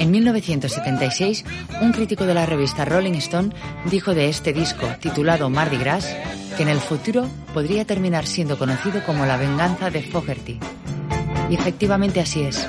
En 0.01 0.10
1976, 0.10 1.44
un 1.80 1.93
crítico 1.93 2.26
de 2.26 2.34
la 2.34 2.44
revista 2.44 2.84
Rolling 2.84 3.14
Stone 3.14 3.55
dijo 3.84 4.14
de 4.16 4.28
este 4.28 4.52
disco, 4.52 4.89
titulado 4.98 5.48
Mardi 5.48 5.76
Gras, 5.76 6.12
que 6.56 6.64
en 6.64 6.70
el 6.70 6.80
futuro 6.80 7.28
podría 7.55 7.84
terminar 7.84 8.26
siendo 8.26 8.59
conocido 8.59 9.05
como 9.06 9.26
La 9.26 9.36
venganza 9.36 9.90
de 9.90 10.02
Fogerty. 10.02 10.59
Y 11.51 11.55
efectivamente 11.55 12.18
así 12.18 12.43
es. 12.43 12.68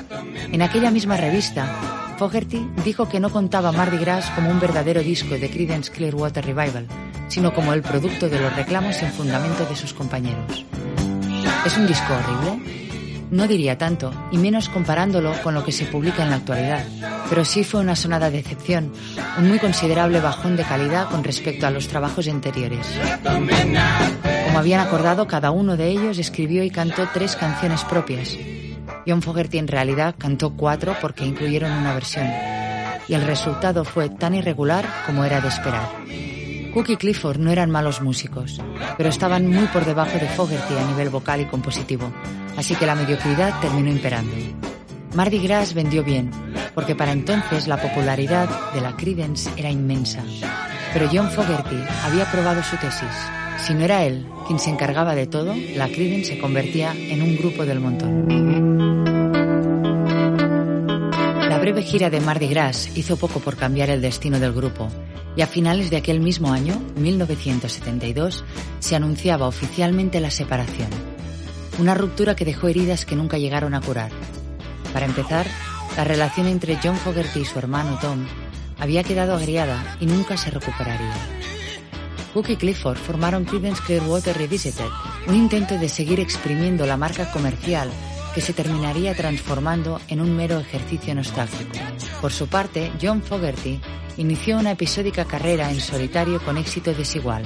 En 0.52 0.62
aquella 0.62 0.92
misma 0.92 1.16
revista, 1.16 2.03
Fogerty 2.14 2.68
dijo 2.84 3.08
que 3.08 3.20
no 3.20 3.30
contaba 3.30 3.72
Mardi 3.72 3.98
Gras 3.98 4.30
como 4.30 4.50
un 4.50 4.60
verdadero 4.60 5.02
disco 5.02 5.34
de 5.34 5.50
Creedence 5.50 5.90
Clearwater 5.90 6.44
Revival, 6.44 6.86
sino 7.28 7.52
como 7.52 7.72
el 7.72 7.82
producto 7.82 8.28
de 8.28 8.40
los 8.40 8.54
reclamos 8.54 8.96
sin 8.96 9.08
fundamento 9.10 9.64
de 9.66 9.76
sus 9.76 9.92
compañeros. 9.92 10.64
¿Es 11.66 11.76
un 11.76 11.86
disco 11.86 12.12
horrible? 12.12 12.84
No 13.30 13.48
diría 13.48 13.76
tanto, 13.76 14.12
y 14.30 14.38
menos 14.38 14.68
comparándolo 14.68 15.32
con 15.42 15.54
lo 15.54 15.64
que 15.64 15.72
se 15.72 15.86
publica 15.86 16.22
en 16.22 16.30
la 16.30 16.36
actualidad. 16.36 16.84
Pero 17.28 17.44
sí 17.44 17.64
fue 17.64 17.80
una 17.80 17.96
sonada 17.96 18.30
decepción, 18.30 18.92
un 19.38 19.48
muy 19.48 19.58
considerable 19.58 20.20
bajón 20.20 20.56
de 20.56 20.62
calidad 20.62 21.08
con 21.08 21.24
respecto 21.24 21.66
a 21.66 21.70
los 21.70 21.88
trabajos 21.88 22.28
anteriores. 22.28 22.86
Como 23.22 24.58
habían 24.58 24.80
acordado, 24.80 25.26
cada 25.26 25.50
uno 25.50 25.76
de 25.76 25.88
ellos 25.88 26.18
escribió 26.18 26.62
y 26.62 26.70
cantó 26.70 27.08
tres 27.12 27.34
canciones 27.34 27.82
propias. 27.84 28.36
John 29.06 29.22
Fogerty 29.22 29.58
en 29.58 29.68
realidad 29.68 30.14
cantó 30.18 30.54
cuatro 30.54 30.96
porque 31.00 31.24
incluyeron 31.24 31.72
una 31.72 31.94
versión. 31.94 32.26
Y 33.08 33.14
el 33.14 33.22
resultado 33.22 33.84
fue 33.84 34.08
tan 34.08 34.34
irregular 34.34 34.86
como 35.06 35.24
era 35.24 35.40
de 35.40 35.48
esperar. 35.48 35.88
Cook 36.72 36.88
y 36.88 36.96
Clifford 36.96 37.38
no 37.38 37.52
eran 37.52 37.70
malos 37.70 38.00
músicos, 38.00 38.60
pero 38.96 39.08
estaban 39.08 39.46
muy 39.46 39.66
por 39.68 39.84
debajo 39.84 40.18
de 40.18 40.26
Fogerty 40.26 40.74
a 40.76 40.86
nivel 40.86 41.08
vocal 41.08 41.40
y 41.40 41.44
compositivo, 41.44 42.12
así 42.56 42.74
que 42.74 42.86
la 42.86 42.96
mediocridad 42.96 43.60
terminó 43.60 43.90
imperando. 43.90 44.34
Mardi 45.14 45.38
Gras 45.38 45.74
vendió 45.74 46.02
bien, 46.02 46.32
porque 46.74 46.96
para 46.96 47.12
entonces 47.12 47.68
la 47.68 47.80
popularidad 47.80 48.48
de 48.72 48.80
la 48.80 48.96
Creedence 48.96 49.48
era 49.56 49.70
inmensa. 49.70 50.24
Pero 50.92 51.08
John 51.12 51.30
Fogerty 51.30 51.76
había 52.04 52.24
probado 52.24 52.62
su 52.64 52.76
tesis. 52.78 53.43
Si 53.58 53.74
no 53.74 53.84
era 53.84 54.04
él 54.04 54.26
quien 54.46 54.58
se 54.58 54.70
encargaba 54.70 55.14
de 55.14 55.26
todo, 55.26 55.54
la 55.74 55.88
Creedence 55.88 56.34
se 56.34 56.38
convertía 56.38 56.92
en 56.94 57.22
un 57.22 57.36
grupo 57.36 57.64
del 57.64 57.80
montón. 57.80 58.28
La 61.48 61.58
breve 61.58 61.82
gira 61.82 62.10
de 62.10 62.20
Mardi 62.20 62.48
Gras 62.48 62.90
hizo 62.96 63.16
poco 63.16 63.40
por 63.40 63.56
cambiar 63.56 63.90
el 63.90 64.02
destino 64.02 64.38
del 64.38 64.52
grupo, 64.52 64.88
y 65.36 65.42
a 65.42 65.46
finales 65.46 65.90
de 65.90 65.96
aquel 65.96 66.20
mismo 66.20 66.52
año, 66.52 66.80
1972, 66.96 68.44
se 68.78 68.96
anunciaba 68.96 69.48
oficialmente 69.48 70.20
la 70.20 70.30
separación. 70.30 70.88
Una 71.78 71.94
ruptura 71.94 72.36
que 72.36 72.44
dejó 72.44 72.68
heridas 72.68 73.04
que 73.04 73.16
nunca 73.16 73.38
llegaron 73.38 73.74
a 73.74 73.80
curar. 73.80 74.10
Para 74.92 75.06
empezar, 75.06 75.46
la 75.96 76.04
relación 76.04 76.46
entre 76.46 76.78
John 76.82 76.96
Fogerty 76.96 77.40
y 77.40 77.44
su 77.44 77.58
hermano 77.58 77.98
Tom 78.00 78.26
había 78.78 79.02
quedado 79.02 79.34
agriada 79.34 79.96
y 80.00 80.06
nunca 80.06 80.36
se 80.36 80.50
recuperaría. 80.50 81.14
Cook 82.34 82.50
y 82.50 82.56
Clifford 82.56 82.98
formaron 82.98 83.44
Creedence 83.44 83.80
Clearwater 83.80 84.36
Revisited, 84.36 84.90
un 85.28 85.36
intento 85.36 85.78
de 85.78 85.88
seguir 85.88 86.18
exprimiendo 86.18 86.84
la 86.84 86.96
marca 86.96 87.30
comercial 87.30 87.88
que 88.34 88.40
se 88.40 88.52
terminaría 88.52 89.14
transformando 89.14 90.00
en 90.08 90.20
un 90.20 90.34
mero 90.34 90.58
ejercicio 90.58 91.14
nostálgico. 91.14 91.78
Por 92.20 92.32
su 92.32 92.48
parte, 92.48 92.90
John 93.00 93.22
Fogerty 93.22 93.80
inició 94.16 94.58
una 94.58 94.72
episódica 94.72 95.24
carrera 95.24 95.70
en 95.70 95.80
solitario 95.80 96.44
con 96.44 96.56
éxito 96.56 96.92
desigual, 96.92 97.44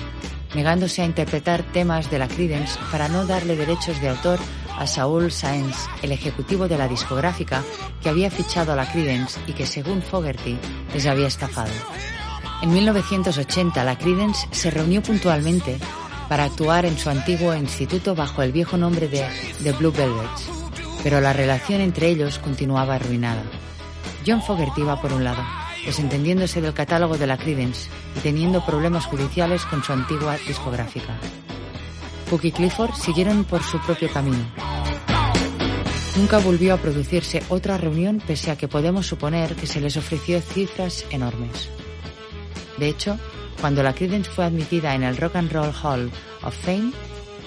negándose 0.55 1.03
a 1.03 1.05
interpretar 1.05 1.63
temas 1.71 2.11
de 2.11 2.19
la 2.19 2.27
Creedence 2.27 2.79
para 2.91 3.09
no 3.09 3.27
darle 3.27 3.57
derechos 3.57 4.01
de 4.01 4.09
autor 4.09 4.39
a 4.79 4.87
Saul 4.87 5.31
Saenz, 5.31 5.77
el 6.03 6.13
ejecutivo 6.13 6.67
de 6.67 6.79
la 6.79 6.89
discográfica 6.89 7.63
que 8.03 8.09
había 8.09 8.31
fichado 8.31 8.73
a 8.73 8.77
la 8.77 8.91
Creedence 8.91 9.39
y 9.47 9.53
que 9.53 9.67
según 9.67 10.01
Fogerty 10.01 10.57
les 10.95 11.05
había 11.05 11.27
estafado. 11.27 11.73
En 12.61 12.73
1980 12.73 13.85
la 13.85 13.97
Creedence 13.97 14.49
se 14.51 14.71
reunió 14.71 15.01
puntualmente 15.01 15.79
para 16.29 16.45
actuar 16.45 16.87
en 16.87 16.99
su 16.99 17.09
antiguo 17.09 17.55
instituto 17.55 18.17
bajo 18.17 18.43
el 18.43 18.51
viejo 18.51 18.77
nombre 18.77 19.07
de 19.07 19.25
The 19.63 19.73
Blue 19.73 19.93
Velvets, 19.93 20.51
pero 21.05 21.21
la 21.21 21.33
relación 21.33 21.81
entre 21.81 22.09
ellos 22.09 22.41
continuaba 22.41 22.97
arruinada. 22.97 23.45
John 24.27 24.43
Fogerty 24.43 24.81
iba 24.81 25.01
por 25.01 25.13
un 25.13 25.23
lado, 25.23 25.43
desentendiéndose 25.87 26.61
del 26.61 26.75
catálogo 26.75 27.17
de 27.17 27.29
la 27.29 27.39
Creedence 27.39 27.89
y 28.17 28.21
teniendo 28.21 28.67
problemas 28.67 29.07
judiciales 29.07 29.65
con 29.65 29.85
su 29.85 29.93
antigua 29.93 30.37
discográfica. 30.47 31.17
Cook 32.29 32.45
y 32.45 32.53
Clifford 32.53 32.95
siguieron 32.95 33.45
por 33.45 33.63
su 33.63 33.79
propio 33.79 34.11
camino. 34.13 34.45
Nunca 36.17 36.39
volvió 36.39 36.75
a 36.75 36.79
producirse 36.79 37.41
otra 37.49 37.79
reunión 37.79 38.21
pese 38.27 38.51
a 38.51 38.59
que 38.59 38.67
podemos 38.67 39.07
suponer 39.07 39.55
que 39.55 39.69
se 39.69 39.81
les 39.81 39.97
ofreció 39.97 40.41
cifras 40.41 41.07
enormes. 41.11 41.71
De 42.79 42.89
hecho, 42.89 43.19
cuando 43.61 43.83
la 43.83 43.95
Creedence 43.95 44.31
fue 44.31 44.45
admitida 44.45 44.95
en 44.95 45.03
el 45.03 45.17
Rock 45.17 45.37
and 45.37 45.53
Roll 45.53 45.73
Hall 45.83 46.11
of 46.43 46.57
Fame, 46.65 46.93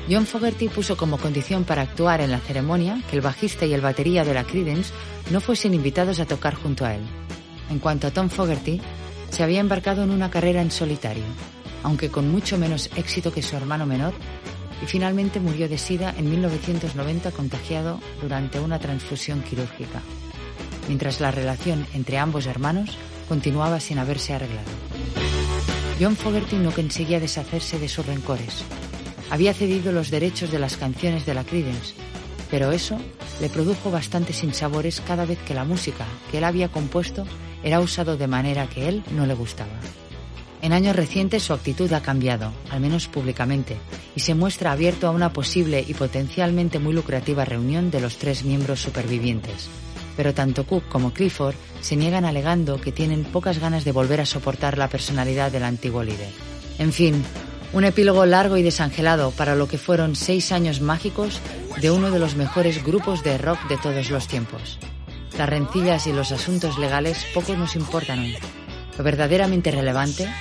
John 0.10 0.26
Fogerty 0.26 0.68
puso 0.68 0.98
como 0.98 1.18
condición 1.18 1.64
para 1.64 1.84
actuar 1.84 2.22
en 2.22 2.32
la 2.32 2.40
ceremonia 2.40 3.02
que 3.10 3.16
el 3.16 3.22
bajista 3.22 3.66
y 3.66 3.74
el 3.74 3.82
batería 3.82 4.26
de 4.26 4.34
la 4.34 4.44
Creedence 4.44 4.92
no 5.30 5.40
fuesen 5.40 5.74
invitados 5.74 6.20
a 6.20 6.26
tocar 6.26 6.56
junto 6.56 6.86
a 6.86 6.96
él. 6.96 7.02
En 7.70 7.80
cuanto 7.80 8.08
a 8.08 8.12
Tom 8.12 8.30
Fogerty, 8.30 8.82
se 9.30 9.44
había 9.44 9.62
embarcado 9.62 10.04
en 10.04 10.10
una 10.10 10.30
carrera 10.30 10.62
en 10.62 10.72
solitario, 10.72 11.24
aunque 11.84 12.10
con 12.10 12.30
mucho 12.30 12.58
menos 12.58 12.90
éxito 12.98 13.32
que 13.32 13.42
su 13.42 13.56
hermano 13.56 13.86
menor, 13.86 14.14
y 14.84 14.86
finalmente 14.88 15.40
murió 15.40 15.70
de 15.70 15.78
sida 15.78 16.14
en 16.18 16.30
1990 16.30 17.32
contagiado 17.32 18.00
durante 18.22 18.60
una 18.60 18.80
transfusión 18.80 19.42
quirúrgica, 19.42 20.02
mientras 20.88 21.22
la 21.22 21.32
relación 21.32 21.86
entre 21.94 22.18
ambos 22.18 22.48
hermanos 22.48 22.98
continuaba 23.30 23.80
sin 23.80 24.00
haberse 24.00 24.34
arreglado. 24.34 24.91
John 26.02 26.16
Fogerty 26.16 26.56
no 26.56 26.72
conseguía 26.72 27.20
deshacerse 27.20 27.78
de 27.78 27.88
sus 27.88 28.04
rencores. 28.04 28.64
Había 29.30 29.54
cedido 29.54 29.92
los 29.92 30.10
derechos 30.10 30.50
de 30.50 30.58
las 30.58 30.76
canciones 30.76 31.28
de 31.28 31.36
la 31.36 31.44
Creedence, 31.44 31.94
pero 32.50 32.72
eso 32.72 32.98
le 33.40 33.50
produjo 33.50 33.92
bastantes 33.92 34.38
sinsabores 34.38 35.00
cada 35.00 35.26
vez 35.26 35.38
que 35.46 35.54
la 35.54 35.64
música 35.64 36.08
que 36.32 36.40
él 36.40 36.44
había 36.44 36.70
compuesto 36.70 37.28
era 37.62 37.80
usado 37.82 38.18
de 38.18 38.26
manera 38.26 38.68
que 38.68 38.88
él 38.88 39.04
no 39.12 39.28
le 39.28 39.36
gustaba. 39.36 39.70
En 40.64 40.74
años 40.74 40.96
recientes 40.96 41.44
su 41.44 41.54
actitud 41.54 41.94
ha 41.94 42.02
cambiado, 42.02 42.52
al 42.72 42.80
menos 42.82 43.08
públicamente, 43.08 43.78
y 44.16 44.22
se 44.22 44.34
muestra 44.34 44.72
abierto 44.72 45.08
a 45.08 45.12
una 45.12 45.34
posible 45.34 45.86
y 45.88 45.94
potencialmente 45.94 46.80
muy 46.80 46.96
lucrativa 46.96 47.46
reunión 47.46 47.92
de 47.92 48.02
los 48.02 48.18
tres 48.18 48.44
miembros 48.44 48.82
supervivientes. 48.82 49.70
Pero 50.22 50.36
tanto 50.36 50.68
Cook 50.68 50.88
como 50.88 51.14
Clifford 51.16 51.56
se 51.82 51.96
niegan 51.96 52.26
alegando 52.26 52.80
que 52.80 52.92
tienen 52.92 53.24
pocas 53.24 53.58
ganas 53.58 53.86
de 53.86 53.92
volver 53.92 54.22
a 54.22 54.28
soportar 54.28 54.78
la 54.78 54.88
personalidad 54.88 55.52
del 55.52 55.64
antiguo 55.64 56.04
líder. 56.04 56.30
En 56.78 56.94
fin, 56.94 57.24
un 57.74 57.86
epílogo 57.86 58.24
largo 58.28 58.56
y 58.56 58.62
desangelado 58.62 59.32
para 59.32 59.56
lo 59.56 59.68
que 59.68 59.80
fueron 59.80 60.16
seis 60.16 60.52
años 60.52 60.80
mágicos 60.80 61.42
de 61.82 61.90
uno 61.90 62.12
de 62.12 62.20
los 62.20 62.36
mejores 62.36 62.86
grupos 62.86 63.24
de 63.24 63.40
rock 63.40 63.68
de 63.68 63.78
todos 63.78 64.12
los 64.12 64.28
tiempos. 64.28 64.78
Las 65.40 65.50
rencillas 65.50 66.06
y 66.06 66.14
los 66.14 66.32
asuntos 66.32 66.78
legales 66.78 67.26
poco 67.34 67.56
nos 67.56 67.76
importan 67.76 68.20
hoy. 68.20 68.38
Lo 69.00 69.04
verdaderamente 69.04 69.72
relevante, 69.72 70.32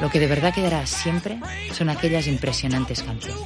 lo 0.00 0.08
que 0.08 0.18
de 0.18 0.28
verdad 0.28 0.54
quedará 0.54 0.86
siempre, 0.86 1.38
son 1.74 1.90
aquellas 1.90 2.26
impresionantes 2.26 3.02
canciones. 3.02 3.44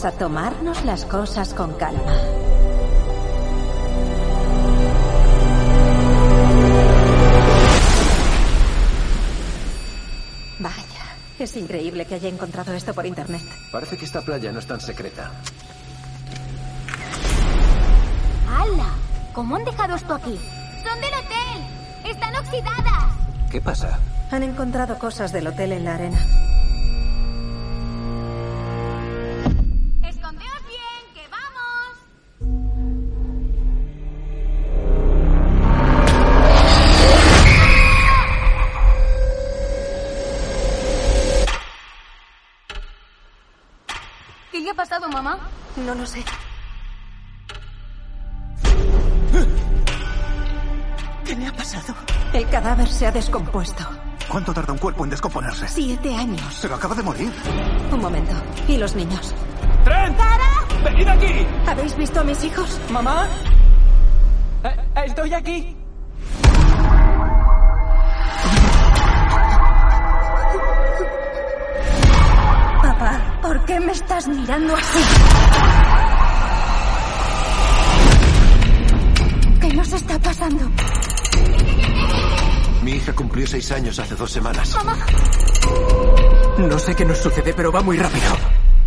Vamos 0.00 0.14
a 0.14 0.16
tomarnos 0.16 0.84
las 0.84 1.04
cosas 1.06 1.52
con 1.54 1.74
calma. 1.74 2.12
Vaya, 10.60 10.76
es 11.40 11.56
increíble 11.56 12.06
que 12.06 12.14
haya 12.14 12.28
encontrado 12.28 12.74
esto 12.74 12.94
por 12.94 13.06
internet. 13.06 13.42
Parece 13.72 13.98
que 13.98 14.04
esta 14.04 14.22
playa 14.22 14.52
no 14.52 14.60
es 14.60 14.68
tan 14.68 14.80
secreta. 14.80 15.32
¡Hala! 18.48 18.90
¿Cómo 19.32 19.56
han 19.56 19.64
dejado 19.64 19.96
esto 19.96 20.14
aquí? 20.14 20.38
¡Son 20.84 21.00
del 21.00 21.10
hotel! 21.12 22.08
¡Están 22.12 22.36
oxidadas! 22.36 23.14
¿Qué 23.50 23.60
pasa? 23.60 23.98
Han 24.30 24.44
encontrado 24.44 24.96
cosas 24.96 25.32
del 25.32 25.48
hotel 25.48 25.72
en 25.72 25.84
la 25.84 25.94
arena. 25.94 26.18
No 45.88 45.94
lo 45.94 46.04
sé. 46.04 46.22
¿Qué 51.24 51.34
le 51.34 51.46
ha 51.46 51.52
pasado? 51.54 51.94
El 52.34 52.46
cadáver 52.50 52.86
se 52.88 53.06
ha 53.06 53.10
descompuesto. 53.10 53.88
¿Cuánto 54.28 54.52
tarda 54.52 54.74
un 54.74 54.78
cuerpo 54.78 55.04
en 55.04 55.10
descomponerse? 55.10 55.66
Siete 55.66 56.14
años. 56.14 56.58
Pero 56.60 56.74
acaba 56.74 56.94
de 56.94 57.02
morir. 57.02 57.32
Un 57.90 58.00
momento. 58.02 58.34
¿Y 58.68 58.76
los 58.76 58.94
niños? 58.94 59.34
¡Trent! 59.84 60.14
¡Cara! 60.18 60.66
¡Venid 60.84 61.08
aquí! 61.08 61.46
¿Habéis 61.66 61.96
visto 61.96 62.20
a 62.20 62.24
mis 62.24 62.44
hijos? 62.44 62.78
¿Mamá? 62.90 63.26
Eh, 64.64 65.04
estoy 65.06 65.32
aquí. 65.32 65.74
Papá, 72.82 73.38
¿por 73.40 73.64
qué 73.64 73.80
me 73.80 73.92
estás 73.92 74.28
mirando 74.28 74.76
así? 74.76 75.77
Pasando? 80.48 80.70
Mi 82.82 82.92
hija 82.92 83.12
cumplió 83.12 83.46
seis 83.46 83.70
años 83.72 83.98
hace 83.98 84.14
dos 84.14 84.30
semanas. 84.30 84.74
Mamá, 84.74 84.96
No 86.58 86.78
sé 86.78 86.94
qué 86.94 87.04
nos 87.04 87.18
sucede, 87.18 87.52
pero 87.54 87.70
va 87.72 87.82
muy 87.82 87.96
rápido. 87.98 88.26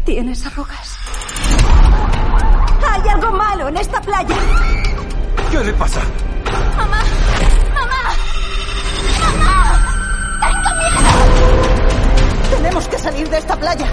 tienes 0.05 0.45
arrugas. 0.45 0.97
Hay 2.89 3.09
algo 3.09 3.31
malo 3.31 3.67
en 3.69 3.77
esta 3.77 4.01
playa. 4.01 4.35
¿Qué 5.51 5.63
le 5.63 5.73
pasa? 5.73 6.01
Mamá, 6.77 7.01
mamá, 7.73 8.03
mamá. 9.23 9.95
Tengo 10.41 10.69
miedo. 10.79 12.57
Tenemos 12.57 12.87
que 12.87 12.97
salir 12.97 13.29
de 13.29 13.37
esta 13.37 13.55
playa. 13.55 13.87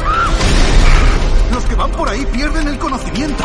Los 1.53 1.65
que 1.65 1.75
van 1.75 1.91
por 1.93 2.09
ahí 2.09 2.25
pierden 2.27 2.69
el 2.69 2.79
conocimiento. 2.79 3.45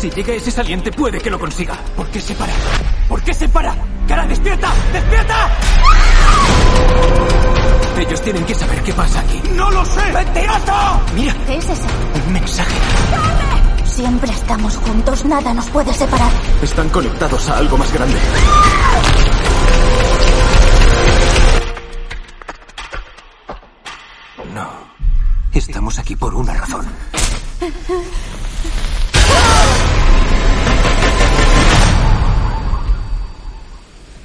Si 0.00 0.10
llega 0.10 0.32
ese 0.32 0.50
saliente, 0.50 0.90
puede 0.92 1.18
que 1.18 1.28
lo 1.30 1.38
consiga. 1.38 1.74
¿Por 1.94 2.06
qué 2.08 2.20
se 2.20 2.34
para? 2.34 2.52
¿Por 3.08 3.22
qué 3.22 3.34
se 3.34 3.48
para? 3.48 3.74
¡Cara, 4.08 4.24
despierta! 4.26 4.72
¡Despierta! 4.92 5.50
Ellos 7.98 8.22
tienen 8.22 8.44
que 8.46 8.54
saber 8.54 8.82
qué 8.82 8.94
pasa 8.94 9.20
aquí. 9.20 9.42
¡No 9.54 9.70
lo 9.70 9.84
sé! 9.84 10.00
¡Mentiroso! 10.12 11.00
Mira, 11.14 11.34
¿Qué 11.46 11.56
es 11.56 11.68
eso? 11.68 11.86
un 12.26 12.32
mensaje. 12.32 12.76
Siempre 13.84 14.30
estamos 14.32 14.76
juntos, 14.78 15.24
nada 15.26 15.52
nos 15.52 15.66
puede 15.68 15.92
separar. 15.92 16.30
Están 16.62 16.88
conectados 16.88 17.50
a 17.50 17.58
algo 17.58 17.76
más 17.76 17.92
grande. 17.92 18.18
No. 24.54 24.68
Estamos 25.52 25.98
aquí 25.98 26.16
por 26.16 26.34
una 26.34 26.54
razón. 26.54 26.86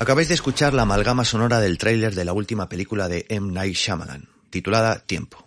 Acabáis 0.05 0.27
de 0.27 0.35
escuchar 0.35 0.75
la 0.75 0.83
amalgama 0.83 1.25
sonora 1.25 1.59
del 1.59 1.79
tráiler 1.79 2.13
de 2.13 2.25
la 2.25 2.33
última 2.33 2.69
película 2.69 3.07
de 3.07 3.25
M. 3.27 3.51
Night 3.51 3.73
Shyamalan, 3.73 4.29
titulada 4.51 4.99
Tiempo. 4.99 5.43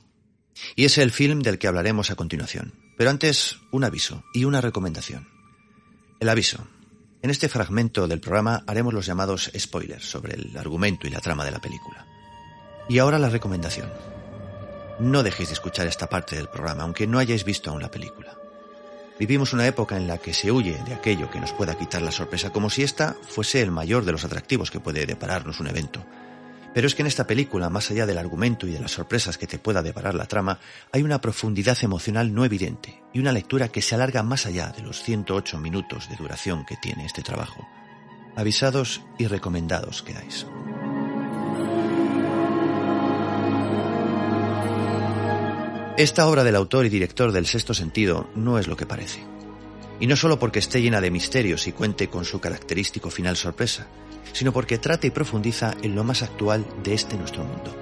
Y 0.74 0.84
es 0.84 0.98
el 0.98 1.12
film 1.12 1.42
del 1.42 1.60
que 1.60 1.68
hablaremos 1.68 2.10
a 2.10 2.16
continuación. 2.16 2.74
Pero 2.96 3.10
antes, 3.10 3.60
un 3.70 3.84
aviso 3.84 4.24
y 4.34 4.46
una 4.46 4.60
recomendación. 4.60 5.28
El 6.18 6.28
aviso. 6.28 6.66
En 7.22 7.30
este 7.30 7.48
fragmento 7.48 8.08
del 8.08 8.18
programa 8.18 8.64
haremos 8.66 8.92
los 8.92 9.06
llamados 9.06 9.48
spoilers 9.56 10.04
sobre 10.04 10.34
el 10.34 10.56
argumento 10.56 11.06
y 11.06 11.10
la 11.10 11.20
trama 11.20 11.44
de 11.44 11.52
la 11.52 11.60
película. 11.60 12.04
Y 12.88 12.98
ahora 12.98 13.20
la 13.20 13.30
recomendación. 13.30 13.88
No 14.98 15.22
dejéis 15.22 15.50
de 15.50 15.54
escuchar 15.54 15.86
esta 15.86 16.08
parte 16.08 16.34
del 16.34 16.48
programa, 16.48 16.82
aunque 16.82 17.06
no 17.06 17.20
hayáis 17.20 17.44
visto 17.44 17.70
aún 17.70 17.80
la 17.80 17.92
película. 17.92 18.37
Vivimos 19.18 19.52
una 19.52 19.66
época 19.66 19.96
en 19.96 20.06
la 20.06 20.18
que 20.18 20.32
se 20.32 20.52
huye 20.52 20.78
de 20.86 20.94
aquello 20.94 21.28
que 21.30 21.40
nos 21.40 21.52
pueda 21.52 21.76
quitar 21.76 22.02
la 22.02 22.12
sorpresa, 22.12 22.50
como 22.50 22.70
si 22.70 22.84
esta 22.84 23.16
fuese 23.22 23.60
el 23.60 23.72
mayor 23.72 24.04
de 24.04 24.12
los 24.12 24.24
atractivos 24.24 24.70
que 24.70 24.78
puede 24.78 25.06
depararnos 25.06 25.58
un 25.58 25.66
evento. 25.66 26.06
Pero 26.72 26.86
es 26.86 26.94
que 26.94 27.02
en 27.02 27.08
esta 27.08 27.26
película, 27.26 27.70
más 27.70 27.90
allá 27.90 28.06
del 28.06 28.18
argumento 28.18 28.66
y 28.68 28.70
de 28.70 28.78
las 28.78 28.92
sorpresas 28.92 29.36
que 29.36 29.48
te 29.48 29.58
pueda 29.58 29.82
deparar 29.82 30.14
la 30.14 30.26
trama, 30.26 30.60
hay 30.92 31.02
una 31.02 31.20
profundidad 31.20 31.76
emocional 31.82 32.32
no 32.32 32.44
evidente 32.44 33.02
y 33.12 33.18
una 33.18 33.32
lectura 33.32 33.68
que 33.68 33.82
se 33.82 33.96
alarga 33.96 34.22
más 34.22 34.46
allá 34.46 34.68
de 34.68 34.82
los 34.82 35.02
108 35.02 35.58
minutos 35.58 36.08
de 36.08 36.16
duración 36.16 36.64
que 36.64 36.76
tiene 36.76 37.04
este 37.04 37.22
trabajo. 37.22 37.66
Avisados 38.36 39.02
y 39.18 39.26
recomendados 39.26 40.02
quedáis. 40.02 40.46
Esta 45.98 46.28
obra 46.28 46.44
del 46.44 46.54
autor 46.54 46.86
y 46.86 46.90
director 46.90 47.32
del 47.32 47.44
sexto 47.44 47.74
sentido 47.74 48.30
no 48.36 48.60
es 48.60 48.68
lo 48.68 48.76
que 48.76 48.86
parece. 48.86 49.18
Y 49.98 50.06
no 50.06 50.14
solo 50.14 50.38
porque 50.38 50.60
esté 50.60 50.80
llena 50.80 51.00
de 51.00 51.10
misterios 51.10 51.66
y 51.66 51.72
cuente 51.72 52.08
con 52.08 52.24
su 52.24 52.38
característico 52.38 53.10
final 53.10 53.36
sorpresa, 53.36 53.88
sino 54.32 54.52
porque 54.52 54.78
trata 54.78 55.08
y 55.08 55.10
profundiza 55.10 55.74
en 55.82 55.96
lo 55.96 56.04
más 56.04 56.22
actual 56.22 56.64
de 56.84 56.94
este 56.94 57.16
nuestro 57.16 57.42
mundo. 57.42 57.76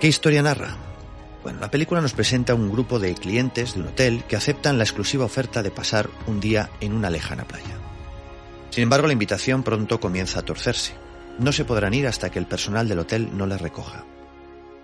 ¿Qué 0.00 0.06
historia 0.06 0.40
narra? 0.40 0.76
Bueno, 1.42 1.58
la 1.58 1.68
película 1.72 2.00
nos 2.00 2.12
presenta 2.12 2.54
un 2.54 2.70
grupo 2.70 3.00
de 3.00 3.16
clientes 3.16 3.74
de 3.74 3.80
un 3.80 3.88
hotel 3.88 4.22
que 4.28 4.36
aceptan 4.36 4.78
la 4.78 4.84
exclusiva 4.84 5.24
oferta 5.24 5.64
de 5.64 5.72
pasar 5.72 6.08
un 6.28 6.38
día 6.38 6.70
en 6.80 6.92
una 6.92 7.10
lejana 7.10 7.42
playa. 7.42 7.76
Sin 8.70 8.84
embargo, 8.84 9.08
la 9.08 9.14
invitación 9.14 9.64
pronto 9.64 9.98
comienza 9.98 10.38
a 10.38 10.44
torcerse. 10.44 10.94
No 11.40 11.50
se 11.50 11.64
podrán 11.64 11.92
ir 11.92 12.06
hasta 12.06 12.30
que 12.30 12.38
el 12.38 12.46
personal 12.46 12.86
del 12.86 13.00
hotel 13.00 13.30
no 13.36 13.48
les 13.48 13.60
recoja. 13.60 14.04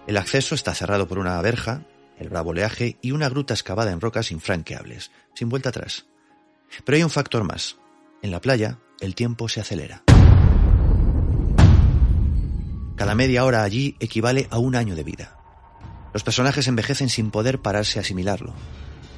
El 0.07 0.19
acceso 0.19 0.55
está 0.55 0.75
cerrado 0.75 1.09
por 1.09 1.19
una 1.19 1.41
verja, 1.41 1.87
el 2.19 2.29
bravo 2.29 2.51
oleaje 2.51 2.99
y 3.01 3.13
una 3.13 3.31
gruta 3.31 3.55
excavada 3.55 3.91
en 3.91 4.03
rocas 4.03 4.31
infranqueables, 4.33 5.11
sin 5.35 5.49
vuelta 5.49 5.71
atrás. 5.71 6.05
Pero 6.85 6.97
hay 6.97 7.03
un 7.03 7.11
factor 7.11 7.43
más. 7.45 7.79
En 8.21 8.31
la 8.31 8.41
playa, 8.41 8.79
el 9.01 9.15
tiempo 9.15 9.49
se 9.49 9.61
acelera. 9.61 10.05
Cada 12.97 13.15
media 13.15 13.45
hora 13.45 13.63
allí 13.63 13.97
equivale 13.99 14.47
a 14.51 14.59
un 14.59 14.77
año 14.77 14.95
de 14.95 15.05
vida. 15.05 15.39
Los 16.13 16.23
personajes 16.23 16.69
envejecen 16.69 17.09
sin 17.09 17.31
poder 17.31 17.61
pararse 17.61 17.99
a 17.99 18.03
asimilarlo. 18.03 18.53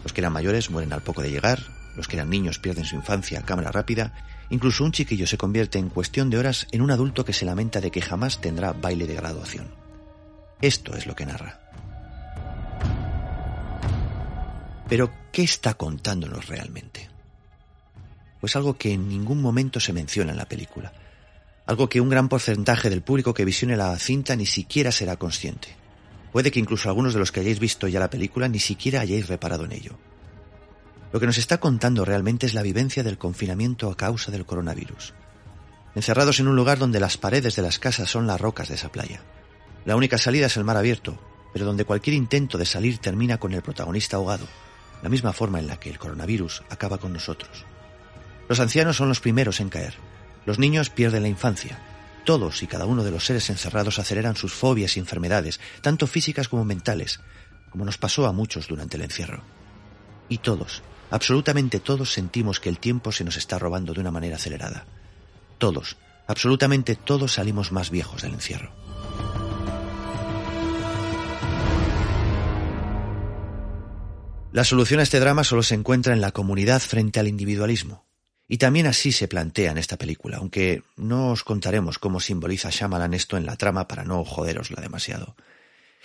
Los 0.04 0.12
que 0.12 0.20
eran 0.20 0.32
mayores 0.32 0.70
mueren 0.70 0.92
al 0.92 1.02
poco 1.02 1.20
de 1.20 1.30
llegar, 1.30 1.60
los 1.96 2.06
que 2.06 2.16
eran 2.16 2.30
niños 2.30 2.60
pierden 2.60 2.84
su 2.84 2.94
infancia 2.94 3.40
a 3.40 3.44
cámara 3.44 3.72
rápida, 3.72 4.14
incluso 4.50 4.84
un 4.84 4.92
chiquillo 4.92 5.26
se 5.26 5.36
convierte 5.36 5.78
en 5.78 5.90
cuestión 5.90 6.30
de 6.30 6.38
horas 6.38 6.68
en 6.70 6.80
un 6.80 6.92
adulto 6.92 7.24
que 7.24 7.32
se 7.32 7.44
lamenta 7.44 7.80
de 7.80 7.90
que 7.90 8.02
jamás 8.02 8.40
tendrá 8.40 8.72
baile 8.72 9.06
de 9.06 9.16
graduación. 9.16 9.85
Esto 10.60 10.96
es 10.96 11.06
lo 11.06 11.14
que 11.14 11.26
narra. 11.26 11.60
Pero, 14.88 15.12
¿qué 15.32 15.42
está 15.42 15.74
contándonos 15.74 16.48
realmente? 16.48 17.08
Pues 18.40 18.56
algo 18.56 18.78
que 18.78 18.92
en 18.92 19.08
ningún 19.08 19.42
momento 19.42 19.80
se 19.80 19.92
menciona 19.92 20.32
en 20.32 20.38
la 20.38 20.48
película. 20.48 20.92
Algo 21.66 21.88
que 21.88 22.00
un 22.00 22.08
gran 22.08 22.28
porcentaje 22.28 22.88
del 22.88 23.02
público 23.02 23.34
que 23.34 23.44
visione 23.44 23.76
la 23.76 23.98
cinta 23.98 24.36
ni 24.36 24.46
siquiera 24.46 24.92
será 24.92 25.16
consciente. 25.16 25.74
Puede 26.32 26.50
que 26.50 26.60
incluso 26.60 26.88
algunos 26.88 27.12
de 27.12 27.18
los 27.18 27.32
que 27.32 27.40
hayáis 27.40 27.58
visto 27.58 27.88
ya 27.88 27.98
la 27.98 28.10
película 28.10 28.48
ni 28.48 28.60
siquiera 28.60 29.00
hayáis 29.00 29.26
reparado 29.26 29.64
en 29.64 29.72
ello. 29.72 29.98
Lo 31.12 31.18
que 31.18 31.26
nos 31.26 31.38
está 31.38 31.58
contando 31.58 32.04
realmente 32.04 32.46
es 32.46 32.54
la 32.54 32.62
vivencia 32.62 33.02
del 33.02 33.18
confinamiento 33.18 33.90
a 33.90 33.96
causa 33.96 34.30
del 34.30 34.46
coronavirus. 34.46 35.14
Encerrados 35.94 36.38
en 36.40 36.48
un 36.48 36.56
lugar 36.56 36.78
donde 36.78 37.00
las 37.00 37.16
paredes 37.16 37.56
de 37.56 37.62
las 37.62 37.78
casas 37.78 38.10
son 38.10 38.26
las 38.26 38.40
rocas 38.40 38.68
de 38.68 38.74
esa 38.74 38.92
playa. 38.92 39.22
La 39.86 39.94
única 39.94 40.18
salida 40.18 40.46
es 40.46 40.56
el 40.56 40.64
mar 40.64 40.76
abierto, 40.76 41.16
pero 41.52 41.64
donde 41.64 41.84
cualquier 41.84 42.14
intento 42.14 42.58
de 42.58 42.66
salir 42.66 42.98
termina 42.98 43.38
con 43.38 43.54
el 43.54 43.62
protagonista 43.62 44.16
ahogado, 44.16 44.46
la 45.00 45.08
misma 45.08 45.32
forma 45.32 45.60
en 45.60 45.68
la 45.68 45.78
que 45.78 45.88
el 45.88 45.98
coronavirus 45.98 46.64
acaba 46.68 46.98
con 46.98 47.12
nosotros. 47.12 47.64
Los 48.48 48.58
ancianos 48.58 48.96
son 48.96 49.08
los 49.08 49.20
primeros 49.20 49.60
en 49.60 49.68
caer. 49.68 49.94
Los 50.44 50.58
niños 50.58 50.90
pierden 50.90 51.22
la 51.22 51.28
infancia. 51.28 51.78
Todos 52.24 52.64
y 52.64 52.66
cada 52.66 52.84
uno 52.84 53.04
de 53.04 53.12
los 53.12 53.24
seres 53.24 53.48
encerrados 53.48 54.00
aceleran 54.00 54.34
sus 54.34 54.52
fobias 54.52 54.96
y 54.96 55.00
enfermedades, 55.00 55.60
tanto 55.82 56.08
físicas 56.08 56.48
como 56.48 56.64
mentales, 56.64 57.20
como 57.70 57.84
nos 57.84 57.96
pasó 57.96 58.26
a 58.26 58.32
muchos 58.32 58.66
durante 58.66 58.96
el 58.96 59.04
encierro. 59.04 59.44
Y 60.28 60.38
todos, 60.38 60.82
absolutamente 61.12 61.78
todos 61.78 62.12
sentimos 62.12 62.58
que 62.58 62.68
el 62.68 62.80
tiempo 62.80 63.12
se 63.12 63.22
nos 63.22 63.36
está 63.36 63.60
robando 63.60 63.94
de 63.94 64.00
una 64.00 64.10
manera 64.10 64.34
acelerada. 64.34 64.84
Todos, 65.58 65.96
absolutamente 66.26 66.96
todos 66.96 67.34
salimos 67.34 67.70
más 67.70 67.90
viejos 67.90 68.22
del 68.22 68.34
encierro. 68.34 68.72
La 74.56 74.64
solución 74.64 75.00
a 75.00 75.02
este 75.02 75.20
drama 75.20 75.44
solo 75.44 75.62
se 75.62 75.74
encuentra 75.74 76.14
en 76.14 76.22
la 76.22 76.32
comunidad 76.32 76.80
frente 76.80 77.20
al 77.20 77.28
individualismo. 77.28 78.06
Y 78.48 78.56
también 78.56 78.86
así 78.86 79.12
se 79.12 79.28
plantea 79.28 79.70
en 79.70 79.76
esta 79.76 79.98
película, 79.98 80.38
aunque 80.38 80.82
no 80.96 81.32
os 81.32 81.44
contaremos 81.44 81.98
cómo 81.98 82.20
simboliza 82.20 82.70
Shyamalan 82.70 83.12
esto 83.12 83.36
en 83.36 83.44
la 83.44 83.56
trama 83.56 83.86
para 83.86 84.04
no 84.04 84.24
joderosla 84.24 84.80
demasiado. 84.80 85.36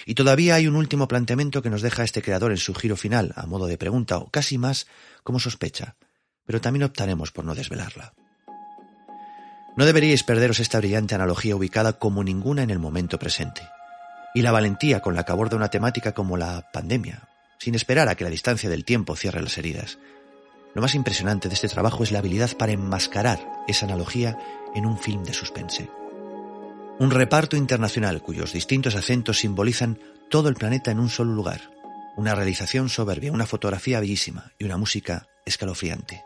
Y 0.05 0.15
todavía 0.15 0.55
hay 0.55 0.67
un 0.67 0.75
último 0.75 1.07
planteamiento 1.07 1.61
que 1.61 1.69
nos 1.69 1.81
deja 1.81 2.03
este 2.03 2.21
creador 2.21 2.51
en 2.51 2.57
su 2.57 2.75
giro 2.75 2.97
final, 2.97 3.31
a 3.37 3.45
modo 3.45 3.67
de 3.67 3.77
pregunta, 3.77 4.17
o 4.17 4.29
casi 4.29 4.57
más 4.57 4.85
como 5.23 5.39
sospecha, 5.39 5.95
pero 6.45 6.59
también 6.59 6.83
optaremos 6.83 7.31
por 7.31 7.45
no 7.45 7.55
desvelarla. 7.55 8.15
No 9.77 9.85
deberíais 9.85 10.23
perderos 10.23 10.59
esta 10.59 10.79
brillante 10.79 11.15
analogía 11.15 11.55
ubicada 11.55 11.93
como 11.93 12.21
ninguna 12.21 12.63
en 12.63 12.69
el 12.69 12.79
momento 12.79 13.17
presente, 13.17 13.61
y 14.35 14.41
la 14.41 14.51
valentía 14.51 14.99
con 14.99 15.15
la 15.15 15.23
que 15.23 15.31
aborda 15.31 15.55
una 15.55 15.69
temática 15.69 16.11
como 16.11 16.35
la 16.35 16.69
pandemia, 16.73 17.29
sin 17.61 17.75
esperar 17.75 18.09
a 18.09 18.15
que 18.15 18.23
la 18.23 18.31
distancia 18.31 18.71
del 18.71 18.83
tiempo 18.83 19.15
cierre 19.15 19.39
las 19.39 19.55
heridas. 19.59 19.99
Lo 20.73 20.81
más 20.81 20.95
impresionante 20.95 21.47
de 21.47 21.53
este 21.53 21.67
trabajo 21.67 22.03
es 22.03 22.11
la 22.11 22.17
habilidad 22.17 22.57
para 22.57 22.71
enmascarar 22.71 23.39
esa 23.67 23.85
analogía 23.85 24.35
en 24.73 24.87
un 24.87 24.97
film 24.97 25.23
de 25.23 25.33
suspense. 25.33 25.87
Un 26.97 27.11
reparto 27.11 27.55
internacional 27.55 28.23
cuyos 28.23 28.53
distintos 28.53 28.95
acentos 28.95 29.37
simbolizan 29.37 29.99
todo 30.27 30.49
el 30.49 30.55
planeta 30.55 30.89
en 30.89 30.99
un 30.99 31.09
solo 31.09 31.33
lugar. 31.33 31.69
Una 32.17 32.33
realización 32.33 32.89
soberbia, 32.89 33.31
una 33.31 33.45
fotografía 33.45 33.99
bellísima 33.99 34.53
y 34.57 34.63
una 34.63 34.77
música 34.77 35.27
escalofriante. 35.45 36.23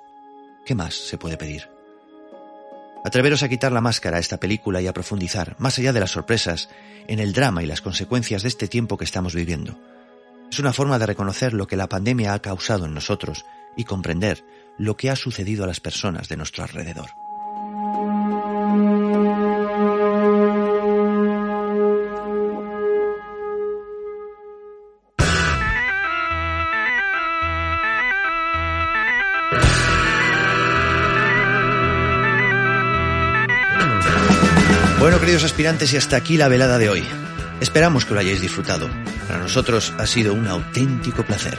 ¿Qué 0.65 0.73
más 0.73 0.93
se 0.93 1.17
puede 1.17 1.35
pedir? 1.35 1.67
Atreveros 3.03 3.43
a 3.43 3.49
quitar 3.49 3.73
la 3.73 3.81
máscara 3.81 4.17
a 4.17 4.21
esta 4.21 4.39
película 4.39 4.81
y 4.81 4.87
a 4.87 4.93
profundizar, 4.93 5.57
más 5.59 5.77
allá 5.79 5.91
de 5.91 5.99
las 5.99 6.11
sorpresas, 6.11 6.69
en 7.09 7.19
el 7.19 7.33
drama 7.33 7.61
y 7.61 7.65
las 7.65 7.81
consecuencias 7.81 8.43
de 8.43 8.47
este 8.47 8.69
tiempo 8.69 8.95
que 8.97 9.03
estamos 9.03 9.35
viviendo. 9.35 9.77
Es 10.56 10.60
una 10.60 10.72
forma 10.72 10.98
de 10.98 11.06
reconocer 11.06 11.53
lo 11.53 11.68
que 11.68 11.76
la 11.76 11.90
pandemia 11.90 12.34
ha 12.34 12.41
causado 12.41 12.86
en 12.86 12.94
nosotros 12.94 13.45
y 13.76 13.84
comprender 13.84 14.45
lo 14.77 14.95
que 14.95 15.10
ha 15.10 15.18
sucedido 15.18 15.65
a 15.65 15.68
las 15.68 15.82
personas 15.82 16.30
de 16.30 16.38
nuestro 16.38 16.64
alrededor. 16.64 17.10
Bueno, 35.02 35.19
queridos 35.19 35.44
aspirantes, 35.44 35.91
y 35.91 35.98
hasta 35.98 36.15
aquí 36.15 36.38
la 36.38 36.48
velada 36.48 36.77
de 36.77 36.90
hoy. 36.90 37.03
Esperamos 37.65 38.05
que 38.05 38.13
lo 38.13 38.19
hayáis 38.19 38.41
disfrutado. 38.41 38.87
Para 39.27 39.39
nosotros 39.39 39.91
ha 39.97 40.05
sido 40.05 40.35
un 40.35 40.45
auténtico 40.45 41.25
placer. 41.25 41.57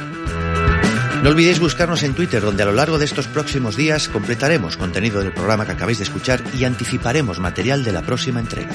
No 1.24 1.30
olvidéis 1.30 1.58
buscarnos 1.58 2.04
en 2.04 2.14
Twitter, 2.14 2.40
donde 2.40 2.62
a 2.62 2.66
lo 2.66 2.72
largo 2.72 2.96
de 2.96 3.04
estos 3.04 3.26
próximos 3.26 3.74
días 3.74 4.08
completaremos 4.08 4.76
contenido 4.76 5.20
del 5.20 5.32
programa 5.32 5.66
que 5.66 5.72
acabáis 5.72 5.98
de 5.98 6.04
escuchar 6.04 6.44
y 6.56 6.62
anticiparemos 6.62 7.40
material 7.40 7.82
de 7.82 7.90
la 7.90 8.02
próxima 8.02 8.38
entrega. 8.38 8.70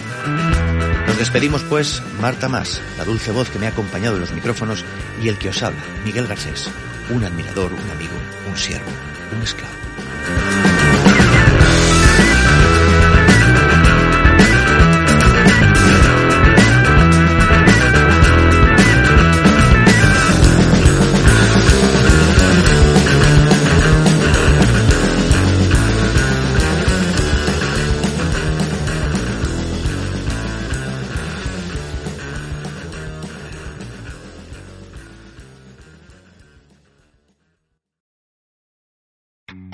Nos 1.07 1.17
despedimos 1.19 1.63
pues, 1.63 2.03
Marta 2.19 2.49
Más, 2.49 2.81
la 2.97 3.05
dulce 3.05 3.31
voz 3.31 3.49
que 3.49 3.59
me 3.59 3.67
ha 3.67 3.69
acompañado 3.69 4.15
en 4.15 4.21
los 4.21 4.33
micrófonos, 4.33 4.83
y 5.23 5.29
el 5.29 5.37
que 5.37 5.49
os 5.49 5.63
habla, 5.63 5.79
Miguel 6.03 6.27
Garcés, 6.27 6.69
un 7.11 7.23
admirador, 7.23 7.71
un 7.71 7.91
amigo, 7.91 8.13
un 8.49 8.57
siervo, 8.57 8.91
un 9.33 9.41
esclavo. 9.41 10.70